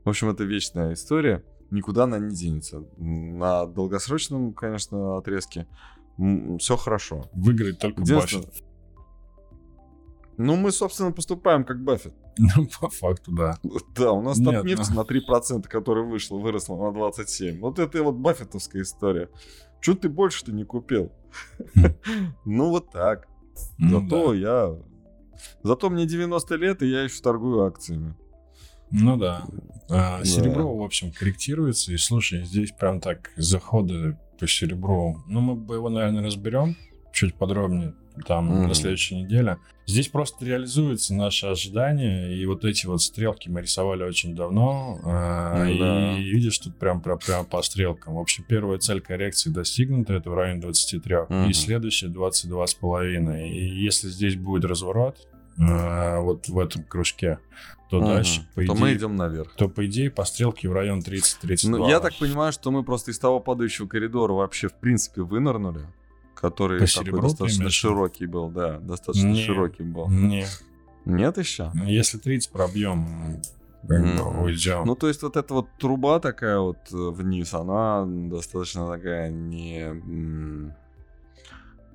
в 0.03 0.09
общем, 0.09 0.29
это 0.29 0.43
вечная 0.43 0.93
история. 0.93 1.43
Никуда 1.71 2.03
она 2.03 2.19
не 2.19 2.35
денется. 2.35 2.83
На 2.97 3.65
долгосрочном, 3.65 4.53
конечно, 4.53 5.17
отрезке 5.17 5.65
все 6.59 6.75
хорошо. 6.75 7.29
Выиграет 7.33 7.79
только 7.79 8.01
Баффет. 8.01 8.47
Ну, 10.37 10.55
мы, 10.55 10.71
собственно, 10.71 11.11
поступаем 11.11 11.63
как 11.63 11.81
Баффет. 11.83 12.13
Ну, 12.37 12.67
по 12.79 12.89
факту, 12.89 13.31
да. 13.31 13.57
Да, 13.95 14.11
у 14.13 14.21
нас 14.21 14.37
топ 14.39 14.63
нефть 14.63 14.89
ну. 14.91 15.03
на 15.03 15.05
3%, 15.05 15.67
которая 15.67 16.05
вышла, 16.05 16.37
выросла 16.37 16.77
на 16.77 16.91
27. 16.93 17.59
Вот 17.59 17.79
это 17.79 18.03
вот 18.03 18.15
баффетовская 18.15 18.83
история. 18.83 19.29
Чего 19.81 19.95
ты 19.95 20.09
больше-то 20.09 20.51
не 20.51 20.63
купил? 20.63 21.11
Ну, 22.45 22.69
вот 22.69 22.91
так. 22.91 23.27
Ну, 23.77 24.01
Зато 24.01 24.33
я... 24.33 24.75
Зато 25.63 25.89
мне 25.89 26.05
90 26.05 26.55
лет, 26.55 26.81
и 26.83 26.87
я 26.87 27.03
еще 27.03 27.21
торгую 27.21 27.65
акциями. 27.65 28.15
Ну 28.91 29.17
да. 29.17 29.43
А, 29.89 30.19
Да. 30.19 30.25
Серебро, 30.25 30.75
в 30.75 30.83
общем, 30.83 31.11
корректируется. 31.11 31.93
И 31.93 31.97
слушай, 31.97 32.43
здесь 32.43 32.71
прям 32.71 32.99
так 32.99 33.31
заходы 33.37 34.17
по 34.39 34.47
серебру. 34.47 35.23
Ну, 35.27 35.41
мы 35.41 35.55
бы 35.55 35.75
его, 35.75 35.89
наверное, 35.89 36.23
разберем 36.23 36.75
чуть 37.13 37.35
подробнее 37.35 37.93
там 38.25 38.45
Мгм. 38.47 38.67
на 38.69 38.73
следующей 38.73 39.15
неделе. 39.15 39.57
Здесь 39.87 40.07
просто 40.07 40.45
реализуются 40.45 41.13
наши 41.13 41.47
ожидания, 41.47 42.33
и 42.33 42.45
вот 42.45 42.63
эти 42.65 42.85
вот 42.85 43.01
стрелки 43.01 43.49
мы 43.49 43.61
рисовали 43.61 44.03
очень 44.03 44.35
давно, 44.35 44.99
да. 45.03 45.67
и 45.67 46.23
видишь, 46.23 46.59
тут 46.59 46.77
прям, 46.77 47.01
прям, 47.01 47.17
прям 47.19 47.45
по 47.45 47.61
стрелкам. 47.61 48.15
В 48.15 48.19
общем, 48.19 48.45
первая 48.47 48.77
цель 48.79 49.01
коррекции 49.01 49.49
достигнута, 49.49 50.13
это 50.13 50.29
в 50.29 50.33
районе 50.35 50.61
23, 50.61 51.15
Мгм. 51.29 51.49
и 51.49 51.53
следующая 51.53 52.07
22,5. 52.07 53.47
И 53.49 53.65
если 53.83 54.07
здесь 54.09 54.35
будет 54.35 54.65
разворот, 54.65 55.17
а, 55.59 56.19
вот 56.21 56.47
в 56.47 56.57
этом 56.59 56.83
кружке, 56.83 57.39
то 57.89 57.97
Мгм. 57.97 58.05
дальше, 58.07 58.41
по 58.55 58.61
То 58.61 58.65
идее, 58.67 58.75
мы 58.79 58.93
идем 58.93 59.15
наверх. 59.17 59.53
то 59.55 59.67
по 59.67 59.85
идее 59.85 60.09
по 60.09 60.23
стрелке 60.23 60.69
в 60.69 60.73
район 60.73 61.01
30-32. 61.01 61.79
Ну, 61.79 61.89
я 61.89 61.99
так 61.99 62.13
понимаю, 62.17 62.53
что 62.53 62.71
мы 62.71 62.83
просто 62.83 63.11
из 63.11 63.19
того 63.19 63.41
падающего 63.41 63.87
коридора 63.87 64.31
вообще, 64.33 64.69
в 64.69 64.73
принципе, 64.79 65.21
вынырнули. 65.23 65.81
Который 66.41 66.79
По 66.79 66.87
такой 66.87 67.21
достаточно 67.21 67.69
широкий 67.69 68.25
был, 68.25 68.49
да, 68.49 68.79
достаточно 68.79 69.27
Не. 69.27 69.43
широкий 69.45 69.83
был. 69.83 70.09
Не, 70.09 70.47
Нет 71.05 71.37
еще? 71.37 71.71
если 71.85 72.17
30 72.17 72.51
пробьем, 72.51 73.41
Мгм. 73.83 74.41
уйдем. 74.41 74.83
Ну, 74.85 74.95
то 74.95 75.07
есть 75.07 75.21
вот 75.21 75.37
эта 75.37 75.53
вот 75.53 75.67
труба 75.79 76.19
такая 76.19 76.59
вот 76.59 76.77
э, 76.91 76.95
вниз, 76.95 77.53
она 77.53 78.05
достаточно 78.07 78.87
такая 78.87 79.29
не... 79.29 80.73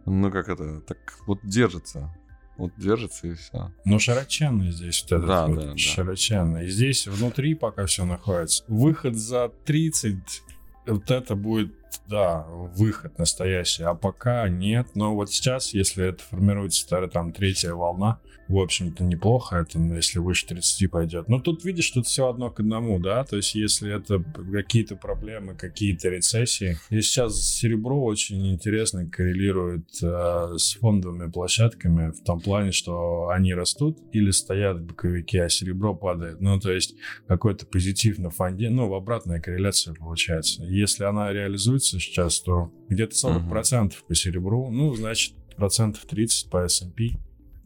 Ну, 0.04 0.30
как 0.30 0.48
это, 0.48 0.80
так 0.80 0.98
вот 1.26 1.40
держится. 1.42 2.14
Вот 2.56 2.72
держится 2.76 3.26
и 3.28 3.34
все. 3.34 3.72
Ну, 3.84 3.98
широченный 3.98 4.70
здесь 4.70 5.02
вот 5.02 5.12
этот 5.12 5.26
Да, 5.26 5.46
вот, 5.46 5.56
да, 5.56 5.66
да. 5.72 5.76
широченный. 5.76 6.66
И 6.66 6.70
здесь 6.70 7.06
внутри 7.06 7.54
пока 7.54 7.84
все 7.86 8.04
находится. 8.04 8.64
Выход 8.68 9.16
за 9.16 9.50
30, 9.64 10.42
вот 10.86 11.10
это 11.10 11.34
будет, 11.36 11.74
да, 12.06 12.44
выход 12.48 13.18
настоящий. 13.18 13.82
А 13.82 13.94
пока 13.94 14.48
нет. 14.48 14.88
Но 14.94 15.14
вот 15.14 15.30
сейчас, 15.30 15.74
если 15.74 16.08
это 16.08 16.22
формируется 16.22 16.80
старая, 16.80 17.08
там 17.08 17.32
третья 17.32 17.72
волна, 17.72 18.20
в 18.48 18.58
общем-то, 18.58 19.04
неплохо 19.04 19.56
это, 19.56 19.78
ну, 19.78 19.94
если 19.94 20.18
выше 20.18 20.46
30 20.46 20.90
пойдет. 20.90 21.28
Но 21.28 21.40
тут, 21.40 21.64
видишь, 21.64 21.90
тут 21.90 22.06
все 22.06 22.28
одно 22.28 22.50
к 22.50 22.60
одному, 22.60 22.98
да, 22.98 23.24
то 23.24 23.36
есть 23.36 23.54
если 23.54 23.94
это 23.94 24.22
какие-то 24.52 24.96
проблемы, 24.96 25.54
какие-то 25.54 26.08
рецессии. 26.08 26.78
И 26.90 27.00
сейчас 27.00 27.36
серебро 27.40 28.02
очень 28.02 28.52
интересно 28.52 29.08
коррелирует 29.08 29.88
э, 30.02 30.54
с 30.56 30.74
фондовыми 30.74 31.30
площадками 31.30 32.12
в 32.12 32.22
том 32.22 32.40
плане, 32.40 32.72
что 32.72 33.28
они 33.28 33.54
растут 33.54 33.98
или 34.12 34.30
стоят 34.30 34.82
боковики, 34.82 35.38
а 35.38 35.48
серебро 35.48 35.94
падает. 35.94 36.40
Ну, 36.40 36.58
то 36.60 36.72
есть 36.72 36.94
какой-то 37.26 37.66
позитив 37.66 38.18
на 38.18 38.30
фонде, 38.30 38.70
ну, 38.70 38.92
обратная 38.94 39.40
корреляция 39.40 39.94
получается. 39.94 40.64
Если 40.64 41.04
она 41.04 41.32
реализуется 41.32 41.98
сейчас, 41.98 42.40
то 42.40 42.72
где-то 42.88 43.14
40% 43.14 43.92
по 44.06 44.14
серебру, 44.14 44.70
ну, 44.70 44.94
значит, 44.94 45.34
процентов 45.56 46.04
30 46.06 46.50
по 46.50 46.64
S&P 46.64 47.16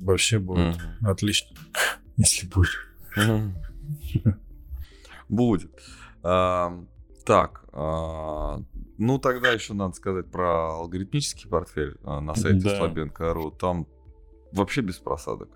вообще 0.00 0.38
будет 0.38 0.76
отлично, 1.02 1.56
если 2.16 2.46
будет. 2.46 2.70
Будет. 5.28 5.70
А, 6.22 6.84
Так, 7.24 7.64
а, 7.72 8.60
ну 8.98 9.18
тогда 9.18 9.52
еще 9.52 9.74
надо 9.74 9.94
сказать 9.94 10.30
про 10.30 10.74
алгоритмический 10.74 11.48
портфель 11.48 11.96
а, 12.02 12.20
на 12.20 12.34
сайте 12.34 12.64
Да. 12.68 12.76
слабенко.ру. 12.78 13.52
Там 13.52 13.86
вообще 14.52 14.80
без 14.80 14.98
просадок. 14.98 15.48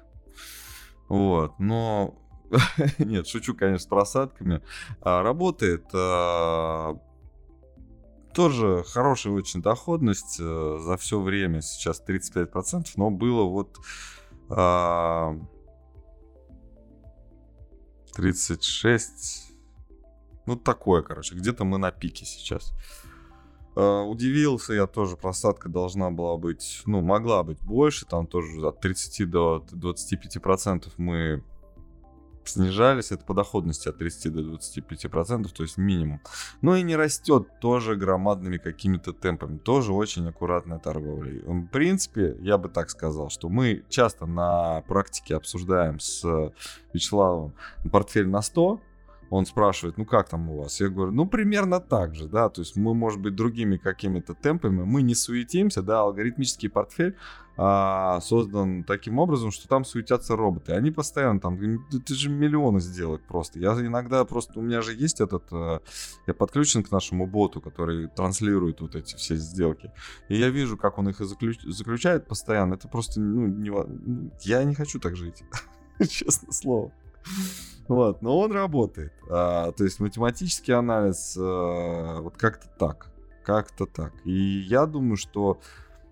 Вот, 1.08 1.58
но... 1.58 2.14
Нет, 2.98 3.26
шучу, 3.26 3.54
конечно, 3.54 3.84
с 3.84 3.86
просадками. 3.86 4.62
А, 5.00 5.22
Работает 5.22 5.84
а, 5.92 6.94
тоже 8.34 8.84
хорошая 8.86 9.32
очень 9.32 9.62
доходность 9.62 10.38
э, 10.40 10.78
за 10.80 10.96
все 10.96 11.20
время. 11.20 11.60
Сейчас 11.62 12.02
35%, 12.06 12.84
но 12.96 13.10
было 13.10 13.44
вот... 13.44 13.78
а, 14.50 15.36
36. 18.14 19.52
Ну, 20.46 20.56
такое, 20.56 21.02
короче. 21.02 21.34
Где-то 21.34 21.64
мы 21.64 21.78
на 21.78 21.90
пике 21.90 22.24
сейчас. 22.24 22.74
Э, 23.76 24.02
удивился 24.02 24.72
я 24.72 24.86
тоже, 24.86 25.16
просадка 25.16 25.68
должна 25.68 26.10
была 26.10 26.36
быть, 26.36 26.82
ну, 26.86 27.00
могла 27.00 27.42
быть 27.42 27.60
больше, 27.60 28.06
там 28.06 28.26
тоже 28.26 28.66
от 28.66 28.80
30 28.80 29.28
до 29.28 29.64
25 29.72 30.40
процентов 30.40 30.92
мы 30.96 31.42
снижались, 32.48 33.12
это 33.12 33.24
по 33.24 33.34
доходности 33.34 33.88
от 33.88 33.98
30 33.98 34.32
до 34.32 34.42
25 34.42 35.10
процентов, 35.10 35.52
то 35.52 35.62
есть 35.62 35.78
минимум. 35.78 36.20
Но 36.62 36.76
и 36.76 36.82
не 36.82 36.96
растет 36.96 37.48
тоже 37.60 37.96
громадными 37.96 38.58
какими-то 38.58 39.12
темпами, 39.12 39.58
тоже 39.58 39.92
очень 39.92 40.28
аккуратная 40.28 40.78
торговля. 40.78 41.42
В 41.44 41.66
принципе, 41.66 42.36
я 42.40 42.58
бы 42.58 42.68
так 42.68 42.90
сказал, 42.90 43.30
что 43.30 43.48
мы 43.48 43.84
часто 43.88 44.26
на 44.26 44.82
практике 44.82 45.36
обсуждаем 45.36 46.00
с 46.00 46.52
Вячеславом 46.92 47.54
портфель 47.90 48.28
на 48.28 48.42
100, 48.42 48.80
он 49.34 49.46
спрашивает, 49.46 49.98
ну 49.98 50.04
как 50.04 50.28
там 50.28 50.48
у 50.48 50.62
вас? 50.62 50.80
Я 50.80 50.88
говорю, 50.88 51.12
ну 51.12 51.26
примерно 51.26 51.80
так 51.80 52.14
же, 52.14 52.28
да, 52.28 52.48
то 52.48 52.60
есть 52.60 52.76
мы, 52.76 52.94
может 52.94 53.20
быть, 53.20 53.34
другими 53.34 53.76
какими-то 53.76 54.34
темпами, 54.34 54.84
мы 54.84 55.02
не 55.02 55.14
суетимся, 55.14 55.82
да, 55.82 56.00
алгоритмический 56.00 56.68
портфель 56.68 57.16
а, 57.56 58.20
создан 58.20 58.84
таким 58.84 59.18
образом, 59.18 59.50
что 59.50 59.68
там 59.68 59.84
суетятся 59.84 60.36
роботы. 60.36 60.72
Они 60.72 60.90
постоянно 60.90 61.40
там, 61.40 61.58
ты 61.88 62.14
же 62.14 62.28
миллионы 62.28 62.80
сделать 62.80 63.22
просто. 63.22 63.58
Я 63.58 63.72
иногда 63.72 64.24
просто, 64.24 64.58
у 64.58 64.62
меня 64.62 64.82
же 64.82 64.94
есть 64.94 65.20
этот, 65.20 65.44
э, 65.52 65.80
я 66.26 66.34
подключен 66.34 66.82
к 66.82 66.90
нашему 66.90 67.26
боту, 67.26 67.60
который 67.60 68.08
транслирует 68.08 68.80
вот 68.80 68.96
эти 68.96 69.14
все 69.14 69.36
сделки. 69.36 69.92
И 70.28 70.36
я 70.36 70.48
вижу, 70.48 70.76
как 70.76 70.98
он 70.98 71.08
их 71.08 71.18
заключ, 71.18 71.60
заключает 71.62 72.26
постоянно. 72.26 72.74
Это 72.74 72.88
просто, 72.88 73.20
ну, 73.20 73.46
не, 73.46 73.70
ну, 73.70 74.30
я 74.42 74.64
не 74.64 74.74
хочу 74.74 74.98
так 74.98 75.16
жить, 75.16 75.44
честное 76.08 76.52
слово. 76.52 76.92
Вот, 77.88 78.22
но 78.22 78.38
он 78.38 78.52
работает. 78.52 79.12
А, 79.30 79.72
то 79.72 79.84
есть 79.84 80.00
математический 80.00 80.74
анализ 80.74 81.36
а, 81.38 82.20
вот 82.20 82.36
как-то 82.36 82.68
так. 82.78 83.10
Как-то 83.44 83.86
так. 83.86 84.12
И 84.24 84.32
я 84.32 84.86
думаю, 84.86 85.16
что... 85.16 85.60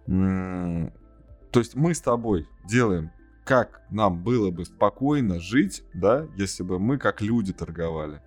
То 0.06 1.60
есть 1.60 1.74
мы 1.74 1.94
с 1.94 2.00
тобой 2.00 2.48
делаем, 2.66 3.10
как 3.44 3.82
нам 3.90 4.22
было 4.22 4.50
бы 4.50 4.64
спокойно 4.64 5.38
жить, 5.40 5.84
да, 5.94 6.26
если 6.36 6.62
бы 6.62 6.78
мы 6.78 6.98
как 6.98 7.20
люди 7.20 7.52
торговали. 7.52 8.20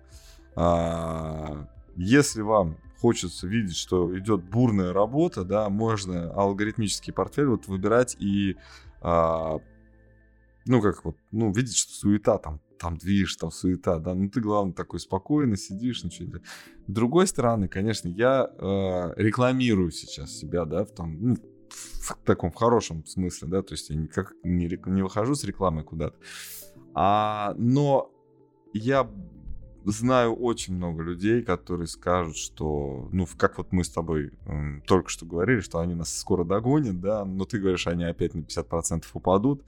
А, 0.54 1.66
если 1.96 2.42
вам 2.42 2.76
хочется 3.00 3.46
видеть, 3.46 3.76
что 3.76 4.16
идет 4.18 4.42
бурная 4.42 4.92
работа, 4.92 5.44
да, 5.44 5.68
можно 5.68 6.32
алгоритмический 6.32 7.12
портфель 7.12 7.46
вот 7.46 7.66
выбирать 7.66 8.16
и 8.18 8.56
а, 9.00 9.58
ну, 10.66 10.80
как 10.82 11.04
вот, 11.04 11.16
ну, 11.30 11.52
видеть, 11.52 11.76
что 11.76 11.92
суета 11.92 12.38
там 12.38 12.60
там 12.78 12.98
движ, 12.98 13.36
там 13.36 13.50
суета, 13.50 13.98
да, 13.98 14.14
ну 14.14 14.28
ты, 14.28 14.40
главное, 14.40 14.74
такой 14.74 15.00
спокойно 15.00 15.56
сидишь, 15.56 16.04
ничего 16.04 16.28
не 16.28 16.34
С 16.34 16.92
другой 16.92 17.26
стороны, 17.26 17.68
конечно, 17.68 18.08
я 18.08 18.50
э, 18.50 19.12
рекламирую 19.16 19.90
сейчас 19.90 20.32
себя, 20.32 20.64
да, 20.64 20.84
в 20.84 20.90
том, 20.90 21.16
ну, 21.18 21.36
в 21.70 22.16
таком, 22.24 22.50
в 22.50 22.54
хорошем 22.54 23.04
смысле, 23.06 23.48
да, 23.48 23.62
то 23.62 23.74
есть 23.74 23.90
я 23.90 23.96
никак 23.96 24.34
не, 24.42 24.68
не 24.86 25.02
выхожу 25.02 25.34
с 25.34 25.44
рекламой 25.44 25.84
куда-то, 25.84 26.16
а, 26.94 27.54
но 27.56 28.10
я 28.72 29.10
знаю 29.84 30.34
очень 30.34 30.74
много 30.74 31.02
людей, 31.02 31.42
которые 31.42 31.86
скажут, 31.86 32.36
что, 32.36 33.08
ну, 33.12 33.26
как 33.36 33.58
вот 33.58 33.72
мы 33.72 33.84
с 33.84 33.90
тобой 33.90 34.32
э, 34.46 34.80
только 34.86 35.08
что 35.08 35.26
говорили, 35.26 35.60
что 35.60 35.78
они 35.78 35.94
нас 35.94 36.16
скоро 36.16 36.44
догонят, 36.44 37.00
да, 37.00 37.24
но 37.24 37.44
ты 37.44 37.58
говоришь, 37.58 37.86
они 37.86 38.04
опять 38.04 38.34
на 38.34 38.40
50% 38.40 39.04
упадут, 39.12 39.64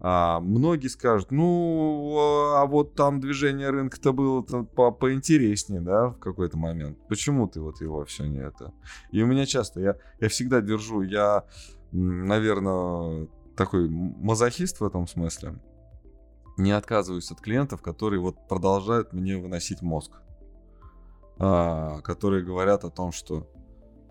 а, 0.00 0.40
многие 0.40 0.88
скажут, 0.88 1.30
ну, 1.30 2.52
а 2.54 2.66
вот 2.66 2.94
там 2.94 3.20
движение 3.20 3.70
рынка-то 3.70 4.12
было 4.12 4.42
по 4.42 4.90
поинтереснее, 4.90 5.80
да, 5.80 6.08
в 6.08 6.18
какой-то 6.18 6.58
момент. 6.58 6.98
Почему 7.08 7.48
ты 7.48 7.60
вот 7.60 7.80
его 7.80 8.04
все 8.04 8.26
не 8.26 8.38
это? 8.38 8.72
И 9.10 9.22
у 9.22 9.26
меня 9.26 9.46
часто, 9.46 9.80
я, 9.80 9.96
я 10.20 10.28
всегда 10.28 10.60
держу, 10.60 11.02
я, 11.02 11.44
наверное, 11.92 13.28
такой 13.56 13.88
мазохист 13.88 14.80
в 14.80 14.84
этом 14.84 15.06
смысле. 15.06 15.58
Не 16.58 16.72
отказываюсь 16.72 17.30
от 17.30 17.40
клиентов, 17.40 17.82
которые 17.82 18.20
вот 18.20 18.48
продолжают 18.48 19.12
мне 19.12 19.36
выносить 19.36 19.82
мозг. 19.82 20.12
А, 21.38 22.00
которые 22.00 22.42
говорят 22.42 22.84
о 22.84 22.90
том, 22.90 23.12
что, 23.12 23.46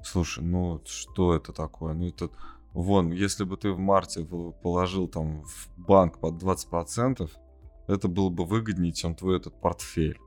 слушай, 0.03 0.43
ну 0.43 0.81
что 0.85 1.35
это 1.35 1.53
такое? 1.53 1.93
Ну 1.93 2.07
это 2.07 2.29
Вон, 2.75 3.13
если 3.13 3.45
бы 3.45 3.55
ты 3.55 3.71
в 3.71 3.79
марте 3.79 4.27
положил 4.61 5.07
там 5.07 5.43
в 5.43 5.69
банк 5.77 6.19
под 6.19 6.43
20%, 6.43 7.31
это 7.87 8.07
было 8.09 8.29
бы 8.29 8.43
выгоднее, 8.43 8.91
чем 8.91 9.15
твой 9.15 9.37
этот 9.37 9.59
портфель. 9.61 10.19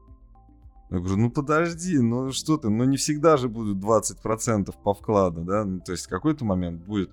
Я 0.90 0.98
говорю, 0.98 1.16
ну 1.16 1.30
подожди, 1.30 1.98
ну 1.98 2.32
что 2.32 2.56
ты, 2.56 2.70
ну 2.70 2.84
не 2.84 2.96
всегда 2.96 3.36
же 3.36 3.50
будет 3.50 3.76
20% 3.76 4.74
по 4.82 4.94
вкладу, 4.94 5.42
да, 5.42 5.66
ну, 5.66 5.80
то 5.80 5.92
есть 5.92 6.06
какой-то 6.06 6.46
момент 6.46 6.80
будет, 6.82 7.10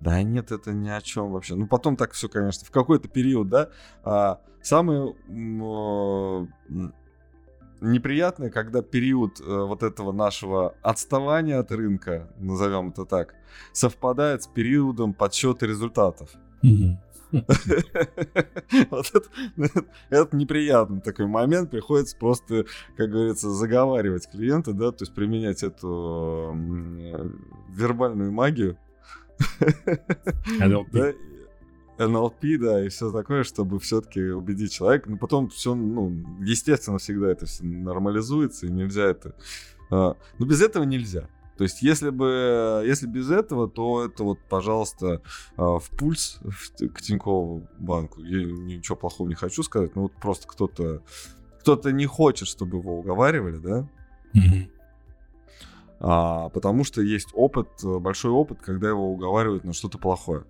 да 0.00 0.20
нет, 0.24 0.50
это 0.50 0.72
ни 0.72 0.88
о 0.88 1.00
чем 1.00 1.30
вообще. 1.30 1.54
Ну 1.54 1.68
потом 1.68 1.96
так 1.96 2.10
все, 2.10 2.28
конечно, 2.28 2.66
в 2.66 2.72
какой-то 2.72 3.06
период, 3.08 3.48
да, 3.48 3.70
а, 4.02 4.40
самый 4.60 5.14
неприятное, 7.80 8.50
когда 8.50 8.82
период 8.82 9.40
э, 9.40 9.44
вот 9.44 9.82
этого 9.82 10.12
нашего 10.12 10.74
отставания 10.82 11.58
от 11.58 11.70
рынка, 11.72 12.28
назовем 12.38 12.90
это 12.90 13.04
так, 13.04 13.34
совпадает 13.72 14.42
с 14.42 14.46
периодом 14.46 15.14
подсчета 15.14 15.66
результатов. 15.66 16.30
Вот 18.90 19.12
это, 20.10 20.36
неприятный 20.36 21.00
такой 21.00 21.26
момент. 21.26 21.70
Приходится 21.70 22.16
просто, 22.16 22.64
как 22.96 23.10
говорится, 23.10 23.50
заговаривать 23.50 24.30
клиента, 24.30 24.72
да, 24.72 24.92
то 24.92 25.02
есть 25.02 25.14
применять 25.14 25.62
эту 25.64 26.54
вербальную 27.70 28.30
магию. 28.32 28.78
Да, 30.92 31.12
и 31.98 32.88
все 32.88 33.12
такое, 33.12 33.44
чтобы 33.44 33.78
все-таки 33.78 34.20
убедить 34.20 34.72
человека. 34.72 35.10
Но 35.10 35.16
потом 35.16 35.48
все, 35.48 35.74
ну, 35.74 36.12
естественно, 36.40 36.98
всегда 36.98 37.30
это 37.30 37.46
все 37.46 37.64
нормализуется, 37.64 38.66
и 38.66 38.70
нельзя 38.70 39.04
это... 39.04 39.34
А, 39.90 40.16
ну, 40.38 40.46
без 40.46 40.60
этого 40.60 40.84
нельзя. 40.84 41.28
То 41.56 41.62
есть, 41.62 41.82
если 41.82 42.10
бы, 42.10 42.82
если 42.84 43.06
без 43.06 43.30
этого, 43.30 43.68
то 43.68 44.04
это 44.04 44.24
вот, 44.24 44.40
пожалуйста, 44.48 45.22
а, 45.56 45.78
в 45.78 45.88
пульс 45.90 46.40
к 46.80 47.00
Тинькову 47.00 47.68
банку. 47.78 48.20
Я 48.22 48.44
ничего 48.44 48.96
плохого 48.96 49.28
не 49.28 49.36
хочу 49.36 49.62
сказать, 49.62 49.94
но 49.94 50.02
вот 50.02 50.12
просто 50.12 50.48
кто-то 50.48 51.02
кто-то 51.60 51.92
не 51.92 52.04
хочет, 52.04 52.46
чтобы 52.46 52.78
его 52.78 52.98
уговаривали, 52.98 53.56
да? 53.56 53.88
Mm-hmm. 54.34 54.70
А, 56.00 56.48
потому 56.50 56.84
что 56.84 57.00
есть 57.00 57.28
опыт, 57.32 57.68
большой 57.82 58.32
опыт, 58.32 58.58
когда 58.60 58.88
его 58.88 59.10
уговаривают 59.10 59.64
на 59.64 59.72
что-то 59.72 59.96
плохое 59.96 60.44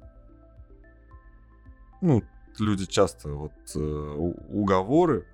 ну, 2.04 2.22
люди 2.58 2.86
часто 2.86 3.30
вот 3.30 3.52
э, 3.74 3.78
уговоры 3.78 5.26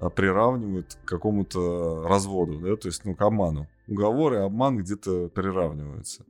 а, 0.00 0.10
приравнивают 0.10 0.98
к 1.04 1.08
какому-то 1.08 2.06
разводу, 2.06 2.58
да, 2.60 2.76
то 2.76 2.88
есть, 2.88 3.04
ну, 3.04 3.14
к 3.14 3.22
обману. 3.22 3.68
Уговоры 3.86 4.38
обман 4.38 4.78
где-то 4.78 5.28
приравниваются. 5.28 6.24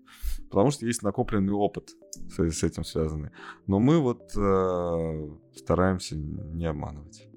Потому 0.50 0.70
что 0.70 0.86
есть 0.86 1.02
накопленный 1.02 1.52
опыт 1.52 1.90
с, 2.28 2.38
с 2.38 2.62
этим 2.62 2.84
связанный. 2.84 3.30
Но 3.66 3.78
мы 3.78 3.98
вот 4.00 4.32
э, 4.36 5.28
стараемся 5.54 6.16
не 6.16 6.66
обманывать. 6.66 7.28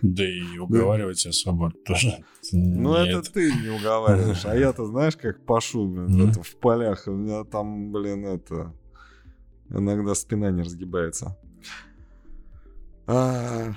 Да 0.00 0.24
и 0.24 0.58
уговаривать 0.58 1.26
особо 1.26 1.72
тоже. 1.84 2.24
Ну, 2.52 2.94
это 2.94 3.20
ты 3.22 3.52
не 3.52 3.68
уговариваешь. 3.68 4.46
А 4.46 4.56
я-то, 4.56 4.86
знаешь, 4.86 5.16
как 5.16 5.44
пашу 5.44 5.86
в 5.86 6.56
полях. 6.56 7.04
У 7.06 7.12
меня 7.12 7.44
там, 7.44 7.92
блин, 7.92 8.24
это... 8.26 8.72
Иногда 9.68 10.14
спина 10.14 10.50
не 10.50 10.62
разгибается. 10.62 11.36
А, 13.06 13.72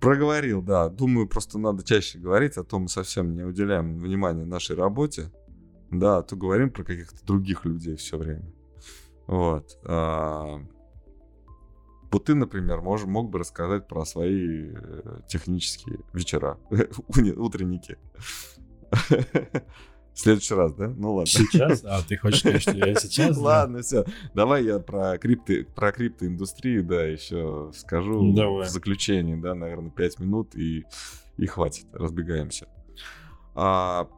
проговорил, 0.00 0.62
да. 0.62 0.88
Думаю, 0.88 1.28
просто 1.28 1.58
надо 1.58 1.84
чаще 1.84 2.18
говорить, 2.18 2.56
а 2.56 2.64
то 2.64 2.78
мы 2.78 2.88
совсем 2.88 3.34
не 3.34 3.42
уделяем 3.42 3.98
внимания 3.98 4.44
нашей 4.44 4.76
работе. 4.76 5.30
Да, 5.90 6.18
а 6.18 6.22
то 6.22 6.36
говорим 6.36 6.70
про 6.70 6.84
каких-то 6.84 7.24
других 7.24 7.64
людей 7.64 7.96
все 7.96 8.18
время. 8.18 8.52
Вот. 9.26 9.78
А, 9.84 10.60
вот 12.10 12.24
ты, 12.24 12.34
например, 12.34 12.80
мож, 12.80 13.04
мог 13.04 13.30
бы 13.30 13.38
рассказать 13.38 13.86
про 13.86 14.04
свои 14.04 14.70
э, 14.74 15.20
технические 15.28 16.00
вечера, 16.12 16.58
утренники. 17.36 17.98
В 20.18 20.20
следующий 20.20 20.54
раз, 20.54 20.72
да? 20.72 20.88
Ну 20.88 21.14
ладно. 21.14 21.26
Сейчас? 21.26 21.84
А, 21.84 22.02
ты 22.02 22.16
хочешь 22.16 22.40
сказать, 22.40 22.62
что 22.62 22.72
я 22.72 22.92
сейчас? 22.96 23.36
Ладно, 23.38 23.82
все. 23.82 24.04
Давай 24.34 24.64
я 24.64 24.80
про 24.80 25.16
крипты, 25.16 25.64
про 25.76 25.92
криптоиндустрию, 25.92 26.82
да, 26.82 27.04
еще 27.04 27.70
скажу 27.72 28.32
Давай. 28.34 28.66
в 28.66 28.68
заключении, 28.68 29.36
да, 29.36 29.54
наверное, 29.54 29.92
5 29.92 30.18
минут 30.18 30.56
и, 30.56 30.84
и 31.36 31.46
хватит, 31.46 31.86
разбегаемся. 31.92 32.66
А, 33.54 34.08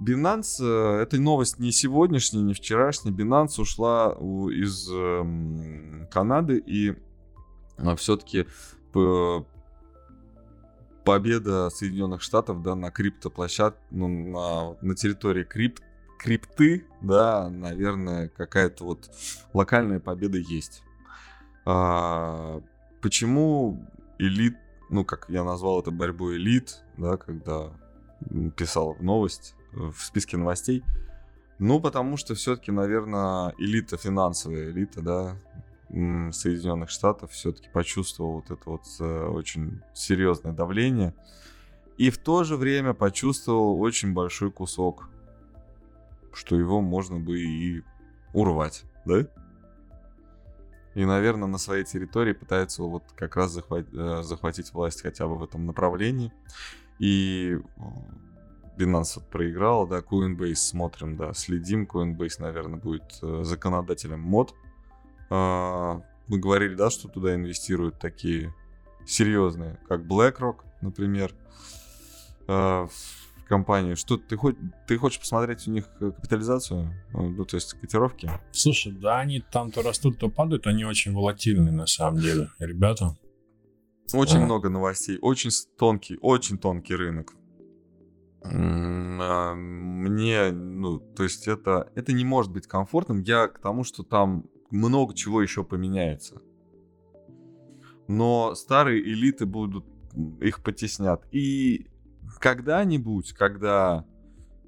Binance, 0.00 0.62
э, 0.62 1.02
это 1.02 1.20
новость 1.20 1.58
не 1.58 1.70
сегодняшняя, 1.70 2.40
не 2.40 2.54
вчерашняя. 2.54 3.12
Binance 3.12 3.60
ушла 3.60 4.16
из 4.50 4.88
э, 4.90 6.06
Канады 6.10 6.62
и 6.64 6.94
а, 7.76 7.94
все-таки 7.96 8.46
победа 11.04 11.70
Соединенных 11.70 12.22
Штатов 12.22 12.62
да, 12.62 12.74
на 12.74 12.90
криптоплощадке, 12.90 13.80
ну, 13.90 14.08
на, 14.08 14.76
на 14.80 14.94
территории 14.94 15.44
крипт, 15.44 15.82
крипты, 16.18 16.86
да, 17.00 17.48
наверное, 17.48 18.28
какая-то 18.28 18.84
вот 18.84 19.10
локальная 19.52 20.00
победа 20.00 20.38
есть. 20.38 20.82
А, 21.64 22.60
почему 23.00 23.84
элит, 24.18 24.56
ну, 24.90 25.04
как 25.04 25.26
я 25.28 25.44
назвал 25.44 25.80
это 25.80 25.90
борьбой 25.90 26.36
элит, 26.36 26.82
да, 26.96 27.16
когда 27.16 27.72
писал 28.56 28.96
новость 29.00 29.54
в 29.72 29.94
списке 29.98 30.36
новостей, 30.36 30.84
ну, 31.58 31.80
потому 31.80 32.16
что 32.16 32.34
все-таки, 32.34 32.70
наверное, 32.70 33.54
элита, 33.58 33.96
финансовая 33.96 34.70
элита, 34.70 35.00
да, 35.00 35.36
Соединенных 35.92 36.90
Штатов 36.90 37.32
все-таки 37.32 37.68
почувствовал 37.72 38.36
вот 38.36 38.50
это 38.50 38.62
вот 38.70 38.82
э, 39.00 39.24
очень 39.26 39.82
серьезное 39.94 40.52
давление. 40.52 41.14
И 41.98 42.10
в 42.10 42.18
то 42.18 42.44
же 42.44 42.56
время 42.56 42.94
почувствовал 42.94 43.80
очень 43.80 44.14
большой 44.14 44.50
кусок, 44.50 45.08
что 46.32 46.56
его 46.56 46.80
можно 46.80 47.18
бы 47.18 47.38
и 47.38 47.82
урвать, 48.32 48.84
да? 49.04 49.26
И, 50.94 51.04
наверное, 51.04 51.48
на 51.48 51.58
своей 51.58 51.84
территории 51.84 52.32
пытается 52.32 52.82
вот 52.82 53.04
как 53.14 53.36
раз 53.36 53.50
захватить, 53.50 53.94
э, 53.94 54.22
захватить 54.22 54.72
власть 54.72 55.02
хотя 55.02 55.26
бы 55.26 55.36
в 55.36 55.44
этом 55.44 55.66
направлении. 55.66 56.32
И 56.98 57.58
Binance 58.78 59.12
вот 59.16 59.28
проиграл, 59.28 59.86
да, 59.86 60.00
Coinbase 60.00 60.54
смотрим, 60.54 61.16
да, 61.16 61.32
следим. 61.34 61.84
Coinbase, 61.84 62.36
наверное, 62.40 62.78
будет 62.78 63.18
э, 63.22 63.42
законодателем 63.44 64.20
мод. 64.20 64.54
А, 65.34 66.02
мы 66.28 66.38
говорили, 66.38 66.74
да, 66.74 66.90
что 66.90 67.08
туда 67.08 67.34
инвестируют 67.34 67.98
такие 67.98 68.54
серьезные, 69.06 69.80
как 69.88 70.02
BlackRock, 70.02 70.56
например, 70.82 71.34
а, 72.46 72.86
в 72.86 73.48
компании. 73.48 73.94
Что 73.94 74.18
ты, 74.18 74.36
хоть, 74.36 74.56
ты 74.86 74.98
хочешь 74.98 75.20
посмотреть 75.20 75.66
у 75.66 75.70
них 75.70 75.88
капитализацию, 75.98 76.92
ну, 77.14 77.46
то 77.46 77.56
есть 77.56 77.72
котировки? 77.72 78.30
Слушай, 78.50 78.92
да, 78.92 79.20
они 79.20 79.40
там 79.40 79.70
то 79.70 79.80
растут, 79.80 80.18
то 80.18 80.28
падают, 80.28 80.66
они 80.66 80.84
очень 80.84 81.14
волатильные 81.14 81.72
на 81.72 81.86
самом 81.86 82.20
деле, 82.20 82.50
ребята. 82.58 83.16
Очень 84.12 84.42
а. 84.42 84.44
много 84.44 84.68
новостей, 84.68 85.18
очень 85.22 85.48
тонкий, 85.78 86.18
очень 86.20 86.58
тонкий 86.58 86.94
рынок. 86.94 87.32
А, 88.44 89.54
мне, 89.54 90.50
ну, 90.52 90.98
то 90.98 91.22
есть 91.22 91.48
это, 91.48 91.90
это 91.94 92.12
не 92.12 92.26
может 92.26 92.52
быть 92.52 92.66
комфортным. 92.66 93.22
Я 93.22 93.48
к 93.48 93.60
тому, 93.60 93.82
что 93.82 94.02
там 94.02 94.44
много 94.72 95.14
чего 95.14 95.42
еще 95.42 95.64
поменяется. 95.64 96.40
Но 98.08 98.54
старые 98.54 99.02
элиты 99.02 99.46
будут, 99.46 99.84
их 100.40 100.62
потеснят. 100.62 101.22
И 101.30 101.86
когда-нибудь, 102.40 103.32
когда 103.32 104.04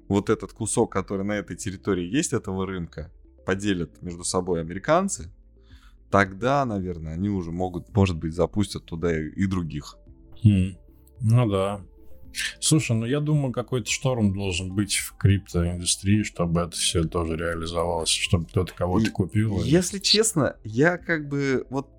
вот 0.07 0.29
этот 0.29 0.53
кусок, 0.53 0.91
который 0.91 1.25
на 1.25 1.33
этой 1.33 1.55
территории 1.55 2.05
есть, 2.05 2.33
этого 2.33 2.65
рынка, 2.65 3.11
поделят 3.45 4.01
между 4.01 4.23
собой 4.23 4.61
американцы, 4.61 5.31
тогда, 6.09 6.63
наверное, 6.65 7.13
они 7.13 7.29
уже 7.29 7.51
могут, 7.51 7.93
может 7.95 8.17
быть, 8.17 8.33
запустят 8.33 8.85
туда 8.85 9.19
и, 9.19 9.45
других. 9.47 9.97
Хм. 10.43 10.77
Ну 11.21 11.49
да. 11.49 11.81
Слушай, 12.59 12.95
ну 12.95 13.05
я 13.05 13.19
думаю, 13.19 13.53
какой-то 13.53 13.89
шторм 13.89 14.33
должен 14.33 14.73
быть 14.73 14.95
в 14.95 15.15
криптоиндустрии, 15.17 16.23
чтобы 16.23 16.61
это 16.61 16.71
все 16.71 17.03
тоже 17.03 17.35
реализовалось, 17.37 18.09
чтобы 18.09 18.45
кто-то 18.45 18.73
кого-то 18.73 19.11
купил. 19.11 19.61
Если 19.63 19.97
и... 19.97 20.01
честно, 20.01 20.57
я 20.63 20.97
как 20.97 21.27
бы 21.29 21.65
вот, 21.69 21.89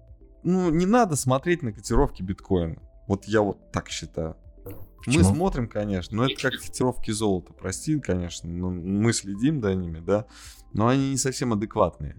ну 0.42 0.70
не 0.70 0.86
надо 0.86 1.16
смотреть 1.16 1.62
на 1.62 1.72
котировки 1.72 2.22
биткоина. 2.22 2.82
Вот 3.08 3.26
я 3.26 3.40
вот 3.40 3.70
так 3.72 3.88
считаю. 3.88 4.36
Почему? 5.04 5.22
Мы 5.22 5.34
смотрим, 5.34 5.68
конечно, 5.68 6.16
но 6.16 6.24
это 6.24 6.50
как 6.50 6.60
котировки 6.60 7.12
золота, 7.12 7.52
прости, 7.52 7.98
конечно, 8.00 8.50
но 8.50 8.70
мы 8.70 9.12
следим 9.12 9.62
за 9.62 9.74
ними, 9.74 10.00
да, 10.00 10.26
но 10.72 10.88
они 10.88 11.10
не 11.10 11.16
совсем 11.16 11.52
адекватные. 11.52 12.16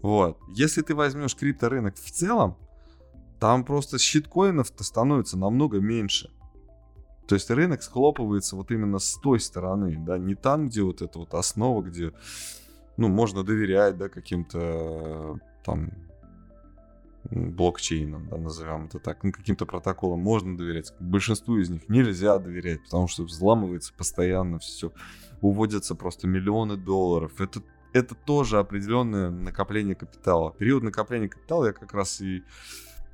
Вот. 0.00 0.38
Если 0.54 0.82
ты 0.82 0.94
возьмешь 0.94 1.34
крипторынок 1.34 1.96
в 1.96 2.10
целом, 2.10 2.56
там 3.40 3.64
просто 3.64 3.98
щиткоинов-то 3.98 4.84
становится 4.84 5.36
намного 5.36 5.80
меньше. 5.80 6.30
То 7.26 7.34
есть 7.34 7.50
рынок 7.50 7.82
схлопывается 7.82 8.56
вот 8.56 8.70
именно 8.70 8.98
с 8.98 9.14
той 9.20 9.40
стороны, 9.40 9.96
да, 9.98 10.18
не 10.18 10.34
там, 10.34 10.68
где 10.68 10.82
вот 10.82 11.02
эта 11.02 11.18
вот 11.18 11.34
основа, 11.34 11.82
где, 11.82 12.12
ну, 12.96 13.08
можно 13.08 13.42
доверять, 13.42 13.96
да, 13.98 14.08
каким-то 14.08 15.38
там 15.64 15.90
блокчейнам, 17.30 18.28
да, 18.28 18.36
назовем 18.36 18.86
это 18.86 19.00
так, 19.00 19.24
ну, 19.24 19.32
каким-то 19.32 19.66
протоколам 19.66 20.20
можно 20.20 20.56
доверять. 20.56 20.92
Большинству 21.00 21.58
из 21.58 21.68
них 21.68 21.88
нельзя 21.88 22.38
доверять, 22.38 22.84
потому 22.84 23.08
что 23.08 23.24
взламывается 23.24 23.92
постоянно 23.92 24.60
все, 24.60 24.92
уводятся 25.40 25.96
просто 25.96 26.28
миллионы 26.28 26.76
долларов. 26.76 27.40
Это, 27.40 27.60
это 27.92 28.14
тоже 28.14 28.58
определенное 28.58 29.30
накопление 29.30 29.96
капитала. 29.96 30.52
Период 30.52 30.84
накопления 30.84 31.28
капитала 31.28 31.66
я 31.66 31.72
как 31.72 31.92
раз 31.92 32.20
и 32.20 32.44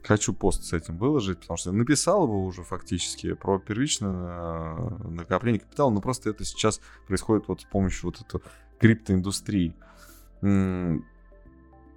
хочу 0.03 0.33
пост 0.35 0.65
с 0.65 0.73
этим 0.73 0.99
выложить, 0.99 1.41
потому 1.41 1.57
что 1.57 1.73
написал 1.73 2.25
его 2.25 2.45
уже 2.45 2.63
фактически 2.63 3.35
про 3.35 3.59
первичное 3.59 4.13
э, 4.13 5.09
накопление 5.09 5.61
капитала, 5.61 5.91
но 5.91 6.01
просто 6.01 6.31
это 6.31 6.45
сейчас 6.45 6.81
происходит 7.07 7.49
вот 7.49 7.61
с 7.61 7.65
помощью 7.65 8.07
вот 8.07 8.21
этой 8.21 8.41
криптоиндустрии. 8.81 9.75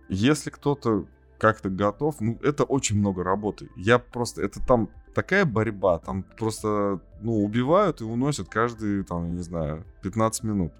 Если 0.08 0.50
кто-то 0.52 1.08
как-то 1.40 1.70
готов, 1.70 2.22
ну, 2.22 2.38
это 2.44 2.64
очень 2.64 3.00
много 3.00 3.24
работы. 3.24 3.70
Я 3.76 4.00
просто, 4.00 4.44
это 4.44 4.64
там 4.66 4.90
такая 5.14 5.46
борьба, 5.46 6.00
там 6.00 6.24
просто, 6.24 7.02
ну, 7.22 7.44
убивают 7.44 8.02
и 8.02 8.04
уносят 8.04 8.50
каждые, 8.50 9.04
там, 9.04 9.36
не 9.36 9.42
знаю, 9.42 9.84
15 10.04 10.44
минут. 10.44 10.74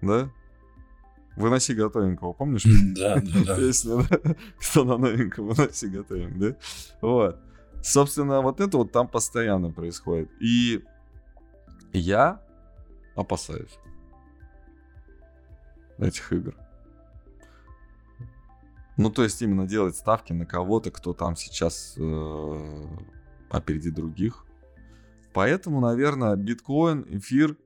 Да? 0.00 0.30
Выноси 1.36 1.74
готовенького, 1.74 2.32
помнишь? 2.32 2.64
Да, 2.96 3.16
да, 3.16 3.22
да. 3.46 3.56
Песня, 3.56 4.06
да? 4.08 4.34
Кто 4.60 4.84
на 4.84 4.96
новеньком, 4.96 5.48
выноси 5.48 5.86
готовенького, 5.86 6.50
да? 6.50 6.56
Вот. 7.00 7.40
Собственно, 7.82 8.40
вот 8.40 8.60
это 8.60 8.78
вот 8.78 8.92
там 8.92 9.08
постоянно 9.08 9.70
происходит. 9.70 10.30
И 10.40 10.82
я 11.92 12.40
опасаюсь 13.14 13.78
этих 15.98 16.32
игр. 16.32 16.54
Ну, 18.96 19.10
то 19.10 19.24
есть 19.24 19.42
именно 19.42 19.66
делать 19.66 19.96
ставки 19.96 20.32
на 20.32 20.46
кого-то, 20.46 20.90
кто 20.90 21.12
там 21.14 21.34
сейчас 21.34 21.94
э, 21.98 22.86
опереди 23.50 23.90
других. 23.90 24.44
Поэтому, 25.32 25.80
наверное, 25.80 26.36
биткоин, 26.36 27.04
эфир 27.08 27.56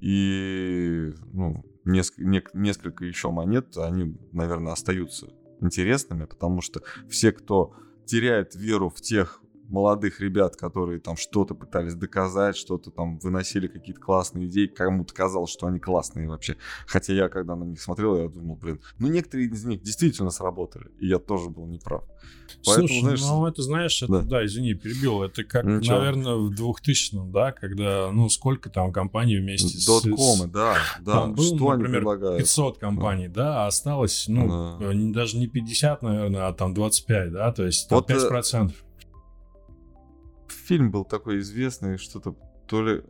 и 0.00 1.12
ну, 1.32 1.62
несколько, 1.84 2.24
не, 2.24 2.42
несколько 2.54 3.04
еще 3.04 3.30
монет, 3.30 3.76
они, 3.76 4.16
наверное, 4.32 4.72
остаются 4.72 5.28
интересными, 5.60 6.24
потому 6.24 6.60
что 6.60 6.82
все, 7.08 7.32
кто 7.32 7.74
теряет 8.06 8.54
веру 8.54 8.88
в 8.88 9.00
тех 9.00 9.39
молодых 9.70 10.20
ребят, 10.20 10.56
которые 10.56 11.00
там 11.00 11.16
что-то 11.16 11.54
пытались 11.54 11.94
доказать, 11.94 12.56
что-то 12.56 12.90
там 12.90 13.18
выносили 13.18 13.68
какие-то 13.68 14.00
классные 14.00 14.46
идеи, 14.48 14.66
кому-то 14.66 15.14
казалось, 15.14 15.50
что 15.50 15.66
они 15.66 15.78
классные 15.78 16.28
вообще. 16.28 16.56
Хотя 16.86 17.14
я, 17.14 17.28
когда 17.28 17.56
на 17.56 17.64
них 17.64 17.80
смотрел, 17.80 18.16
я 18.16 18.28
думал, 18.28 18.56
блин, 18.56 18.80
ну 18.98 19.08
некоторые 19.08 19.48
из 19.48 19.64
них 19.64 19.82
действительно 19.82 20.30
сработали, 20.30 20.90
и 20.98 21.06
я 21.06 21.18
тоже 21.18 21.50
был 21.50 21.66
неправ. 21.66 22.04
Поэтому, 22.64 22.88
Слушай, 22.88 23.00
знаешь, 23.00 23.20
ну 23.22 23.46
это 23.46 23.62
знаешь, 23.62 24.02
это, 24.02 24.12
да. 24.12 24.22
да, 24.22 24.44
извини, 24.44 24.74
перебил, 24.74 25.22
это 25.22 25.44
как, 25.44 25.64
Ничего. 25.64 25.98
наверное, 25.98 26.34
в 26.34 26.50
2000-м, 26.50 27.32
да, 27.32 27.52
когда, 27.52 28.10
ну 28.12 28.28
сколько 28.28 28.70
там 28.70 28.92
компаний 28.92 29.38
вместе 29.38 29.68
с... 29.68 29.86
Доткомы, 29.86 30.46
да, 30.46 30.76
да, 31.00 31.12
там 31.12 31.34
был, 31.34 31.44
что 31.44 31.54
например, 31.54 31.84
они 31.84 31.94
предлагают? 31.94 32.38
500 32.38 32.78
компаний, 32.78 33.28
да, 33.28 33.44
да 33.44 33.64
а 33.64 33.66
осталось, 33.68 34.26
ну, 34.28 34.78
да. 34.78 34.90
даже 35.12 35.38
не 35.38 35.46
50, 35.46 36.02
наверное, 36.02 36.48
а 36.48 36.52
там 36.52 36.74
25, 36.74 37.32
да, 37.32 37.52
то 37.52 37.64
есть 37.64 37.88
там 37.88 37.98
вот, 37.98 38.10
5%. 38.10 38.68
Э, 38.68 38.89
фильм 40.60 40.90
был 40.90 41.04
такой 41.04 41.40
известный, 41.40 41.98
что-то 41.98 42.36
то 42.66 42.82
ли 42.82 43.02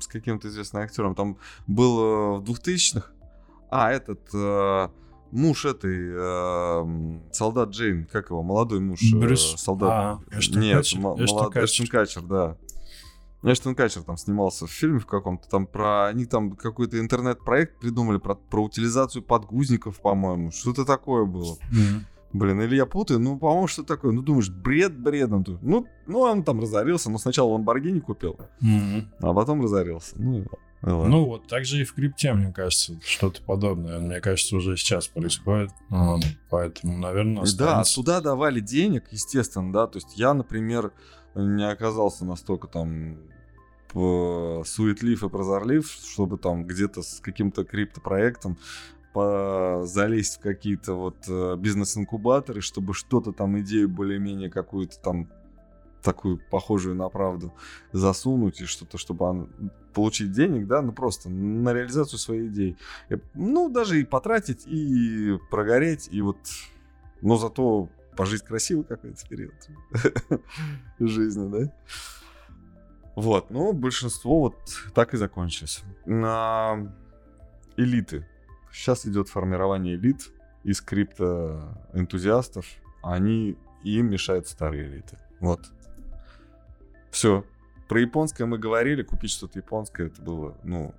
с 0.00 0.06
каким-то 0.08 0.48
известным 0.48 0.82
актером. 0.82 1.14
Там 1.14 1.38
был 1.68 2.00
э, 2.00 2.38
в 2.40 2.42
2000-х. 2.42 3.12
А, 3.70 3.92
этот 3.92 4.28
э, 4.34 4.88
муж 5.30 5.64
этой 5.64 6.12
э, 6.12 7.20
солдат 7.32 7.70
Джейн, 7.70 8.06
как 8.06 8.30
его, 8.30 8.42
молодой 8.42 8.80
муж 8.80 9.00
э, 9.02 9.16
Брюс... 9.16 9.54
солдат. 9.56 9.90
А, 9.90 10.20
Эштон 10.36 10.62
Нет, 10.62 10.78
Катчер. 10.78 10.98
М- 10.98 11.24
Эштон, 11.24 11.36
молод... 11.38 11.52
Катчер. 11.52 11.64
Эштон 11.64 11.86
Катчер, 11.86 12.22
да. 12.22 12.56
Эштон 13.44 13.74
Катчер 13.74 14.02
там 14.02 14.16
снимался 14.16 14.66
в 14.66 14.70
фильме 14.70 14.98
в 14.98 15.06
каком-то 15.06 15.48
там 15.48 15.66
про... 15.66 16.06
Они 16.06 16.24
там 16.24 16.52
какой-то 16.56 16.98
интернет-проект 16.98 17.78
придумали 17.78 18.18
про, 18.18 18.34
про 18.34 18.64
утилизацию 18.64 19.22
подгузников, 19.22 20.00
по-моему. 20.00 20.50
Что-то 20.50 20.84
такое 20.84 21.24
было. 21.24 21.54
Mm-hmm. 21.72 22.00
Блин, 22.34 22.60
или 22.60 22.74
я 22.74 22.84
путаю, 22.84 23.20
ну, 23.20 23.38
по-моему, 23.38 23.68
что 23.68 23.84
такое? 23.84 24.10
Ну, 24.10 24.20
думаешь, 24.20 24.50
бред 24.50 24.98
бредом. 24.98 25.44
Ну, 25.62 25.86
ну, 26.06 26.18
он 26.18 26.42
там 26.42 26.60
разорился, 26.60 27.08
но 27.08 27.18
сначала 27.18 27.50
Ламборгини 27.52 28.00
купил, 28.00 28.36
mm-hmm. 28.60 29.04
а 29.20 29.32
потом 29.32 29.62
разорился. 29.62 30.16
Ну, 30.16 30.44
Ладно. 30.82 31.06
Ну 31.06 31.24
вот, 31.24 31.46
так 31.46 31.64
же 31.64 31.80
и 31.80 31.84
в 31.84 31.94
крипте, 31.94 32.34
мне 32.34 32.52
кажется, 32.52 33.00
что-то 33.06 33.40
подобное. 33.40 34.00
Мне 34.00 34.20
кажется, 34.20 34.56
уже 34.56 34.76
сейчас 34.76 35.06
происходит. 35.06 35.70
Вот, 35.88 36.24
поэтому, 36.50 36.98
наверное, 36.98 37.44
останется... 37.44 37.94
Да, 37.96 38.02
туда 38.02 38.20
давали 38.20 38.60
денег, 38.60 39.04
естественно, 39.10 39.72
да. 39.72 39.86
То 39.86 39.96
есть 39.96 40.18
я, 40.18 40.34
например, 40.34 40.92
не 41.34 41.66
оказался 41.66 42.26
настолько 42.26 42.66
там 42.66 43.16
суетлив 43.94 45.22
и 45.22 45.28
прозорлив, 45.28 45.88
чтобы 45.88 46.36
там 46.36 46.64
где-то 46.64 47.02
с 47.02 47.20
каким-то 47.20 47.64
криптопроектом 47.64 48.58
залезть 49.14 50.38
в 50.38 50.40
какие-то 50.40 50.94
вот 50.94 51.16
э, 51.28 51.56
бизнес-инкубаторы, 51.56 52.60
чтобы 52.60 52.94
что-то 52.94 53.32
там, 53.32 53.60
идею 53.60 53.88
более-менее 53.88 54.50
какую-то 54.50 54.98
там 55.00 55.28
такую 56.02 56.38
похожую 56.50 56.94
на 56.94 57.08
правду 57.08 57.52
засунуть 57.92 58.60
и 58.60 58.66
что-то, 58.66 58.98
чтобы 58.98 59.24
он, 59.24 59.70
получить 59.94 60.32
денег, 60.32 60.66
да, 60.66 60.82
ну 60.82 60.92
просто 60.92 61.30
на 61.30 61.72
реализацию 61.72 62.18
своей 62.18 62.48
идеи. 62.48 62.76
И, 63.08 63.16
Ну, 63.34 63.70
даже 63.70 64.00
и 64.00 64.04
потратить, 64.04 64.66
и 64.66 65.38
прогореть, 65.50 66.08
и 66.10 66.20
вот, 66.20 66.36
но 67.22 67.36
зато 67.36 67.88
пожить 68.16 68.42
красиво 68.42 68.82
какой-то 68.82 69.26
период 69.28 69.54
жизни, 70.98 71.48
да. 71.48 71.72
Вот, 73.16 73.50
ну, 73.50 73.72
большинство 73.72 74.40
вот 74.40 74.56
так 74.92 75.14
и 75.14 75.16
закончилось. 75.16 75.84
На 76.04 76.92
элиты. 77.76 78.26
Сейчас 78.74 79.06
идет 79.06 79.28
формирование 79.28 79.94
элит 79.94 80.32
из 80.64 80.80
криптоэнтузиастов. 80.80 82.66
Они 83.04 83.56
им 83.84 84.10
мешают 84.10 84.48
старые 84.48 84.88
элиты. 84.88 85.16
Вот. 85.40 85.60
Все. 87.12 87.44
Про 87.88 88.00
японское 88.00 88.46
мы 88.46 88.58
говорили, 88.58 89.02
купить 89.02 89.30
что-то 89.30 89.58
японское, 89.60 90.08
это 90.08 90.20
было, 90.22 90.58
ну, 90.64 90.92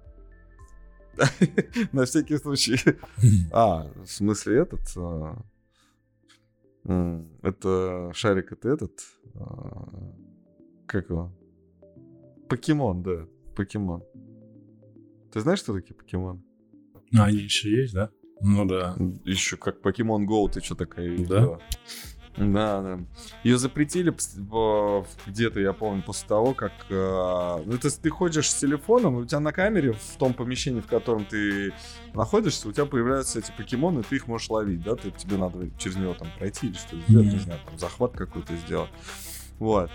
на 1.91 2.05
всякий 2.05 2.38
случай. 2.38 2.78
А, 3.51 3.88
в 3.95 4.07
смысле 4.07 4.59
этот? 4.61 4.82
а, 4.95 5.36
Это 7.41 8.11
шарик, 8.13 8.51
это 8.53 8.69
этот? 8.69 8.91
а, 9.34 10.13
Как 10.86 11.09
его? 11.09 11.32
Покемон, 12.47 13.03
да. 13.03 13.26
Покемон. 13.55 14.03
Ты 15.34 15.41
знаешь, 15.41 15.59
что 15.59 15.73
такие 15.73 15.95
покемоны? 15.95 16.41
Ну, 17.16 17.24
они 17.24 17.38
еще 17.38 17.72
есть, 17.72 17.93
да? 17.93 18.09
Ну 18.41 18.66
да. 18.66 18.95
Еще 19.24 19.55
как 19.55 19.82
Покемон 19.82 20.28
Go, 20.28 20.49
ты 20.51 20.61
что 20.61 20.76
такая? 20.76 21.18
Да? 21.26 21.57
Да, 22.36 22.82
да. 22.82 22.99
Ее 23.45 23.57
запретили 23.57 24.13
где-то, 25.26 25.61
я 25.61 25.72
помню, 25.72 26.03
после 26.03 26.28
того, 26.28 26.53
как... 26.53 26.74
э, 26.89 27.63
Ну, 27.66 27.78
то 27.78 27.88
есть 27.88 28.01
ты 28.01 28.09
ходишь 28.09 28.49
с 28.51 28.55
телефоном, 28.55 29.18
и 29.18 29.22
у 29.22 29.26
тебя 29.26 29.39
на 29.39 29.53
камере 29.53 29.93
в 29.93 30.18
том 30.18 30.34
помещении, 30.34 30.82
в 30.82 30.88
котором 30.88 31.24
ты 31.24 31.72
находишься, 32.13 32.68
у 32.68 32.74
тебя 32.74 32.86
появляются 32.86 33.39
эти 33.39 33.53
покемоны, 33.57 34.01
и 34.01 34.03
ты 34.03 34.18
их 34.18 34.28
можешь 34.28 34.49
ловить, 34.49 34.84
да? 34.84 34.95
Ты, 34.95 35.11
тебе 35.11 35.38
надо 35.38 35.70
через 35.78 35.95
него 35.95 36.13
там 36.13 36.28
пройти 36.38 36.68
или 36.68 36.74
что-то 36.74 36.97
сделать, 37.07 37.32
не 37.32 37.39
знаю, 37.39 37.61
там 37.66 37.80
захват 37.80 38.11
какой-то 38.11 38.53
сделать. 38.57 38.89
Вот. 39.59 39.89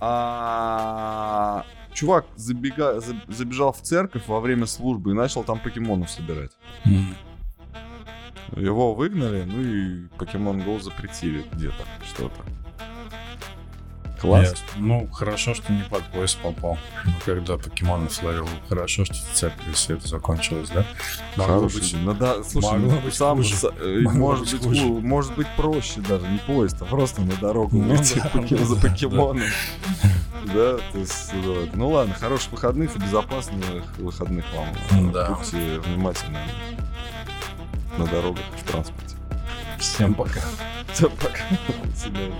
А 0.00 1.66
чувак 1.94 2.26
забега... 2.36 2.98
заб- 2.98 3.32
забежал 3.32 3.72
в 3.72 3.80
церковь 3.80 4.26
во 4.26 4.40
время 4.40 4.66
службы 4.66 5.10
и 5.10 5.14
начал 5.14 5.44
там 5.44 5.58
покемонов 5.58 6.10
собирать. 6.10 6.50
М. 6.84 7.14
Его 8.56 8.94
выгнали, 8.94 9.44
ну 9.44 9.62
и 9.62 10.06
Pokemon 10.18 10.64
Go 10.66 10.80
запретили 10.80 11.44
где-то 11.52 11.84
что-то. 12.04 12.42
Класс. 14.22 14.50
Ясно. 14.50 14.64
Ну, 14.76 15.08
хорошо, 15.12 15.52
что 15.54 15.72
не 15.72 15.82
под 15.82 16.02
поезд 16.04 16.38
попал. 16.38 16.78
Ну, 17.04 17.12
Когда 17.26 17.58
покемонов 17.58 18.22
ловил. 18.22 18.48
Хорошо, 18.68 19.04
что 19.04 19.16
церкви 19.34 19.72
все 19.72 19.94
это 19.96 20.06
закончилось, 20.08 20.70
да? 20.72 20.86
Могло 21.36 21.56
Хороший 21.56 21.80
быть-. 21.80 21.96
Ну 22.00 22.14
да, 22.14 22.44
слушай, 22.44 22.72
могло 22.78 22.92
ну, 22.92 23.00
быть 23.00 23.14
сам, 23.14 23.36
хуже. 23.38 23.56
с- 23.56 23.64
э, 23.64 24.00
может, 24.04 24.50
быть 24.52 24.62
хуже. 24.64 24.80
ху- 24.82 25.00
может 25.00 25.34
быть 25.34 25.48
проще 25.56 26.00
даже, 26.00 26.26
не 26.28 26.38
поезд, 26.38 26.76
а 26.80 26.84
просто 26.84 27.20
на 27.22 27.34
дорогу 27.36 27.76
Ну 27.76 27.96
выйти 27.96 28.14
да, 28.20 28.28
поке- 28.32 28.56
ну 28.58 28.64
за 28.64 28.76
да, 28.76 28.88
покемоном. 28.88 29.42
Да, 30.46 30.78
то 30.92 30.98
есть, 30.98 31.30
ну 31.74 31.88
ладно, 31.90 32.14
хороших 32.14 32.52
выходных 32.52 32.94
и 32.96 32.98
безопасных 33.00 33.64
выходных 33.98 34.44
вам. 34.54 35.12
Да. 35.12 35.30
Будьте 35.30 35.80
внимательны 35.80 36.38
на 37.98 38.06
дорогах, 38.06 38.44
в 38.56 38.70
транспорте. 38.70 39.16
Всем 39.78 40.14
пока. 40.14 40.40
Всем 40.92 41.10
пока. 41.10 41.40
До 41.84 41.96
свидания. 41.96 42.36